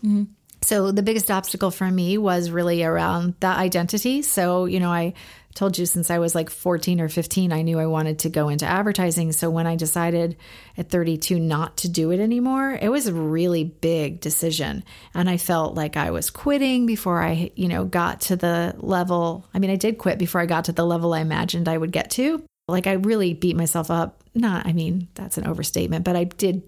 So 0.62 0.90
the 0.92 1.02
biggest 1.02 1.30
obstacle 1.30 1.70
for 1.70 1.90
me 1.90 2.18
was 2.18 2.50
really 2.50 2.82
around 2.82 3.34
that 3.40 3.58
identity. 3.58 4.22
So, 4.22 4.64
you 4.64 4.80
know, 4.80 4.90
I 4.90 5.12
told 5.54 5.78
you 5.78 5.86
since 5.86 6.10
I 6.10 6.18
was 6.18 6.34
like 6.34 6.50
14 6.50 7.00
or 7.00 7.08
15, 7.08 7.52
I 7.52 7.62
knew 7.62 7.78
I 7.78 7.86
wanted 7.86 8.18
to 8.20 8.30
go 8.30 8.48
into 8.48 8.66
advertising. 8.66 9.30
So 9.32 9.50
when 9.50 9.66
I 9.66 9.76
decided 9.76 10.36
at 10.76 10.90
32 10.90 11.38
not 11.38 11.76
to 11.78 11.88
do 11.88 12.10
it 12.10 12.18
anymore, 12.18 12.78
it 12.80 12.88
was 12.88 13.06
a 13.06 13.14
really 13.14 13.64
big 13.64 14.20
decision. 14.20 14.84
And 15.14 15.28
I 15.30 15.36
felt 15.36 15.74
like 15.74 15.96
I 15.96 16.10
was 16.10 16.30
quitting 16.30 16.86
before 16.86 17.22
I, 17.22 17.50
you 17.54 17.68
know, 17.68 17.84
got 17.84 18.22
to 18.22 18.36
the 18.36 18.74
level. 18.78 19.46
I 19.54 19.58
mean, 19.58 19.70
I 19.70 19.76
did 19.76 19.98
quit 19.98 20.18
before 20.18 20.40
I 20.40 20.46
got 20.46 20.64
to 20.64 20.72
the 20.72 20.84
level 20.84 21.14
I 21.14 21.20
imagined 21.20 21.68
I 21.68 21.78
would 21.78 21.92
get 21.92 22.10
to. 22.12 22.42
Like 22.66 22.86
I 22.86 22.92
really 22.92 23.34
beat 23.34 23.56
myself 23.56 23.90
up. 23.90 24.22
Not, 24.34 24.66
I 24.66 24.72
mean, 24.72 25.08
that's 25.14 25.38
an 25.38 25.46
overstatement, 25.46 26.04
but 26.04 26.16
I 26.16 26.24
did 26.24 26.62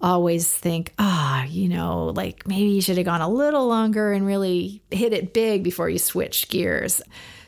always 0.00 0.52
think, 0.52 0.92
ah, 0.98 1.44
you 1.44 1.68
know, 1.68 2.06
like 2.14 2.46
maybe 2.46 2.68
you 2.68 2.80
should 2.80 2.96
have 2.98 3.06
gone 3.06 3.20
a 3.20 3.28
little 3.28 3.66
longer 3.66 4.12
and 4.12 4.26
really 4.26 4.82
hit 4.90 5.12
it 5.12 5.32
big 5.32 5.64
before 5.64 5.88
you 5.88 5.98
switched 5.98 6.50
gears. 6.50 7.02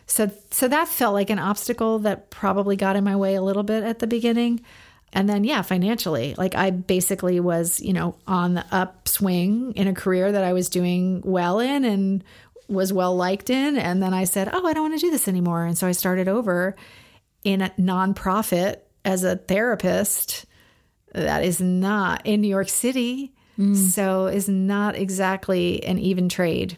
So 0.06 0.30
so 0.50 0.66
that 0.66 0.88
felt 0.88 1.14
like 1.14 1.30
an 1.30 1.38
obstacle 1.38 2.00
that 2.00 2.30
probably 2.30 2.74
got 2.74 2.96
in 2.96 3.04
my 3.04 3.14
way 3.14 3.36
a 3.36 3.42
little 3.42 3.62
bit 3.62 3.84
at 3.84 4.00
the 4.00 4.08
beginning. 4.08 4.62
And 5.12 5.28
then 5.28 5.44
yeah, 5.44 5.62
financially, 5.62 6.34
like 6.36 6.54
I 6.54 6.70
basically 6.70 7.38
was, 7.38 7.80
you 7.80 7.92
know, 7.92 8.16
on 8.26 8.54
the 8.54 8.64
upswing 8.72 9.72
in 9.76 9.86
a 9.86 9.94
career 9.94 10.32
that 10.32 10.42
I 10.44 10.53
was 10.53 10.68
doing 10.68 11.22
well 11.24 11.61
in 11.61 11.84
and 11.84 12.24
was 12.68 12.92
well 12.92 13.16
liked 13.16 13.51
in 13.51 13.76
and 13.76 14.03
then 14.03 14.14
I 14.14 14.24
said, 14.24 14.48
"Oh, 14.53 14.66
I 14.66 14.72
don't 14.72 14.90
want 14.90 15.01
to 15.01 15.07
do 15.07 15.11
this 15.11 15.28
anymore." 15.28 15.64
And 15.64 15.76
so 15.78 15.86
I 15.86 15.92
started 15.92 16.28
over 16.28 16.76
in 17.45 17.62
a 17.62 17.70
nonprofit 17.70 18.78
as 19.05 19.24
a 19.24 19.36
therapist 19.36 20.47
that 21.12 21.45
is 21.45 21.61
not 21.61 22.22
in 22.24 22.41
New 22.41 22.49
York 22.49 22.68
City. 22.68 23.32
Mm. 23.59 23.76
So 23.76 24.26
is 24.26 24.49
not 24.49 24.95
exactly 24.97 25.84
an 25.84 25.99
even 25.99 26.28
trade. 26.28 26.76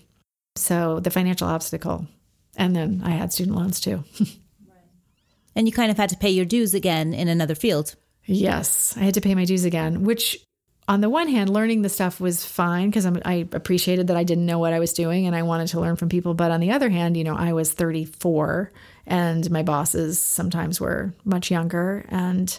So 0.57 1.01
the 1.01 1.11
financial 1.11 1.49
obstacle. 1.49 2.07
And 2.57 2.75
then 2.75 3.03
I 3.05 3.11
had 3.11 3.33
student 3.33 3.57
loans 3.57 3.81
too. 3.81 4.05
And 5.55 5.67
you 5.67 5.73
kind 5.73 5.91
of 5.91 5.97
had 5.97 6.11
to 6.11 6.17
pay 6.17 6.31
your 6.31 6.45
dues 6.45 6.75
again 6.75 7.13
in 7.15 7.29
another 7.29 7.55
field. 7.55 7.95
yes, 8.25 8.97
I 8.97 9.01
had 9.01 9.15
to 9.15 9.21
pay 9.21 9.35
my 9.35 9.45
dues 9.45 9.65
again, 9.65 10.05
which 10.05 10.39
on 10.89 11.01
the 11.01 11.11
one 11.11 11.29
hand, 11.29 11.51
learning 11.51 11.83
the 11.83 11.89
stuff 11.89 12.21
was 12.21 12.45
fine 12.45 12.91
because 12.91 13.07
I 13.07 13.47
appreciated 13.53 14.09
that 14.09 14.17
I 14.17 14.25
didn't 14.25 14.47
know 14.47 14.59
what 14.59 14.73
I 14.73 14.81
was 14.81 14.93
doing 14.93 15.27
and 15.27 15.37
I 15.37 15.43
wanted 15.43 15.69
to 15.69 15.81
learn 15.81 15.97
from 15.97 16.09
people. 16.09 16.35
But 16.35 16.51
on 16.51 16.61
the 16.61 16.73
other 16.73 16.89
hand, 16.89 17.17
you 17.17 17.25
know, 17.25 17.37
I 17.37 17.53
was 17.53 17.73
34 17.73 18.73
and 19.07 19.51
my 19.51 19.63
bosses 19.63 20.19
sometimes 20.19 20.81
were 20.81 21.13
much 21.25 21.51
younger. 21.51 22.05
And 22.09 22.59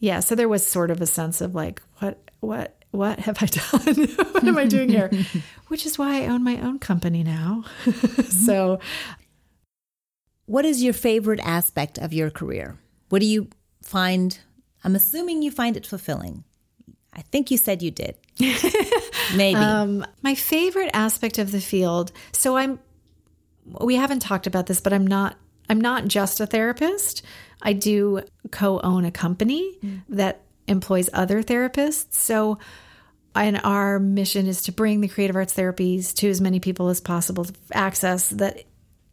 yeah, 0.00 0.20
so 0.20 0.34
there 0.34 0.48
was 0.48 0.66
sort 0.66 0.90
of 0.90 1.00
a 1.00 1.06
sense 1.06 1.40
of 1.40 1.54
like, 1.54 1.82
what, 1.98 2.30
what, 2.40 2.82
what 2.90 3.18
have 3.20 3.42
I 3.42 3.46
done? 3.46 4.08
what 4.32 4.44
am 4.44 4.58
I 4.58 4.66
doing 4.66 4.88
here? 4.88 5.10
Which 5.68 5.86
is 5.86 5.98
why 5.98 6.22
I 6.22 6.26
own 6.26 6.44
my 6.44 6.60
own 6.60 6.78
company 6.78 7.22
now. 7.22 7.64
so, 8.28 8.80
what 10.46 10.64
is 10.64 10.82
your 10.82 10.92
favorite 10.92 11.40
aspect 11.40 11.98
of 11.98 12.12
your 12.12 12.30
career? 12.30 12.78
What 13.08 13.20
do 13.20 13.26
you 13.26 13.48
find? 13.82 14.38
I'm 14.84 14.94
assuming 14.94 15.42
you 15.42 15.50
find 15.50 15.76
it 15.76 15.86
fulfilling. 15.86 16.44
I 17.14 17.22
think 17.22 17.50
you 17.50 17.56
said 17.58 17.82
you 17.82 17.90
did. 17.90 18.16
Maybe. 19.34 19.54
Um, 19.54 20.04
my 20.22 20.34
favorite 20.34 20.90
aspect 20.94 21.38
of 21.38 21.52
the 21.52 21.60
field. 21.60 22.12
So 22.32 22.56
I'm. 22.56 22.78
We 23.80 23.94
haven't 23.96 24.20
talked 24.20 24.46
about 24.46 24.66
this, 24.66 24.80
but 24.80 24.92
I'm 24.92 25.06
not. 25.06 25.36
I'm 25.72 25.80
not 25.80 26.06
just 26.06 26.38
a 26.38 26.46
therapist. 26.46 27.22
I 27.62 27.72
do 27.72 28.20
co-own 28.50 29.06
a 29.06 29.10
company 29.10 29.78
mm. 29.82 30.02
that 30.10 30.42
employs 30.68 31.08
other 31.14 31.42
therapists. 31.42 32.12
So, 32.12 32.58
and 33.34 33.58
our 33.64 33.98
mission 33.98 34.46
is 34.48 34.60
to 34.64 34.72
bring 34.72 35.00
the 35.00 35.08
creative 35.08 35.34
arts 35.34 35.54
therapies 35.54 36.12
to 36.16 36.28
as 36.28 36.42
many 36.42 36.60
people 36.60 36.90
as 36.90 37.00
possible 37.00 37.46
to 37.46 37.54
access 37.72 38.28
that 38.28 38.64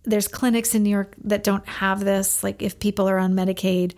there's 0.03 0.27
clinics 0.27 0.75
in 0.75 0.83
New 0.83 0.89
York 0.89 1.15
that 1.23 1.45
don't 1.45 1.65
have 1.65 2.03
this. 2.03 2.43
Like 2.43 2.61
if 2.61 2.77
people 2.77 3.07
are 3.07 3.19
on 3.19 3.35
Medicaid 3.35 3.93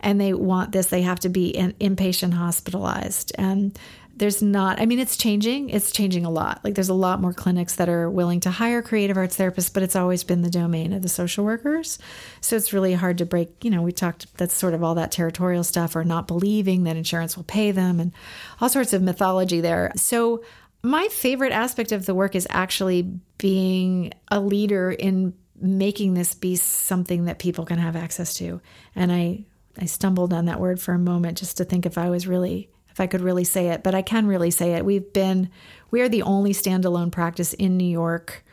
and 0.00 0.20
they 0.20 0.34
want 0.34 0.72
this, 0.72 0.88
they 0.88 1.00
have 1.00 1.20
to 1.20 1.30
be 1.30 1.48
in, 1.48 1.72
inpatient 1.80 2.34
hospitalized. 2.34 3.32
And 3.38 3.78
there's 4.14 4.42
not, 4.42 4.80
I 4.80 4.86
mean, 4.86 4.98
it's 4.98 5.16
changing. 5.16 5.70
It's 5.70 5.90
changing 5.90 6.24
a 6.24 6.30
lot. 6.30 6.60
Like 6.62 6.74
there's 6.74 6.88
a 6.88 6.94
lot 6.94 7.20
more 7.20 7.32
clinics 7.32 7.76
that 7.76 7.88
are 7.88 8.10
willing 8.10 8.40
to 8.40 8.50
hire 8.50 8.82
creative 8.82 9.16
arts 9.16 9.36
therapists, 9.36 9.72
but 9.72 9.82
it's 9.82 9.96
always 9.96 10.22
been 10.22 10.42
the 10.42 10.50
domain 10.50 10.92
of 10.92 11.02
the 11.02 11.08
social 11.08 11.44
workers. 11.44 11.98
So 12.40 12.54
it's 12.56 12.72
really 12.72 12.92
hard 12.92 13.18
to 13.18 13.26
break, 13.26 13.64
you 13.64 13.70
know, 13.70 13.82
we 13.82 13.92
talked, 13.92 14.36
that's 14.36 14.54
sort 14.54 14.74
of 14.74 14.82
all 14.82 14.94
that 14.96 15.12
territorial 15.12 15.64
stuff 15.64 15.96
or 15.96 16.04
not 16.04 16.26
believing 16.26 16.84
that 16.84 16.96
insurance 16.96 17.36
will 17.36 17.44
pay 17.44 17.70
them 17.70 18.00
and 18.00 18.12
all 18.60 18.68
sorts 18.68 18.92
of 18.92 19.02
mythology 19.02 19.60
there. 19.60 19.90
So 19.96 20.44
my 20.82 21.08
favorite 21.08 21.52
aspect 21.52 21.92
of 21.92 22.06
the 22.06 22.14
work 22.14 22.34
is 22.34 22.46
actually 22.50 23.02
being 23.38 24.12
a 24.28 24.40
leader 24.40 24.90
in 24.90 25.34
making 25.60 26.14
this 26.14 26.34
be 26.34 26.56
something 26.56 27.26
that 27.26 27.38
people 27.38 27.64
can 27.64 27.78
have 27.78 27.96
access 27.96 28.34
to. 28.34 28.60
And 28.94 29.12
I 29.12 29.46
I 29.80 29.86
stumbled 29.86 30.34
on 30.34 30.44
that 30.46 30.60
word 30.60 30.80
for 30.82 30.92
a 30.92 30.98
moment 30.98 31.38
just 31.38 31.56
to 31.56 31.64
think 31.64 31.86
if 31.86 31.96
I 31.96 32.10
was 32.10 32.26
really 32.26 32.68
if 32.92 33.00
I 33.00 33.06
could 33.06 33.20
really 33.22 33.44
say 33.44 33.68
it, 33.68 33.82
but 33.82 33.94
I 33.94 34.02
can 34.02 34.26
really 34.26 34.50
say 34.50 34.74
it. 34.74 34.84
We've 34.84 35.12
been 35.12 35.50
we 35.90 36.00
are 36.00 36.08
the 36.08 36.22
only 36.22 36.52
standalone 36.52 37.10
practice 37.10 37.52
in 37.54 37.76
New 37.76 37.90
York 37.90 38.44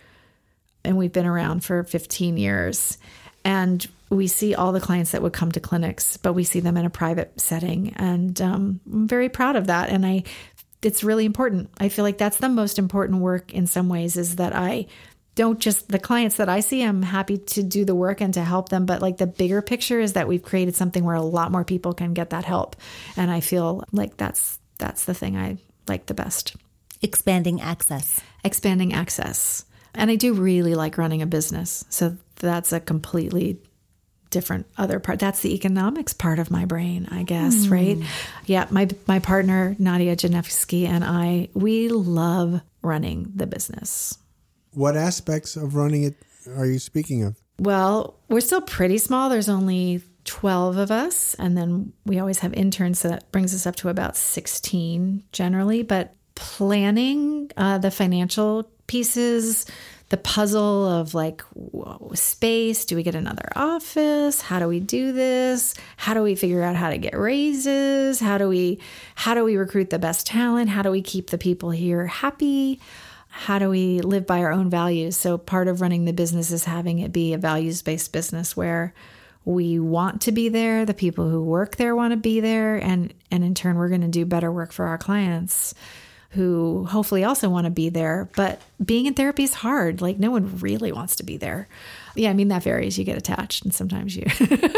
and 0.83 0.97
we've 0.97 1.13
been 1.13 1.25
around 1.25 1.63
for 1.63 1.83
15 1.83 2.37
years. 2.37 2.97
And 3.45 3.85
we 4.09 4.27
see 4.27 4.55
all 4.55 4.71
the 4.71 4.81
clients 4.81 5.11
that 5.11 5.21
would 5.21 5.33
come 5.33 5.51
to 5.51 5.59
clinics, 5.59 6.17
but 6.17 6.33
we 6.33 6.43
see 6.43 6.59
them 6.59 6.77
in 6.77 6.85
a 6.85 6.89
private 6.89 7.39
setting. 7.39 7.93
And 7.95 8.39
um, 8.41 8.79
I'm 8.91 9.07
very 9.07 9.29
proud 9.29 9.55
of 9.55 9.67
that. 9.67 9.89
And 9.89 10.05
I, 10.05 10.23
it's 10.81 11.03
really 11.03 11.25
important. 11.25 11.69
I 11.77 11.89
feel 11.89 12.03
like 12.03 12.17
that's 12.17 12.37
the 12.37 12.49
most 12.49 12.79
important 12.79 13.19
work 13.19 13.53
in 13.53 13.67
some 13.67 13.89
ways 13.89 14.17
is 14.17 14.37
that 14.37 14.55
I 14.55 14.87
don't 15.39 15.61
just 15.61 15.87
the 15.87 15.99
clients 15.99 16.35
that 16.35 16.49
I 16.49 16.59
see, 16.59 16.83
I'm 16.83 17.01
happy 17.01 17.37
to 17.37 17.63
do 17.63 17.85
the 17.85 17.95
work 17.95 18.19
and 18.19 18.33
to 18.33 18.43
help 18.43 18.67
them. 18.67 18.85
But 18.85 19.01
like 19.01 19.15
the 19.15 19.25
bigger 19.25 19.61
picture 19.61 20.01
is 20.01 20.13
that 20.13 20.27
we've 20.27 20.43
created 20.43 20.75
something 20.75 21.01
where 21.01 21.15
a 21.15 21.21
lot 21.21 21.49
more 21.49 21.63
people 21.63 21.93
can 21.93 22.13
get 22.13 22.31
that 22.31 22.43
help. 22.43 22.75
And 23.15 23.31
I 23.31 23.39
feel 23.39 23.85
like 23.93 24.17
that's 24.17 24.59
that's 24.79 25.05
the 25.05 25.13
thing 25.13 25.37
I 25.37 25.57
like 25.87 26.07
the 26.07 26.13
best. 26.13 26.57
Expanding 27.01 27.61
access. 27.61 28.19
Expanding 28.43 28.91
access. 28.91 29.63
And 29.95 30.11
I 30.11 30.15
do 30.15 30.33
really 30.33 30.75
like 30.75 30.97
running 30.97 31.21
a 31.21 31.25
business. 31.25 31.85
So 31.89 32.17
that's 32.35 32.73
a 32.73 32.81
completely 32.81 33.61
different 34.31 34.67
other 34.77 34.99
part. 34.99 35.19
That's 35.19 35.39
the 35.39 35.55
economics 35.55 36.11
part 36.11 36.39
of 36.39 36.51
my 36.51 36.65
brain, 36.65 37.07
I 37.11 37.23
guess, 37.23 37.55
mm. 37.55 37.71
right? 37.71 37.97
Yeah, 38.45 38.67
my 38.71 38.89
my 39.07 39.19
partner 39.19 39.77
Nadia 39.79 40.17
Janevsky 40.17 40.85
and 40.85 41.05
I, 41.05 41.47
we 41.53 41.87
love 41.87 42.59
running 42.81 43.31
the 43.35 43.47
business. 43.47 44.17
What 44.73 44.95
aspects 44.95 45.55
of 45.55 45.75
running 45.75 46.03
it 46.03 46.15
are 46.55 46.65
you 46.65 46.79
speaking 46.79 47.23
of? 47.23 47.35
Well, 47.59 48.15
we're 48.29 48.41
still 48.41 48.61
pretty 48.61 48.97
small. 48.97 49.29
There's 49.29 49.49
only 49.49 50.01
12 50.25 50.77
of 50.77 50.91
us. 50.91 51.35
And 51.35 51.57
then 51.57 51.93
we 52.05 52.19
always 52.19 52.39
have 52.39 52.53
interns. 52.53 52.99
So 52.99 53.09
that 53.09 53.31
brings 53.31 53.53
us 53.53 53.65
up 53.65 53.75
to 53.77 53.89
about 53.89 54.15
16 54.15 55.23
generally. 55.31 55.83
But 55.83 56.15
planning 56.35 57.51
uh, 57.57 57.79
the 57.79 57.91
financial 57.91 58.69
pieces, 58.87 59.65
the 60.09 60.17
puzzle 60.17 60.87
of 60.87 61.13
like 61.13 61.43
space 62.13 62.85
do 62.85 62.95
we 62.95 63.03
get 63.03 63.13
another 63.13 63.47
office 63.55 64.41
how 64.41 64.57
do 64.57 64.67
we 64.67 64.79
do 64.79 65.11
this 65.11 65.75
how 65.97 66.15
do 66.15 66.23
we 66.23 66.33
figure 66.33 66.63
out 66.63 66.75
how 66.75 66.89
to 66.89 66.97
get 66.97 67.15
raises 67.15 68.19
how 68.19 68.39
do 68.39 68.49
we 68.49 68.79
how 69.13 69.35
do 69.35 69.43
we 69.43 69.55
recruit 69.55 69.91
the 69.91 69.99
best 69.99 70.25
talent 70.25 70.67
how 70.67 70.81
do 70.81 70.89
we 70.89 71.01
keep 71.01 71.29
the 71.29 71.37
people 71.37 71.69
here 71.69 72.07
happy 72.07 72.79
how 73.29 73.59
do 73.59 73.69
we 73.69 74.01
live 74.01 74.25
by 74.25 74.39
our 74.39 74.51
own 74.51 74.69
values? 74.69 75.15
So, 75.15 75.37
part 75.37 75.67
of 75.67 75.81
running 75.81 76.05
the 76.05 76.13
business 76.13 76.51
is 76.51 76.65
having 76.65 76.99
it 76.99 77.11
be 77.11 77.33
a 77.33 77.37
values 77.37 77.81
based 77.81 78.11
business 78.11 78.57
where 78.57 78.93
we 79.45 79.79
want 79.79 80.21
to 80.21 80.31
be 80.31 80.49
there, 80.49 80.85
the 80.85 80.93
people 80.93 81.29
who 81.29 81.41
work 81.41 81.77
there 81.77 81.95
want 81.95 82.11
to 82.11 82.17
be 82.17 82.39
there, 82.39 82.75
and, 82.75 83.13
and 83.31 83.43
in 83.43 83.55
turn, 83.55 83.77
we're 83.77 83.89
going 83.89 84.01
to 84.01 84.07
do 84.07 84.25
better 84.25 84.51
work 84.51 84.71
for 84.71 84.85
our 84.85 84.97
clients 84.97 85.73
who 86.29 86.85
hopefully 86.85 87.23
also 87.23 87.49
want 87.49 87.65
to 87.65 87.71
be 87.71 87.89
there. 87.89 88.29
But 88.35 88.61
being 88.83 89.05
in 89.07 89.15
therapy 89.15 89.43
is 89.43 89.53
hard. 89.53 90.01
Like, 90.01 90.19
no 90.19 90.31
one 90.31 90.59
really 90.59 90.91
wants 90.91 91.15
to 91.17 91.23
be 91.23 91.37
there. 91.37 91.67
Yeah, 92.15 92.29
I 92.29 92.33
mean, 92.33 92.49
that 92.49 92.63
varies. 92.63 92.97
You 92.97 93.03
get 93.03 93.17
attached, 93.17 93.63
and 93.63 93.73
sometimes 93.73 94.15
you. 94.15 94.25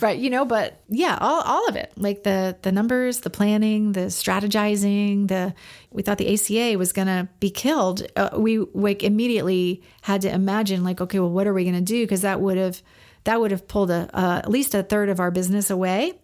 right 0.00 0.18
you 0.18 0.30
know 0.30 0.44
but 0.44 0.80
yeah 0.88 1.16
all, 1.20 1.40
all 1.42 1.68
of 1.68 1.76
it 1.76 1.92
like 1.96 2.22
the 2.22 2.56
the 2.62 2.72
numbers 2.72 3.20
the 3.20 3.30
planning 3.30 3.92
the 3.92 4.02
strategizing 4.02 5.28
the 5.28 5.54
we 5.90 6.02
thought 6.02 6.18
the 6.18 6.32
aca 6.32 6.78
was 6.78 6.92
going 6.92 7.08
to 7.08 7.28
be 7.40 7.50
killed 7.50 8.06
uh, 8.16 8.30
we 8.36 8.58
like 8.74 9.02
immediately 9.02 9.82
had 10.02 10.20
to 10.20 10.32
imagine 10.32 10.84
like 10.84 11.00
okay 11.00 11.18
well 11.18 11.30
what 11.30 11.46
are 11.46 11.54
we 11.54 11.64
going 11.64 11.74
to 11.74 11.80
do 11.80 12.04
because 12.04 12.22
that 12.22 12.40
would 12.40 12.56
have 12.56 12.82
that 13.24 13.40
would 13.40 13.50
have 13.50 13.66
pulled 13.68 13.90
a 13.90 14.08
uh, 14.14 14.38
at 14.38 14.50
least 14.50 14.74
a 14.74 14.82
third 14.82 15.08
of 15.08 15.20
our 15.20 15.30
business 15.30 15.70
away 15.70 16.14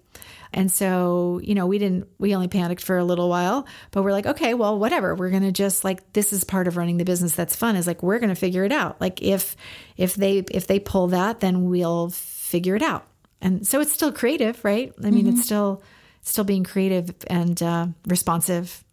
and 0.52 0.70
so, 0.70 1.40
you 1.42 1.54
know, 1.54 1.66
we 1.66 1.78
didn't, 1.78 2.08
we 2.18 2.34
only 2.34 2.48
panicked 2.48 2.82
for 2.82 2.98
a 2.98 3.04
little 3.04 3.28
while, 3.28 3.66
but 3.90 4.02
we're 4.02 4.12
like, 4.12 4.26
okay, 4.26 4.54
well, 4.54 4.78
whatever. 4.78 5.14
We're 5.14 5.30
going 5.30 5.42
to 5.42 5.52
just 5.52 5.84
like, 5.84 6.12
this 6.12 6.32
is 6.32 6.44
part 6.44 6.68
of 6.68 6.76
running 6.76 6.96
the 6.96 7.04
business 7.04 7.34
that's 7.34 7.56
fun 7.56 7.76
is 7.76 7.86
like, 7.86 8.02
we're 8.02 8.18
going 8.18 8.30
to 8.30 8.36
figure 8.36 8.64
it 8.64 8.72
out. 8.72 9.00
Like 9.00 9.22
if, 9.22 9.56
if 9.96 10.14
they, 10.14 10.38
if 10.50 10.66
they 10.66 10.78
pull 10.78 11.08
that, 11.08 11.40
then 11.40 11.68
we'll 11.68 12.10
figure 12.10 12.76
it 12.76 12.82
out 12.82 13.06
and 13.40 13.66
so 13.66 13.80
it's 13.80 13.92
still 13.92 14.12
creative, 14.12 14.64
right? 14.64 14.92
I 15.02 15.10
mean, 15.10 15.26
mm-hmm. 15.26 15.36
it's 15.36 15.44
still 15.44 15.82
still 16.22 16.44
being 16.44 16.64
creative 16.64 17.14
and 17.28 17.62
uh, 17.62 17.86
responsive. 18.06 18.84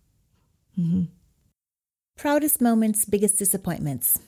Mm-hmm. 0.80 1.04
Proudest 2.18 2.62
moments, 2.62 3.06
biggest 3.06 3.40
disappointments. 3.40 4.20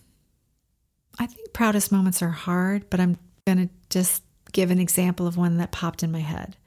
I 1.19 1.27
think 1.27 1.53
proudest 1.53 1.91
moments 1.91 2.21
are 2.21 2.29
hard, 2.29 2.89
but 2.89 2.99
I'm 2.99 3.17
going 3.45 3.67
to 3.67 3.73
just 3.89 4.23
give 4.51 4.71
an 4.71 4.79
example 4.79 5.27
of 5.27 5.37
one 5.37 5.57
that 5.57 5.71
popped 5.71 6.01
in 6.01 6.11
my 6.11 6.19
head. 6.19 6.57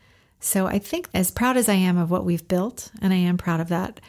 So 0.40 0.66
I 0.66 0.78
think 0.78 1.08
as 1.14 1.30
proud 1.30 1.56
as 1.56 1.68
I 1.68 1.74
am 1.74 1.98
of 1.98 2.10
what 2.10 2.24
we've 2.24 2.46
built, 2.46 2.90
and 3.02 3.12
I 3.12 3.16
am 3.16 3.36
proud 3.38 3.60
of 3.60 3.68
that, 3.68 4.00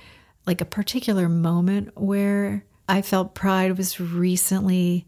like 0.45 0.61
a 0.61 0.65
particular 0.65 1.27
moment 1.29 1.99
where 1.99 2.63
I 2.87 3.01
felt 3.01 3.35
pride 3.35 3.77
was 3.77 3.99
recently 3.99 5.05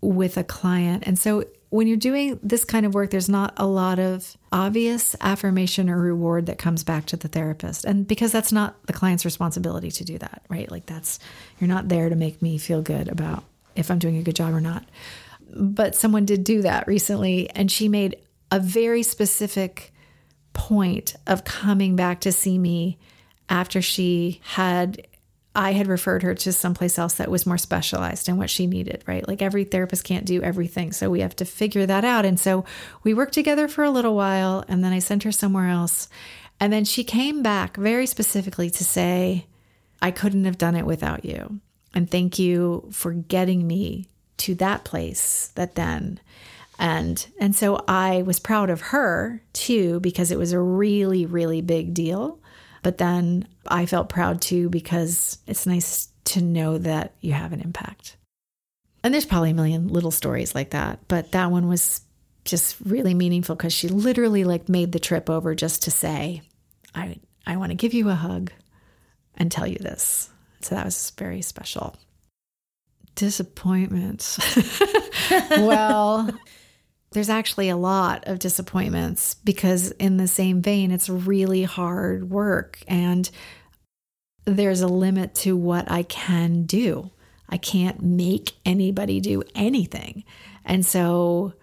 with 0.00 0.36
a 0.36 0.44
client. 0.44 1.04
And 1.06 1.18
so 1.18 1.44
when 1.70 1.86
you're 1.86 1.96
doing 1.96 2.38
this 2.42 2.64
kind 2.64 2.86
of 2.86 2.94
work, 2.94 3.10
there's 3.10 3.28
not 3.28 3.52
a 3.56 3.66
lot 3.66 3.98
of 3.98 4.36
obvious 4.52 5.16
affirmation 5.20 5.90
or 5.90 5.98
reward 5.98 6.46
that 6.46 6.58
comes 6.58 6.84
back 6.84 7.06
to 7.06 7.16
the 7.16 7.28
therapist. 7.28 7.84
And 7.84 8.06
because 8.06 8.30
that's 8.30 8.52
not 8.52 8.86
the 8.86 8.92
client's 8.92 9.24
responsibility 9.24 9.90
to 9.90 10.04
do 10.04 10.18
that, 10.18 10.42
right? 10.48 10.70
Like 10.70 10.86
that's, 10.86 11.18
you're 11.58 11.68
not 11.68 11.88
there 11.88 12.08
to 12.08 12.14
make 12.14 12.42
me 12.42 12.58
feel 12.58 12.80
good 12.80 13.08
about 13.08 13.42
if 13.74 13.90
I'm 13.90 13.98
doing 13.98 14.18
a 14.18 14.22
good 14.22 14.36
job 14.36 14.54
or 14.54 14.60
not. 14.60 14.84
But 15.50 15.94
someone 15.94 16.26
did 16.26 16.44
do 16.44 16.62
that 16.62 16.86
recently, 16.86 17.50
and 17.50 17.72
she 17.72 17.88
made 17.88 18.16
a 18.50 18.60
very 18.60 19.02
specific 19.02 19.92
point 20.54 21.14
of 21.26 21.44
coming 21.44 21.96
back 21.96 22.20
to 22.20 22.32
see 22.32 22.56
me 22.56 22.98
after 23.50 23.82
she 23.82 24.40
had 24.42 25.06
I 25.56 25.72
had 25.72 25.86
referred 25.86 26.24
her 26.24 26.34
to 26.34 26.52
someplace 26.52 26.98
else 26.98 27.14
that 27.14 27.30
was 27.30 27.46
more 27.46 27.58
specialized 27.58 28.28
in 28.28 28.38
what 28.38 28.50
she 28.50 28.66
needed, 28.66 29.04
right? 29.06 29.26
Like 29.26 29.40
every 29.40 29.62
therapist 29.62 30.02
can't 30.02 30.24
do 30.24 30.42
everything. 30.42 30.90
So 30.90 31.10
we 31.10 31.20
have 31.20 31.36
to 31.36 31.44
figure 31.44 31.86
that 31.86 32.04
out. 32.04 32.24
And 32.24 32.40
so 32.40 32.64
we 33.04 33.14
worked 33.14 33.34
together 33.34 33.68
for 33.68 33.84
a 33.84 33.90
little 33.90 34.16
while 34.16 34.64
and 34.66 34.82
then 34.82 34.92
I 34.92 34.98
sent 34.98 35.22
her 35.22 35.30
somewhere 35.30 35.68
else. 35.68 36.08
And 36.58 36.72
then 36.72 36.84
she 36.84 37.04
came 37.04 37.42
back 37.42 37.76
very 37.76 38.06
specifically 38.06 38.68
to 38.70 38.84
say, 38.84 39.46
I 40.02 40.10
couldn't 40.10 40.44
have 40.44 40.58
done 40.58 40.74
it 40.74 40.86
without 40.86 41.24
you. 41.24 41.60
And 41.94 42.10
thank 42.10 42.38
you 42.40 42.88
for 42.90 43.12
getting 43.12 43.64
me 43.64 44.08
to 44.38 44.56
that 44.56 44.84
place 44.84 45.52
that 45.54 45.76
then 45.76 46.18
and 46.84 47.26
and 47.40 47.56
so 47.56 47.82
I 47.88 48.22
was 48.22 48.38
proud 48.38 48.68
of 48.68 48.80
her 48.82 49.42
too 49.54 50.00
because 50.00 50.30
it 50.30 50.38
was 50.38 50.52
a 50.52 50.60
really 50.60 51.24
really 51.24 51.62
big 51.62 51.94
deal 51.94 52.38
But 52.84 52.98
then 52.98 53.48
I 53.66 53.86
felt 53.86 54.10
proud 54.10 54.42
too 54.42 54.68
because 54.68 55.38
it's 55.46 55.66
nice 55.66 56.08
to 56.26 56.42
know 56.42 56.76
that 56.78 57.14
you 57.20 57.32
have 57.32 57.52
an 57.54 57.60
impact. 57.62 58.16
And 59.02 59.12
there's 59.12 59.24
probably 59.24 59.50
a 59.50 59.54
million 59.54 59.88
little 59.88 60.10
stories 60.10 60.54
like 60.54 60.70
that, 60.70 61.00
but 61.08 61.32
that 61.32 61.50
one 61.50 61.66
was 61.66 62.02
just 62.44 62.76
really 62.84 63.14
meaningful 63.14 63.56
because 63.56 63.72
she 63.72 63.88
literally 63.88 64.44
like 64.44 64.68
made 64.68 64.92
the 64.92 64.98
trip 64.98 65.30
over 65.30 65.54
just 65.54 65.84
to 65.84 65.90
say, 65.90 66.42
I 66.94 67.16
I 67.46 67.56
want 67.56 67.70
to 67.70 67.74
give 67.76 67.94
you 67.94 68.10
a 68.10 68.14
hug 68.14 68.52
and 69.34 69.50
tell 69.50 69.66
you 69.66 69.78
this. 69.78 70.28
So 70.60 70.74
that 70.74 70.84
was 70.84 71.10
very 71.16 71.40
special. 71.40 71.96
Disappointments. 73.14 74.38
well, 75.50 76.28
there's 77.14 77.30
actually 77.30 77.68
a 77.68 77.76
lot 77.76 78.24
of 78.26 78.40
disappointments 78.40 79.34
because, 79.34 79.92
in 79.92 80.16
the 80.16 80.28
same 80.28 80.60
vein, 80.60 80.90
it's 80.90 81.08
really 81.08 81.62
hard 81.62 82.28
work 82.28 82.82
and 82.86 83.30
there's 84.44 84.82
a 84.82 84.88
limit 84.88 85.34
to 85.34 85.56
what 85.56 85.90
I 85.90 86.02
can 86.02 86.64
do. 86.64 87.10
I 87.48 87.56
can't 87.56 88.02
make 88.02 88.52
anybody 88.66 89.20
do 89.20 89.42
anything. 89.54 90.24
And 90.64 90.84
so 90.84 91.54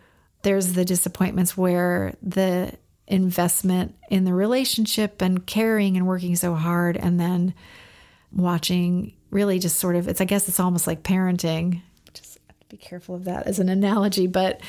there's 0.42 0.74
the 0.74 0.86
disappointments 0.86 1.58
where 1.58 2.16
the 2.24 2.74
investment 3.08 3.96
in 4.10 4.24
the 4.24 4.34
relationship 4.34 5.22
and 5.22 5.46
caring 5.46 5.98
and 5.98 6.08
working 6.08 6.36
so 6.36 6.56
hard 6.56 6.96
and 6.96 7.20
then 7.20 7.54
watching 8.32 9.14
really 9.32 9.60
just 9.60 9.78
sort 9.78 9.98
of 9.98 10.08
it's 10.08 10.22
I 10.22 10.26
guess 10.26 10.48
it's 10.48 10.60
almost 10.60 10.88
like 10.88 11.04
parenting. 11.04 11.82
Just 12.14 12.38
be 12.70 12.78
careful 12.78 13.16
of 13.16 13.26
that 13.26 13.48
as 13.48 13.60
an 13.60 13.68
analogy, 13.68 14.28
but 14.28 14.62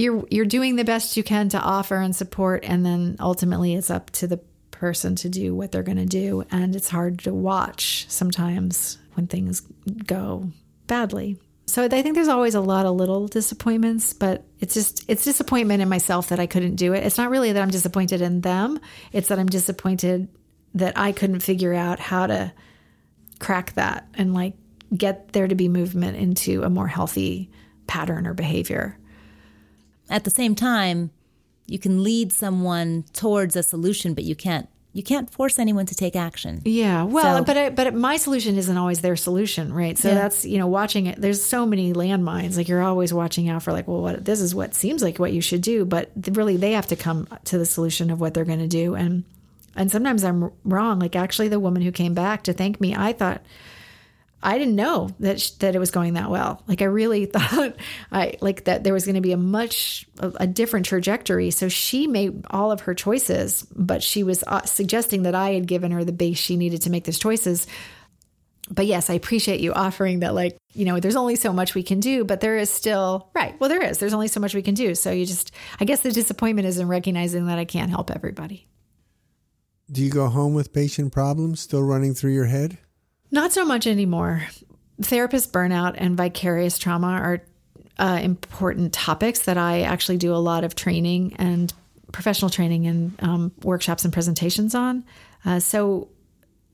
you're 0.00 0.24
you're 0.30 0.46
doing 0.46 0.76
the 0.76 0.84
best 0.84 1.16
you 1.16 1.22
can 1.22 1.48
to 1.50 1.60
offer 1.60 1.96
and 1.96 2.16
support 2.16 2.64
and 2.64 2.84
then 2.84 3.16
ultimately 3.20 3.74
it's 3.74 3.90
up 3.90 4.10
to 4.10 4.26
the 4.26 4.38
person 4.70 5.14
to 5.14 5.28
do 5.28 5.54
what 5.54 5.70
they're 5.70 5.82
going 5.82 5.98
to 5.98 6.06
do 6.06 6.42
and 6.50 6.74
it's 6.74 6.88
hard 6.88 7.18
to 7.18 7.34
watch 7.34 8.06
sometimes 8.08 8.98
when 9.14 9.26
things 9.26 9.60
go 10.06 10.50
badly. 10.86 11.36
So 11.66 11.84
I 11.84 11.88
think 11.88 12.16
there's 12.16 12.28
always 12.28 12.56
a 12.56 12.60
lot 12.60 12.84
of 12.84 12.96
little 12.96 13.28
disappointments, 13.28 14.12
but 14.12 14.44
it's 14.58 14.74
just 14.74 15.04
it's 15.06 15.22
disappointment 15.22 15.82
in 15.82 15.88
myself 15.88 16.30
that 16.30 16.40
I 16.40 16.46
couldn't 16.46 16.76
do 16.76 16.94
it. 16.94 17.04
It's 17.04 17.18
not 17.18 17.30
really 17.30 17.52
that 17.52 17.62
I'm 17.62 17.70
disappointed 17.70 18.22
in 18.22 18.40
them. 18.40 18.80
It's 19.12 19.28
that 19.28 19.38
I'm 19.38 19.46
disappointed 19.46 20.28
that 20.74 20.96
I 20.96 21.12
couldn't 21.12 21.40
figure 21.40 21.74
out 21.74 22.00
how 22.00 22.26
to 22.26 22.52
crack 23.38 23.74
that 23.74 24.08
and 24.14 24.34
like 24.34 24.54
get 24.96 25.32
there 25.32 25.46
to 25.46 25.54
be 25.54 25.68
movement 25.68 26.16
into 26.16 26.62
a 26.62 26.70
more 26.70 26.88
healthy 26.88 27.50
pattern 27.86 28.26
or 28.26 28.34
behavior. 28.34 28.98
At 30.10 30.24
the 30.24 30.30
same 30.30 30.54
time, 30.54 31.10
you 31.66 31.78
can 31.78 32.02
lead 32.02 32.32
someone 32.32 33.04
towards 33.12 33.56
a 33.56 33.62
solution, 33.62 34.12
but 34.12 34.24
you 34.24 34.34
can't 34.34 34.68
you 34.92 35.04
can't 35.04 35.30
force 35.30 35.60
anyone 35.60 35.86
to 35.86 35.94
take 35.94 36.16
action. 36.16 36.62
Yeah, 36.64 37.04
well, 37.04 37.38
so, 37.38 37.44
but 37.44 37.56
I, 37.56 37.70
but 37.70 37.94
my 37.94 38.16
solution 38.16 38.56
isn't 38.56 38.76
always 38.76 39.02
their 39.02 39.14
solution, 39.14 39.72
right? 39.72 39.96
So 39.96 40.08
yeah. 40.08 40.14
that's 40.14 40.44
you 40.44 40.58
know 40.58 40.66
watching 40.66 41.06
it. 41.06 41.20
There's 41.20 41.42
so 41.42 41.64
many 41.64 41.92
landmines. 41.92 42.56
Like 42.56 42.66
you're 42.68 42.82
always 42.82 43.14
watching 43.14 43.48
out 43.48 43.62
for 43.62 43.72
like, 43.72 43.86
well, 43.86 44.02
what 44.02 44.24
this 44.24 44.40
is 44.40 44.52
what 44.52 44.74
seems 44.74 45.00
like 45.00 45.18
what 45.18 45.32
you 45.32 45.40
should 45.40 45.62
do, 45.62 45.84
but 45.84 46.10
really 46.32 46.56
they 46.56 46.72
have 46.72 46.88
to 46.88 46.96
come 46.96 47.28
to 47.44 47.56
the 47.56 47.66
solution 47.66 48.10
of 48.10 48.20
what 48.20 48.34
they're 48.34 48.44
going 48.44 48.58
to 48.58 48.66
do. 48.66 48.96
And 48.96 49.22
and 49.76 49.92
sometimes 49.92 50.24
I'm 50.24 50.50
wrong. 50.64 50.98
Like 50.98 51.14
actually, 51.14 51.48
the 51.48 51.60
woman 51.60 51.82
who 51.82 51.92
came 51.92 52.14
back 52.14 52.42
to 52.44 52.52
thank 52.52 52.80
me, 52.80 52.96
I 52.96 53.12
thought 53.12 53.42
I 54.42 54.58
didn't 54.58 54.76
know 54.76 55.10
that 55.20 55.52
that 55.58 55.74
it 55.74 55.78
was 55.78 55.90
going 55.90 56.14
that 56.14 56.30
well. 56.30 56.62
Like 56.66 56.82
I 56.82 56.86
really 56.86 57.26
thought 57.26 57.76
I 58.10 58.34
like 58.40 58.64
that 58.64 58.84
there 58.84 58.94
was 58.94 59.04
going 59.04 59.16
to 59.16 59.20
be 59.20 59.32
a 59.32 59.36
much 59.36 60.06
a, 60.18 60.32
a, 60.40 60.46
different 60.46 60.86
trajectory. 60.86 61.50
So 61.50 61.68
she 61.68 62.06
made 62.06 62.44
all 62.50 62.72
of 62.72 62.82
her 62.82 62.94
choices, 62.94 63.66
but 63.74 64.02
she 64.02 64.22
was 64.22 64.42
uh, 64.46 64.62
suggesting 64.62 65.22
that 65.22 65.34
I 65.34 65.52
had 65.52 65.66
given 65.66 65.92
her 65.92 66.04
the 66.04 66.12
base 66.12 66.38
she 66.38 66.56
needed 66.56 66.82
to 66.82 66.90
make 66.90 67.04
those 67.04 67.18
choices. 67.18 67.66
But 68.70 68.86
yes, 68.86 69.10
I 69.10 69.14
appreciate 69.14 69.60
you 69.60 69.72
offering 69.72 70.20
that 70.20 70.32
like, 70.32 70.56
you 70.72 70.84
know, 70.84 71.00
there's 71.00 71.16
only 71.16 71.34
so 71.34 71.52
much 71.52 71.74
we 71.74 71.82
can 71.82 71.98
do, 71.98 72.24
but 72.24 72.40
there 72.40 72.56
is 72.56 72.70
still 72.70 73.28
right. 73.34 73.58
Well, 73.60 73.68
there 73.68 73.82
is. 73.82 73.98
There's 73.98 74.14
only 74.14 74.28
so 74.28 74.40
much 74.40 74.54
we 74.54 74.62
can 74.62 74.74
do. 74.74 74.94
So 74.94 75.10
you 75.10 75.26
just 75.26 75.52
I 75.80 75.84
guess 75.84 76.00
the 76.00 76.12
disappointment 76.12 76.66
is 76.66 76.78
in 76.78 76.88
recognizing 76.88 77.46
that 77.46 77.58
I 77.58 77.64
can't 77.64 77.90
help 77.90 78.10
everybody. 78.10 78.68
Do 79.90 80.02
you 80.02 80.10
go 80.10 80.28
home 80.28 80.54
with 80.54 80.72
patient 80.72 81.12
problems 81.12 81.60
still 81.60 81.82
running 81.82 82.14
through 82.14 82.32
your 82.32 82.46
head? 82.46 82.78
Not 83.30 83.52
so 83.52 83.64
much 83.64 83.86
anymore. 83.86 84.46
Therapist 85.00 85.52
burnout 85.52 85.94
and 85.96 86.16
vicarious 86.16 86.78
trauma 86.78 87.06
are 87.06 87.42
uh, 87.98 88.18
important 88.22 88.92
topics 88.92 89.40
that 89.40 89.56
I 89.56 89.82
actually 89.82 90.18
do 90.18 90.34
a 90.34 90.36
lot 90.36 90.64
of 90.64 90.74
training 90.74 91.36
and 91.38 91.72
professional 92.12 92.50
training 92.50 92.86
and 92.86 93.22
um, 93.22 93.52
workshops 93.62 94.04
and 94.04 94.12
presentations 94.12 94.74
on. 94.74 95.04
Uh, 95.44 95.60
so, 95.60 96.08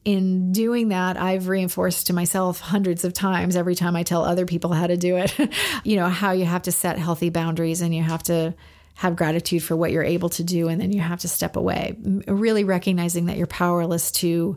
in 0.05 0.53
doing 0.53 0.91
that, 0.91 1.17
I've 1.17 1.49
reinforced 1.49 2.07
to 2.07 2.13
myself 2.13 2.61
hundreds 2.61 3.05
of 3.05 3.13
times 3.13 3.57
every 3.57 3.75
time 3.75 3.97
I 3.97 4.05
tell 4.05 4.25
other 4.25 4.47
people 4.47 4.73
how 4.73 4.87
to 4.87 4.97
do 4.97 5.17
it, 5.17 5.37
you 5.85 5.97
know, 5.97 6.09
how 6.09 6.31
you 6.31 6.45
have 6.45 6.63
to 6.63 6.73
set 6.73 6.97
healthy 6.97 7.29
boundaries 7.29 7.81
and 7.81 7.93
you 7.93 8.05
have 8.05 8.23
to 8.25 8.55
have 8.95 9.17
gratitude 9.17 9.65
for 9.65 9.75
what 9.75 9.91
you're 9.91 10.05
able 10.05 10.29
to 10.29 10.45
do 10.45 10.69
and 10.69 10.81
then 10.81 10.93
you 10.93 11.01
have 11.01 11.19
to 11.21 11.29
step 11.29 11.57
away. 11.57 11.97
Really 12.29 12.63
recognizing 12.63 13.27
that 13.27 13.37
you're 13.37 13.49
powerless 13.49 14.13
to 14.13 14.57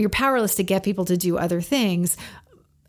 you're 0.00 0.10
powerless 0.10 0.56
to 0.56 0.64
get 0.64 0.82
people 0.82 1.04
to 1.04 1.16
do 1.16 1.38
other 1.38 1.60
things 1.60 2.16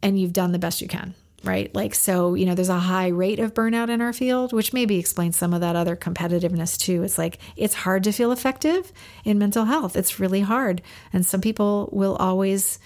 and 0.02 0.20
you've 0.20 0.34
done 0.34 0.52
the 0.52 0.60
best 0.60 0.82
you 0.82 0.88
can 0.88 1.14
right? 1.44 1.74
Like 1.74 1.96
so 1.96 2.36
you 2.36 2.46
know 2.46 2.56
there's 2.56 2.70
a 2.70 2.80
high 2.80 3.08
rate 3.08 3.40
of 3.40 3.54
burnout 3.54 3.90
in 3.90 4.02
our 4.02 4.14
field 4.14 4.54
which 4.54 4.74
maybe 4.74 5.00
explains 5.00 5.36
some 5.36 5.54
of 5.54 5.62
that 5.62 5.76
other 5.76 5.96
competitiveness 5.96 6.78
too. 6.78 7.04
It's 7.04 7.18
like 7.18 7.40
it's 7.56 7.74
hard 7.74 8.04
to 8.04 8.12
feel 8.12 8.32
effective 8.32 8.92
in 9.26 9.40
mental 9.40 9.66
health. 9.66 9.96
It's 9.96 10.20
really 10.20 10.42
hard. 10.42 10.82
And 11.12 11.26
some 11.26 11.42
people 11.42 11.90
will 11.92 12.16
always 12.18 12.80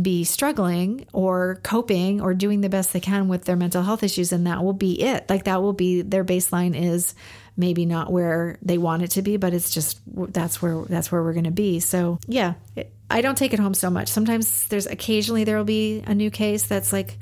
be 0.00 0.24
struggling 0.24 1.06
or 1.12 1.60
coping 1.62 2.20
or 2.20 2.34
doing 2.34 2.62
the 2.62 2.68
best 2.68 2.92
they 2.92 3.00
can 3.00 3.28
with 3.28 3.44
their 3.44 3.54
mental 3.54 3.82
health 3.82 4.02
issues 4.02 4.32
and 4.32 4.46
that 4.46 4.64
will 4.64 4.72
be 4.72 5.00
it. 5.00 5.28
Like 5.28 5.44
that 5.44 5.62
will 5.62 5.72
be 5.72 6.02
their 6.02 6.24
baseline 6.24 6.74
is 6.74 7.14
maybe 7.56 7.86
not 7.86 8.10
where 8.10 8.58
they 8.62 8.78
want 8.78 9.02
it 9.02 9.10
to 9.12 9.22
be 9.22 9.36
but 9.36 9.54
it's 9.54 9.70
just 9.70 10.00
that's 10.32 10.60
where 10.60 10.82
that's 10.84 11.12
where 11.12 11.22
we're 11.22 11.32
going 11.32 11.44
to 11.44 11.50
be. 11.50 11.80
So 11.80 12.18
yeah 12.26 12.54
it, 12.76 12.92
i 13.10 13.20
don't 13.20 13.38
take 13.38 13.52
it 13.52 13.58
home 13.58 13.74
so 13.74 13.90
much. 13.90 14.08
Sometimes 14.08 14.66
there's 14.68 14.86
occasionally 14.86 15.44
there 15.44 15.56
will 15.56 15.64
be 15.64 16.02
a 16.06 16.14
new 16.14 16.30
case 16.30 16.64
that's 16.64 16.92
like 16.92 17.18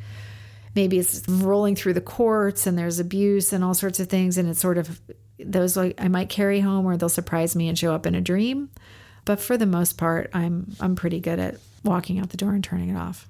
maybe 0.75 0.99
it's 0.99 1.29
rolling 1.29 1.77
through 1.77 1.95
the 1.95 2.01
courts 2.01 2.67
and 2.67 2.79
there's 2.79 2.99
abuse 2.99 3.53
and 3.53 3.63
all 3.63 3.75
sorts 3.75 4.01
of 4.01 4.09
things 4.09 4.39
and 4.39 4.49
it's 4.49 4.61
sort 4.61 4.79
of 4.79 5.01
those 5.39 5.77
like 5.77 6.01
i 6.01 6.09
might 6.09 6.29
carry 6.29 6.61
home 6.61 6.87
or 6.87 6.97
they'll 6.97 7.09
surprise 7.09 7.55
me 7.55 7.69
and 7.69 7.79
show 7.79 7.95
up 7.95 8.07
in 8.07 8.15
a 8.15 8.21
dream. 8.21 8.71
But 9.25 9.39
for 9.39 9.57
the 9.57 9.67
most 9.67 9.99
part 9.99 10.31
i'm 10.33 10.75
i'm 10.81 10.97
pretty 10.97 11.21
good 11.21 11.39
at 11.39 11.57
walking 11.85 12.19
out 12.19 12.31
the 12.31 12.37
door 12.37 12.53
and 12.53 12.65
turning 12.65 12.89
it 12.89 12.97
off. 12.97 13.29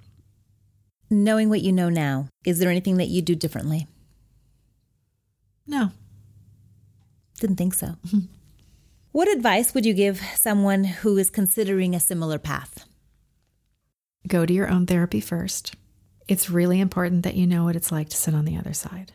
Knowing 1.10 1.48
what 1.48 1.62
you 1.62 1.72
know 1.72 1.88
now 1.88 2.28
is 2.44 2.58
there 2.58 2.70
anything 2.70 2.98
that 2.98 3.08
you 3.08 3.22
do 3.22 3.34
differently? 3.34 3.86
No 5.66 5.90
didn't 7.42 7.56
think 7.56 7.74
so. 7.74 7.96
What 9.12 9.28
advice 9.28 9.74
would 9.74 9.84
you 9.84 9.92
give 9.92 10.22
someone 10.36 10.84
who 10.84 11.18
is 11.18 11.28
considering 11.28 11.94
a 11.94 12.00
similar 12.00 12.38
path? 12.38 12.86
Go 14.26 14.46
to 14.46 14.54
your 14.54 14.70
own 14.70 14.86
therapy 14.86 15.20
first. 15.20 15.74
It's 16.28 16.48
really 16.48 16.80
important 16.80 17.22
that 17.24 17.34
you 17.34 17.46
know 17.46 17.64
what 17.64 17.76
it's 17.76 17.92
like 17.92 18.08
to 18.08 18.16
sit 18.16 18.32
on 18.34 18.46
the 18.46 18.56
other 18.56 18.72
side. 18.72 19.12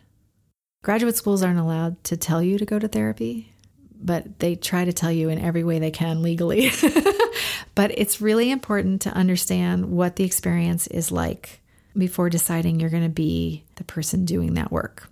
Graduate 0.84 1.16
schools 1.16 1.42
aren't 1.42 1.58
allowed 1.58 2.04
to 2.04 2.16
tell 2.16 2.44
you 2.44 2.60
to 2.60 2.66
go 2.66 2.78
to 2.78 2.88
therapy, 2.88 3.52
but 4.00 4.38
they 4.38 4.56
try 4.56 4.86
to 4.86 4.94
tell 4.94 5.12
you 5.12 5.30
in 5.30 5.40
every 5.40 5.64
way 5.64 5.80
they 5.80 5.90
can 5.90 6.22
legally. 6.22 6.70
but 7.76 7.90
it's 7.98 8.22
really 8.22 8.52
important 8.52 9.02
to 9.02 9.10
understand 9.10 9.88
what 9.90 10.16
the 10.16 10.26
experience 10.26 10.86
is 10.86 11.12
like 11.12 11.60
before 11.98 12.30
deciding 12.30 12.80
you're 12.80 12.92
going 12.92 13.02
to 13.02 13.10
be 13.10 13.64
the 13.78 13.84
person 13.84 14.26
doing 14.26 14.54
that 14.54 14.72
work. 14.72 15.10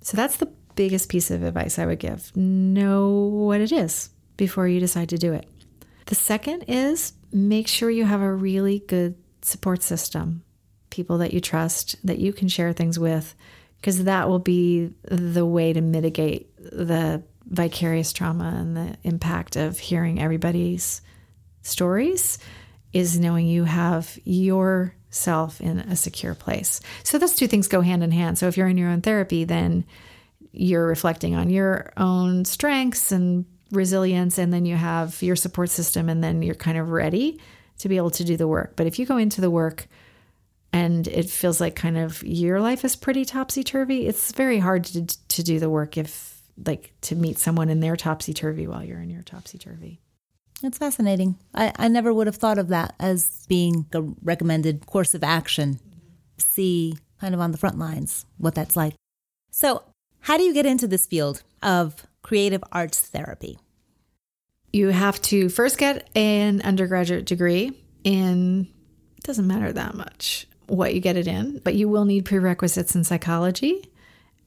So 0.00 0.16
that's 0.16 0.38
the 0.38 0.50
biggest 0.74 1.08
piece 1.08 1.30
of 1.30 1.42
advice 1.42 1.78
I 1.78 1.86
would 1.86 1.98
give 1.98 2.34
know 2.36 3.10
what 3.10 3.60
it 3.60 3.72
is 3.72 4.10
before 4.36 4.68
you 4.68 4.80
decide 4.80 5.08
to 5.10 5.18
do 5.18 5.32
it. 5.32 5.48
The 6.06 6.14
second 6.14 6.64
is 6.68 7.12
make 7.32 7.68
sure 7.68 7.90
you 7.90 8.04
have 8.04 8.20
a 8.20 8.32
really 8.32 8.80
good 8.80 9.16
support 9.42 9.82
system, 9.82 10.42
people 10.90 11.18
that 11.18 11.32
you 11.32 11.40
trust, 11.40 11.96
that 12.04 12.18
you 12.18 12.32
can 12.32 12.48
share 12.48 12.72
things 12.72 12.98
with, 12.98 13.34
because 13.76 14.04
that 14.04 14.28
will 14.28 14.38
be 14.38 14.94
the 15.04 15.46
way 15.46 15.72
to 15.72 15.80
mitigate 15.80 16.54
the 16.56 17.22
vicarious 17.46 18.12
trauma 18.12 18.56
and 18.58 18.76
the 18.76 18.96
impact 19.02 19.56
of 19.56 19.78
hearing 19.78 20.20
everybody's 20.20 21.02
stories 21.62 22.38
is 22.92 23.18
knowing 23.18 23.46
you 23.46 23.64
have 23.64 24.18
yourself 24.24 25.60
in 25.60 25.80
a 25.80 25.96
secure 25.96 26.34
place. 26.34 26.80
So 27.02 27.18
those 27.18 27.34
two 27.34 27.46
things 27.46 27.68
go 27.68 27.80
hand 27.80 28.02
in 28.02 28.12
hand. 28.12 28.38
So 28.38 28.48
if 28.48 28.56
you're 28.56 28.68
in 28.68 28.78
your 28.78 28.88
own 28.88 29.00
therapy, 29.02 29.44
then 29.44 29.84
you're 30.54 30.86
reflecting 30.86 31.34
on 31.34 31.50
your 31.50 31.92
own 31.96 32.44
strengths 32.44 33.12
and 33.12 33.44
resilience, 33.70 34.38
and 34.38 34.52
then 34.52 34.64
you 34.64 34.76
have 34.76 35.20
your 35.22 35.36
support 35.36 35.70
system, 35.70 36.08
and 36.08 36.22
then 36.22 36.42
you're 36.42 36.54
kind 36.54 36.78
of 36.78 36.90
ready 36.90 37.40
to 37.78 37.88
be 37.88 37.96
able 37.96 38.10
to 38.10 38.24
do 38.24 38.36
the 38.36 38.48
work. 38.48 38.74
But 38.76 38.86
if 38.86 38.98
you 38.98 39.06
go 39.06 39.16
into 39.16 39.40
the 39.40 39.50
work 39.50 39.88
and 40.72 41.08
it 41.08 41.28
feels 41.28 41.60
like 41.60 41.74
kind 41.74 41.98
of 41.98 42.22
your 42.22 42.60
life 42.60 42.84
is 42.84 42.96
pretty 42.96 43.24
topsy 43.24 43.64
turvy, 43.64 44.06
it's 44.06 44.32
very 44.32 44.58
hard 44.58 44.84
to, 44.84 45.06
to 45.06 45.42
do 45.42 45.58
the 45.58 45.70
work 45.70 45.96
if, 45.96 46.40
like, 46.64 46.92
to 47.02 47.16
meet 47.16 47.38
someone 47.38 47.68
in 47.68 47.80
their 47.80 47.96
topsy 47.96 48.32
turvy 48.32 48.66
while 48.66 48.84
you're 48.84 49.00
in 49.00 49.10
your 49.10 49.22
topsy 49.22 49.58
turvy. 49.58 50.00
That's 50.62 50.78
fascinating. 50.78 51.36
I, 51.54 51.72
I 51.76 51.88
never 51.88 52.14
would 52.14 52.26
have 52.28 52.36
thought 52.36 52.58
of 52.58 52.68
that 52.68 52.94
as 52.98 53.44
being 53.48 53.86
a 53.92 54.02
recommended 54.22 54.86
course 54.86 55.14
of 55.14 55.24
action. 55.24 55.80
See 56.38 56.96
kind 57.20 57.34
of 57.34 57.40
on 57.40 57.52
the 57.52 57.58
front 57.58 57.78
lines 57.78 58.24
what 58.38 58.54
that's 58.54 58.76
like. 58.76 58.94
So, 59.50 59.82
how 60.24 60.38
do 60.38 60.42
you 60.42 60.54
get 60.54 60.64
into 60.64 60.86
this 60.86 61.06
field 61.06 61.42
of 61.62 62.06
creative 62.22 62.64
arts 62.72 62.98
therapy? 62.98 63.58
You 64.72 64.88
have 64.88 65.20
to 65.22 65.50
first 65.50 65.76
get 65.76 66.08
an 66.16 66.62
undergraduate 66.62 67.26
degree 67.26 67.72
in, 68.04 68.66
it 69.18 69.24
doesn't 69.24 69.46
matter 69.46 69.70
that 69.70 69.94
much 69.94 70.46
what 70.66 70.94
you 70.94 71.00
get 71.02 71.18
it 71.18 71.26
in, 71.26 71.58
but 71.58 71.74
you 71.74 71.90
will 71.90 72.06
need 72.06 72.24
prerequisites 72.24 72.94
in 72.94 73.04
psychology 73.04 73.90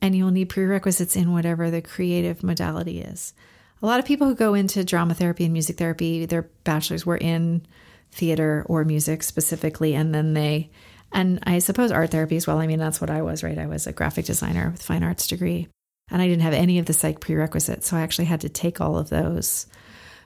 and 0.01 0.15
you'll 0.15 0.31
need 0.31 0.49
prerequisites 0.49 1.15
in 1.15 1.31
whatever 1.31 1.69
the 1.69 1.83
creative 1.83 2.41
modality 2.41 2.99
is. 2.99 3.35
A 3.79 3.85
lot 3.85 3.99
of 3.99 4.05
people 4.05 4.25
who 4.25 4.33
go 4.33 4.55
into 4.55 4.83
drama 4.83 5.13
therapy 5.13 5.43
and 5.43 5.53
music 5.53 5.77
therapy, 5.77 6.25
their 6.25 6.49
bachelors 6.63 7.05
were 7.05 7.17
in 7.17 7.63
theater 8.11 8.65
or 8.67 8.83
music 8.83 9.21
specifically, 9.21 9.93
and 9.93 10.15
then 10.15 10.33
they, 10.33 10.71
and 11.11 11.39
I 11.43 11.59
suppose 11.59 11.91
art 11.91 12.11
therapy 12.11 12.35
as 12.35 12.47
well. 12.47 12.59
I 12.59 12.67
mean, 12.67 12.79
that's 12.79 13.01
what 13.01 13.09
I 13.09 13.21
was, 13.21 13.43
right? 13.43 13.57
I 13.57 13.67
was 13.67 13.87
a 13.87 13.93
graphic 13.93 14.25
designer 14.25 14.69
with 14.71 14.83
fine 14.83 15.03
arts 15.03 15.27
degree, 15.27 15.67
and 16.09 16.21
I 16.21 16.27
didn't 16.27 16.43
have 16.43 16.53
any 16.53 16.79
of 16.79 16.85
the 16.85 16.93
psych 16.93 17.19
prerequisites. 17.19 17.87
So 17.87 17.97
I 17.97 18.01
actually 18.01 18.25
had 18.25 18.41
to 18.41 18.49
take 18.49 18.81
all 18.81 18.97
of 18.97 19.09
those 19.09 19.67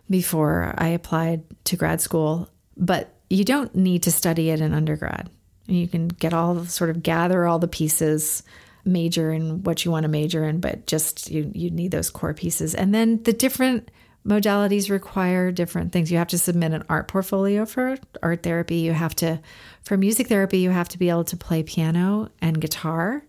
before 0.09 0.73
I 0.77 0.87
applied 0.87 1.43
to 1.65 1.77
grad 1.77 2.01
school. 2.01 2.49
But 2.77 3.13
you 3.29 3.45
don't 3.45 3.73
need 3.75 4.03
to 4.03 4.11
study 4.11 4.49
it 4.49 4.61
in 4.61 4.73
undergrad. 4.73 5.29
You 5.67 5.87
can 5.87 6.07
get 6.07 6.33
all 6.33 6.65
sort 6.65 6.89
of 6.89 7.03
gather 7.03 7.45
all 7.45 7.59
the 7.59 7.67
pieces 7.67 8.43
major 8.83 9.31
in 9.31 9.63
what 9.63 9.85
you 9.85 9.91
want 9.91 10.03
to 10.03 10.09
major 10.09 10.43
in, 10.43 10.59
but 10.59 10.87
just 10.87 11.29
you 11.29 11.51
you 11.53 11.69
need 11.69 11.91
those 11.91 12.09
core 12.09 12.33
pieces. 12.33 12.75
And 12.75 12.93
then 12.93 13.21
the 13.23 13.33
different 13.33 13.91
modalities 14.25 14.89
require 14.89 15.51
different 15.51 15.91
things. 15.91 16.11
You 16.11 16.17
have 16.17 16.27
to 16.29 16.37
submit 16.37 16.73
an 16.73 16.83
art 16.89 17.07
portfolio 17.07 17.65
for 17.65 17.97
art 18.21 18.43
therapy. 18.43 18.77
You 18.77 18.93
have 18.93 19.15
to 19.15 19.39
for 19.83 19.97
music 19.97 20.27
therapy, 20.27 20.59
you 20.59 20.69
have 20.69 20.89
to 20.89 20.99
be 20.99 21.09
able 21.09 21.23
to 21.25 21.37
play 21.37 21.63
piano 21.63 22.29
and 22.41 22.59
guitar. 22.59 23.23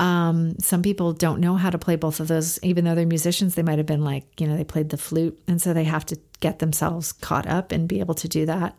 Um, 0.00 0.58
some 0.58 0.82
people 0.82 1.12
don't 1.12 1.40
know 1.40 1.56
how 1.56 1.70
to 1.70 1.78
play 1.78 1.96
both 1.96 2.18
of 2.18 2.28
those, 2.28 2.58
even 2.62 2.84
though 2.84 2.94
they're 2.94 3.06
musicians. 3.06 3.54
They 3.54 3.62
might 3.62 3.78
have 3.78 3.86
been 3.86 4.04
like, 4.04 4.40
you 4.40 4.46
know, 4.46 4.56
they 4.56 4.64
played 4.64 4.90
the 4.90 4.96
flute, 4.96 5.40
and 5.46 5.62
so 5.62 5.72
they 5.72 5.84
have 5.84 6.04
to 6.06 6.18
get 6.40 6.58
themselves 6.58 7.12
caught 7.12 7.46
up 7.46 7.70
and 7.70 7.88
be 7.88 8.00
able 8.00 8.14
to 8.16 8.28
do 8.28 8.44
that 8.46 8.76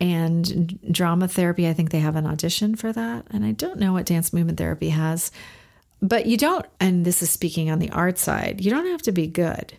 and 0.00 0.78
drama 0.90 1.28
therapy. 1.28 1.68
I 1.68 1.74
think 1.74 1.90
they 1.90 2.00
have 2.00 2.16
an 2.16 2.26
audition 2.26 2.74
for 2.74 2.92
that. 2.92 3.26
And 3.30 3.44
I 3.44 3.52
don't 3.52 3.78
know 3.78 3.92
what 3.92 4.06
dance 4.06 4.32
movement 4.32 4.58
therapy 4.58 4.88
has. 4.88 5.30
But 6.02 6.26
you 6.26 6.38
don't, 6.38 6.64
and 6.80 7.04
this 7.04 7.22
is 7.22 7.30
speaking 7.30 7.70
on 7.70 7.78
the 7.78 7.90
art 7.90 8.18
side, 8.18 8.62
you 8.62 8.70
don't 8.70 8.86
have 8.86 9.02
to 9.02 9.12
be 9.12 9.26
good. 9.26 9.74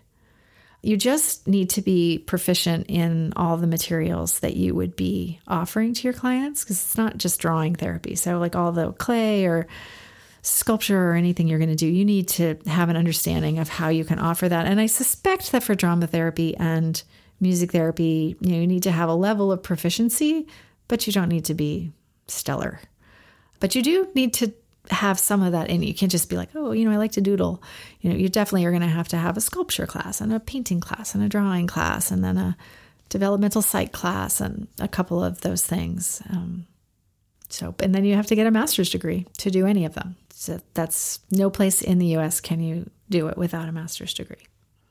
You 0.81 0.97
just 0.97 1.47
need 1.47 1.69
to 1.71 1.81
be 1.81 2.17
proficient 2.17 2.87
in 2.89 3.33
all 3.35 3.57
the 3.57 3.67
materials 3.67 4.39
that 4.39 4.55
you 4.55 4.73
would 4.73 4.95
be 4.95 5.39
offering 5.47 5.93
to 5.93 6.03
your 6.03 6.13
clients 6.13 6.63
because 6.63 6.77
it's 6.77 6.97
not 6.97 7.17
just 7.17 7.39
drawing 7.39 7.75
therapy. 7.75 8.15
So, 8.15 8.39
like 8.39 8.55
all 8.55 8.71
the 8.71 8.91
clay 8.93 9.45
or 9.45 9.67
sculpture 10.41 11.11
or 11.11 11.13
anything 11.13 11.47
you're 11.47 11.59
going 11.59 11.69
to 11.69 11.75
do, 11.75 11.87
you 11.87 12.03
need 12.03 12.27
to 12.29 12.57
have 12.65 12.89
an 12.89 12.97
understanding 12.97 13.59
of 13.59 13.69
how 13.69 13.89
you 13.89 14.03
can 14.03 14.17
offer 14.17 14.49
that. 14.49 14.65
And 14.65 14.81
I 14.81 14.87
suspect 14.87 15.51
that 15.51 15.63
for 15.63 15.75
drama 15.75 16.07
therapy 16.07 16.57
and 16.57 17.01
music 17.39 17.71
therapy, 17.71 18.35
you 18.39 18.51
know, 18.51 18.57
you 18.57 18.67
need 18.67 18.83
to 18.83 18.91
have 18.91 19.09
a 19.09 19.13
level 19.13 19.51
of 19.51 19.61
proficiency, 19.61 20.47
but 20.87 21.05
you 21.05 21.13
don't 21.13 21.29
need 21.29 21.45
to 21.45 21.53
be 21.53 21.91
stellar. 22.27 22.79
But 23.59 23.75
you 23.75 23.83
do 23.83 24.07
need 24.15 24.33
to 24.35 24.51
have 24.91 25.19
some 25.19 25.41
of 25.41 25.51
that 25.53 25.69
in 25.69 25.81
you. 25.81 25.89
You 25.89 25.93
can't 25.93 26.11
just 26.11 26.29
be 26.29 26.35
like, 26.35 26.49
oh, 26.55 26.71
you 26.71 26.85
know, 26.85 26.91
I 26.91 26.97
like 26.97 27.13
to 27.13 27.21
doodle. 27.21 27.61
You 28.01 28.09
know, 28.09 28.15
you 28.15 28.29
definitely 28.29 28.65
are 28.65 28.71
going 28.71 28.81
to 28.81 28.87
have 28.87 29.07
to 29.09 29.17
have 29.17 29.37
a 29.37 29.41
sculpture 29.41 29.87
class 29.87 30.21
and 30.21 30.33
a 30.33 30.39
painting 30.39 30.79
class 30.79 31.15
and 31.15 31.23
a 31.23 31.29
drawing 31.29 31.67
class 31.67 32.11
and 32.11 32.23
then 32.23 32.37
a 32.37 32.57
developmental 33.09 33.61
psych 33.61 33.91
class 33.91 34.41
and 34.41 34.67
a 34.79 34.87
couple 34.87 35.23
of 35.23 35.41
those 35.41 35.65
things. 35.65 36.21
Um, 36.29 36.65
so, 37.49 37.75
and 37.79 37.93
then 37.93 38.05
you 38.05 38.15
have 38.15 38.27
to 38.27 38.35
get 38.35 38.47
a 38.47 38.51
master's 38.51 38.89
degree 38.89 39.25
to 39.39 39.51
do 39.51 39.65
any 39.65 39.85
of 39.85 39.93
them. 39.93 40.15
So 40.33 40.59
that's 40.73 41.19
no 41.29 41.49
place 41.49 41.81
in 41.81 41.99
the 41.99 42.17
US 42.17 42.39
can 42.39 42.61
you 42.61 42.89
do 43.09 43.27
it 43.27 43.37
without 43.37 43.69
a 43.69 43.71
master's 43.71 44.13
degree. 44.13 44.47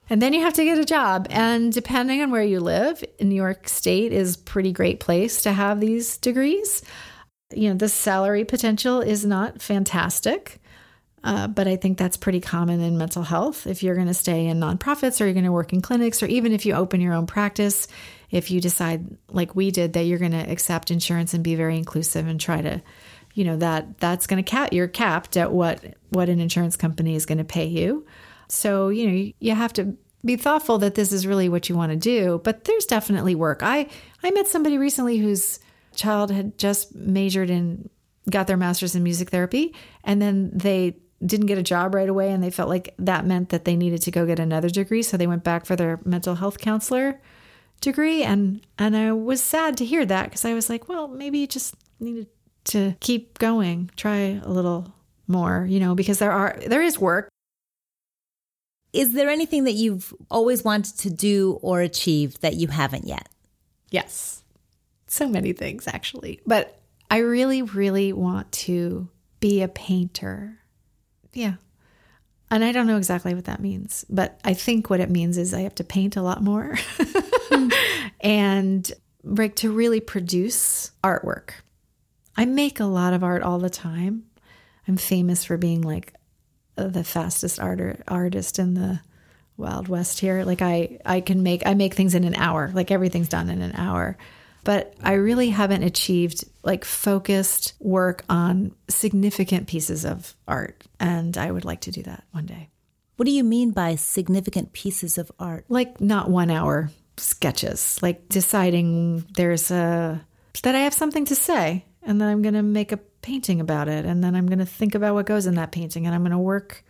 And 0.09 0.21
then 0.21 0.33
you 0.33 0.41
have 0.43 0.55
to 0.55 0.65
get 0.65 0.79
a 0.79 0.85
job. 0.85 1.29
And 1.31 1.73
depending 1.73 2.21
on 2.21 2.31
where 2.31 2.43
you 2.43 2.61
live, 2.61 3.03
New 3.21 3.35
York 3.35 3.69
State 3.69 4.13
is 4.13 4.37
pretty 4.37 4.73
great 4.73 4.99
place 4.99 5.43
to 5.43 5.53
have 5.53 5.81
these 5.81 6.17
degrees. 6.19 6.83
You 7.53 7.71
know, 7.71 7.75
the 7.77 7.89
salary 7.89 8.45
potential 8.45 9.01
is 9.01 9.25
not 9.25 9.61
fantastic. 9.61 10.61
Uh, 11.23 11.47
but 11.47 11.69
I 11.69 11.77
think 11.77 11.99
that's 11.99 12.17
pretty 12.17 12.41
common 12.41 12.81
in 12.81 12.97
mental 12.97 13.23
health. 13.23 13.67
If 13.67 13.83
you're 13.83 13.95
going 13.95 14.07
to 14.07 14.15
stay 14.15 14.47
in 14.47 14.59
nonprofits 14.59 15.21
or 15.21 15.25
you're 15.25 15.35
going 15.35 15.45
to 15.45 15.53
work 15.53 15.73
in 15.73 15.83
clinics, 15.83 16.23
or 16.23 16.27
even 16.27 16.53
if 16.53 16.65
you 16.65 16.75
open 16.75 17.01
your 17.01 17.13
own 17.13 17.27
practice, 17.27 17.89
if 18.31 18.51
you 18.51 18.61
decide, 18.61 19.05
like 19.29 19.55
we 19.55 19.71
did, 19.71 19.93
that 19.93 20.05
you're 20.05 20.19
going 20.19 20.33
to 20.33 20.51
accept 20.51 20.91
insurance 20.91 21.35
and 21.35 21.45
be 21.45 21.57
very 21.57 21.77
inclusive 21.77 22.27
and 22.27 22.41
try 22.41 22.63
to, 22.63 22.81
you 23.35 23.45
know, 23.45 23.59
that 23.59 23.99
that's 23.99 24.27
going 24.27 24.43
to 24.43 24.51
cap, 24.51 24.73
you're 24.73 24.89
capped 24.89 25.37
at 25.37 25.53
what 25.53 25.95
what 26.09 26.31
an 26.31 26.41
insurance 26.41 26.77
company 26.77 27.15
is 27.15 27.27
going 27.27 27.39
to 27.39 27.45
pay 27.45 27.67
you. 27.67 28.07
So, 28.49 28.89
you 28.89 29.07
know, 29.07 29.33
you 29.41 29.55
have 29.55 29.75
to 29.75 29.97
be 30.25 30.37
thoughtful 30.37 30.79
that 30.79 30.95
this 30.95 31.13
is 31.13 31.27
really 31.27 31.49
what 31.49 31.69
you 31.69 31.77
want 31.77 31.93
to 31.93 31.97
do, 31.97 32.41
but 32.45 32.65
there's 32.65 32.87
definitely 32.87 33.35
work. 33.35 33.61
I 33.63 33.89
I 34.23 34.31
met 34.31 34.49
somebody 34.49 34.79
recently 34.79 35.19
whose 35.19 35.61
child 35.95 36.31
had 36.31 36.57
just 36.59 36.95
majored 36.95 37.51
in 37.51 37.89
got 38.29 38.47
their 38.47 38.57
masters 38.57 38.95
in 38.95 39.03
music 39.03 39.31
therapy 39.31 39.75
and 40.05 40.21
then 40.21 40.51
they 40.53 40.97
didn't 41.25 41.47
get 41.47 41.59
a 41.59 41.63
job 41.63 41.95
right 41.95 42.09
away 42.09 42.33
and 42.33 42.43
they 42.43 42.51
felt 42.51 42.69
like 42.69 42.95
that 42.99 43.27
meant 43.27 43.51
that 43.51 43.65
they 43.65 43.77
needed 43.77 44.01
to 44.03 44.11
go 44.11 44.25
get 44.27 44.39
another 44.39 44.71
degree, 44.71 45.03
so 45.03 45.17
they 45.17 45.27
went 45.27 45.45
back 45.45 45.67
for 45.67 45.77
their 45.77 46.01
mental 46.05 46.37
health 46.37 46.59
counselor 46.59 47.21
degree 47.81 48.23
and 48.23 48.61
and 48.79 48.97
I 48.97 49.13
was 49.13 49.43
sad 49.43 49.77
to 49.79 49.85
hear 49.85 50.05
that 50.07 50.25
because 50.25 50.45
I 50.45 50.55
was 50.55 50.69
like, 50.69 50.89
well, 50.89 51.09
maybe 51.09 51.39
you 51.39 51.47
just 51.47 51.75
needed 51.99 52.29
to 52.65 52.95
keep 53.01 53.39
going, 53.39 53.91
try 53.97 54.41
a 54.43 54.49
little 54.49 54.93
more, 55.27 55.67
you 55.69 55.81
know, 55.81 55.95
because 55.95 56.19
there 56.19 56.33
are 56.33 56.59
there 56.67 56.83
is 56.83 56.99
work 56.99 57.29
is 58.93 59.13
there 59.13 59.29
anything 59.29 59.65
that 59.65 59.73
you've 59.73 60.13
always 60.31 60.65
wanted 60.65 60.97
to 60.99 61.11
do 61.11 61.59
or 61.63 61.81
achieve 61.81 62.41
that 62.41 62.55
you 62.55 62.69
haven't 62.69 63.07
yet? 63.07 63.29
Yes. 63.91 64.40
So 65.11 65.29
many 65.29 65.53
things, 65.53 65.89
actually. 65.89 66.41
But 66.47 66.81
I 67.11 67.19
really, 67.19 67.63
really 67.63 68.13
want 68.13 68.53
to 68.53 69.09
be 69.41 69.61
a 69.61 69.67
painter. 69.67 70.61
Yeah. 71.33 71.55
And 72.49 72.65
I 72.65 72.71
don't 72.71 72.87
know 72.87 72.97
exactly 72.97 73.35
what 73.35 73.47
that 73.47 73.61
means, 73.61 74.05
but 74.09 74.41
I 74.45 74.55
think 74.55 74.89
what 74.89 75.01
it 75.01 75.11
means 75.11 75.37
is 75.37 75.53
I 75.53 75.63
have 75.63 75.75
to 75.77 75.85
paint 75.85 76.17
a 76.17 76.23
lot 76.23 76.45
more 76.45 76.79
and 78.21 78.91
like 79.25 79.57
to 79.57 79.73
really 79.73 79.99
produce 79.99 80.93
artwork. 81.03 81.51
I 82.37 82.45
make 82.45 82.79
a 82.79 82.85
lot 82.85 83.13
of 83.13 83.25
art 83.25 83.43
all 83.43 83.59
the 83.59 83.69
time. 83.69 84.27
I'm 84.87 84.97
famous 84.97 85.45
for 85.45 85.57
being 85.57 85.83
like 85.83 86.15
the 86.77 87.03
fastest 87.03 87.59
art- 87.59 88.03
artist 88.07 88.61
in 88.61 88.75
the 88.75 89.01
wild 89.57 89.89
west 89.89 90.21
here 90.21 90.43
like 90.45 90.63
i 90.63 90.99
i 91.05 91.21
can 91.21 91.43
make 91.43 91.63
i 91.67 91.75
make 91.75 91.93
things 91.93 92.15
in 92.15 92.25
an 92.25 92.35
hour 92.37 92.71
like 92.73 92.91
everything's 92.91 93.29
done 93.29 93.51
in 93.51 93.61
an 93.61 93.77
hour 93.77 94.17
but 94.65 94.95
i 95.03 95.13
really 95.13 95.51
haven't 95.51 95.83
achieved 95.83 96.45
like 96.63 96.85
focused 96.85 97.75
work 97.81 98.25
on 98.29 98.75
significant 98.89 99.67
pieces 99.67 100.05
of 100.05 100.35
art 100.47 100.85
and 100.99 101.37
i 101.37 101.51
would 101.51 101.65
like 101.65 101.81
to 101.81 101.91
do 101.91 102.03
that 102.03 102.25
one 102.33 102.47
day 102.47 102.69
what 103.17 103.27
do 103.27 103.33
you 103.33 103.45
mean 103.45 103.71
by 103.71 103.95
significant 103.95 104.73
pieces 104.73 105.19
of 105.19 105.31
art 105.39 105.65
like 105.69 106.01
not 106.01 106.31
one 106.31 106.51
hour 106.51 106.91
sketches 107.17 107.99
like 108.03 108.29
deciding 108.29 109.25
there's 109.35 109.71
a 109.71 110.25
that 110.63 110.75
i 110.75 110.81
have 110.81 110.95
something 110.95 111.25
to 111.25 111.35
say 111.35 111.85
and 112.03 112.21
then 112.21 112.29
i'm 112.29 112.43
going 112.43 112.55
to 112.55 112.63
make 112.63 112.93
a 112.93 112.99
painting 113.23 113.61
about 113.61 113.89
it 113.89 114.05
and 114.05 114.23
then 114.23 114.35
I'm 114.35 114.47
going 114.47 114.59
to 114.59 114.67
think 114.67 114.95
about 114.95 115.15
what 115.15 115.27
goes 115.27 115.47
in 115.47 115.55
that 115.57 115.73
painting 115.73 116.07
and 116.07 116.15
I'm 116.15 116.23
going 116.23 116.33
to 116.33 116.39
work 116.39 116.85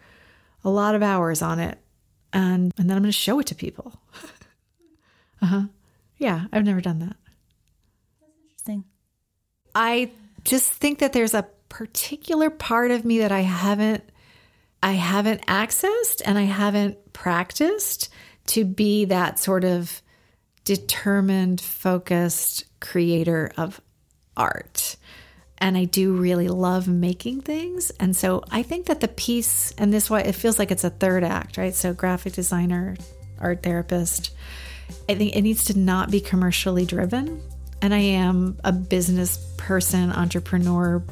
a 0.65 0.71
lot 0.71 0.95
of 0.95 1.03
hours 1.03 1.43
on 1.43 1.59
it 1.59 1.79
and 2.33 2.73
and 2.79 2.89
then 2.89 2.97
I'm 2.97 3.03
going 3.03 3.13
to 3.13 3.13
show 3.13 3.41
it 3.41 3.47
to 3.49 3.55
people. 3.55 3.93
uh-huh. 5.43 5.65
Yeah, 6.19 6.47
I've 6.53 6.65
never 6.65 6.81
done 6.81 7.01
that. 7.01 7.17
I 9.75 10.11
just 10.45 10.73
think 10.73 11.01
that 11.01 11.13
there's 11.13 11.35
a 11.35 11.47
particular 11.69 12.51
part 12.51 12.91
of 12.91 13.05
me 13.05 13.21
that 13.21 13.33
I 13.33 13.41
haven't 13.41 14.05
I 14.83 14.93
haven't 14.93 15.47
accessed 15.47 16.23
and 16.25 16.39
I 16.39 16.45
haven't 16.45 17.13
practiced 17.13 18.09
to 18.47 18.65
be 18.65 19.05
that 19.05 19.39
sort 19.39 19.65
of 19.65 20.01
determined, 20.65 21.61
focused 21.61 22.65
creator 22.81 23.53
of 23.59 23.81
art 24.37 24.97
and 25.61 25.77
I 25.77 25.85
do 25.85 26.15
really 26.15 26.49
love 26.49 26.89
making 26.89 27.43
things. 27.43 27.91
And 28.01 28.17
so 28.17 28.43
I 28.51 28.63
think 28.63 28.87
that 28.87 29.01
the 29.01 29.09
piece, 29.09 29.73
and 29.77 29.93
this 29.93 30.09
why 30.09 30.21
it 30.21 30.35
feels 30.35 30.59
like 30.59 30.71
it's 30.71 30.85
a 30.85 30.91
third 30.91 31.23
act, 31.23 31.59
right? 31.59 31.75
So 31.75 31.93
graphic 31.93 32.33
designer, 32.33 32.97
art 33.39 33.63
therapist. 33.63 34.35
I 35.09 35.15
think 35.15 35.37
it 35.37 35.43
needs 35.43 35.65
to 35.65 35.79
not 35.79 36.11
be 36.11 36.21
commercially 36.21 36.87
driven. 36.87 37.43
And 37.83 37.95
I 37.95 37.99
am 37.99 38.59
a 38.65 38.73
business 38.73 39.39
person, 39.57 40.11
entrepreneur, 40.11 41.03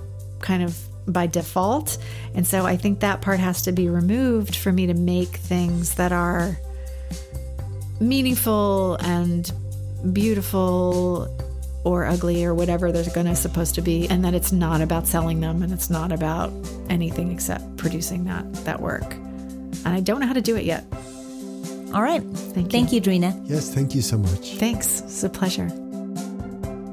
kind 0.41 0.63
of 0.63 0.79
by 1.07 1.27
default. 1.27 1.99
And 2.35 2.47
so 2.47 2.67
I 2.67 2.77
think 2.77 3.01
that 3.01 3.23
part 3.23 3.41
has 3.41 3.63
to 3.63 3.73
be 3.73 3.89
removed 3.89 4.55
for 4.55 4.71
me 4.71 4.87
to 4.87 4.95
make 4.95 5.29
things 5.29 5.95
that 5.95 6.13
are 6.13 6.59
meaningful 8.01 8.97
and 8.97 9.51
beautiful 10.13 11.35
or 11.85 12.05
ugly 12.05 12.45
or 12.45 12.55
whatever 12.55 12.93
they're 12.93 13.13
going 13.15 13.27
to 13.27 13.35
supposed 13.35 13.75
to 13.75 13.81
be 13.81 14.09
and 14.09 14.25
that 14.25 14.35
it's 14.35 14.53
not 14.53 14.81
about 14.81 15.07
selling 15.07 15.41
them 15.41 15.63
and 15.63 15.73
it's 15.73 15.91
not 15.91 16.13
about 16.13 16.53
anything 16.89 17.33
except 17.33 17.77
producing 17.77 18.25
that 18.25 18.53
that 18.65 18.81
work 18.81 19.15
and 19.15 19.89
i 19.89 19.99
don't 20.01 20.21
know 20.21 20.27
how 20.27 20.33
to 20.33 20.41
do 20.41 20.55
it 20.57 20.65
yet 20.65 20.85
All 21.95 22.03
right. 22.03 22.23
Thank 22.23 22.57
you. 22.57 22.71
Thank 22.71 22.93
you, 22.93 23.01
Drina. 23.01 23.35
Yes, 23.47 23.73
thank 23.75 23.95
you 23.95 24.03
so 24.03 24.19
much. 24.19 24.55
thanks 24.57 25.01
it's 25.01 25.25
a 25.25 25.29
pleasure 25.31 25.69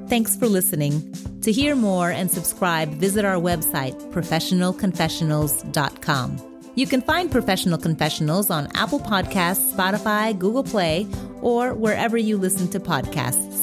Thanks 0.08 0.36
for 0.36 0.48
listening. 0.48 1.12
To 1.42 1.52
hear 1.52 1.76
more 1.76 2.12
and 2.12 2.30
subscribe, 2.30 2.90
visit 2.94 3.26
our 3.26 3.38
website, 3.38 4.00
professionalconfessionals.com. 4.12 6.52
You 6.76 6.86
can 6.88 7.02
find 7.02 7.32
Professional 7.32 7.78
Confessionals 7.78 8.50
on 8.50 8.68
Apple 8.76 9.00
Podcasts, 9.00 9.74
Spotify, 9.74 10.38
Google 10.38 10.64
Play, 10.64 11.08
or 11.42 11.74
wherever 11.74 12.18
you 12.18 12.38
listen 12.38 12.70
to 12.72 12.80
podcasts. 12.80 13.55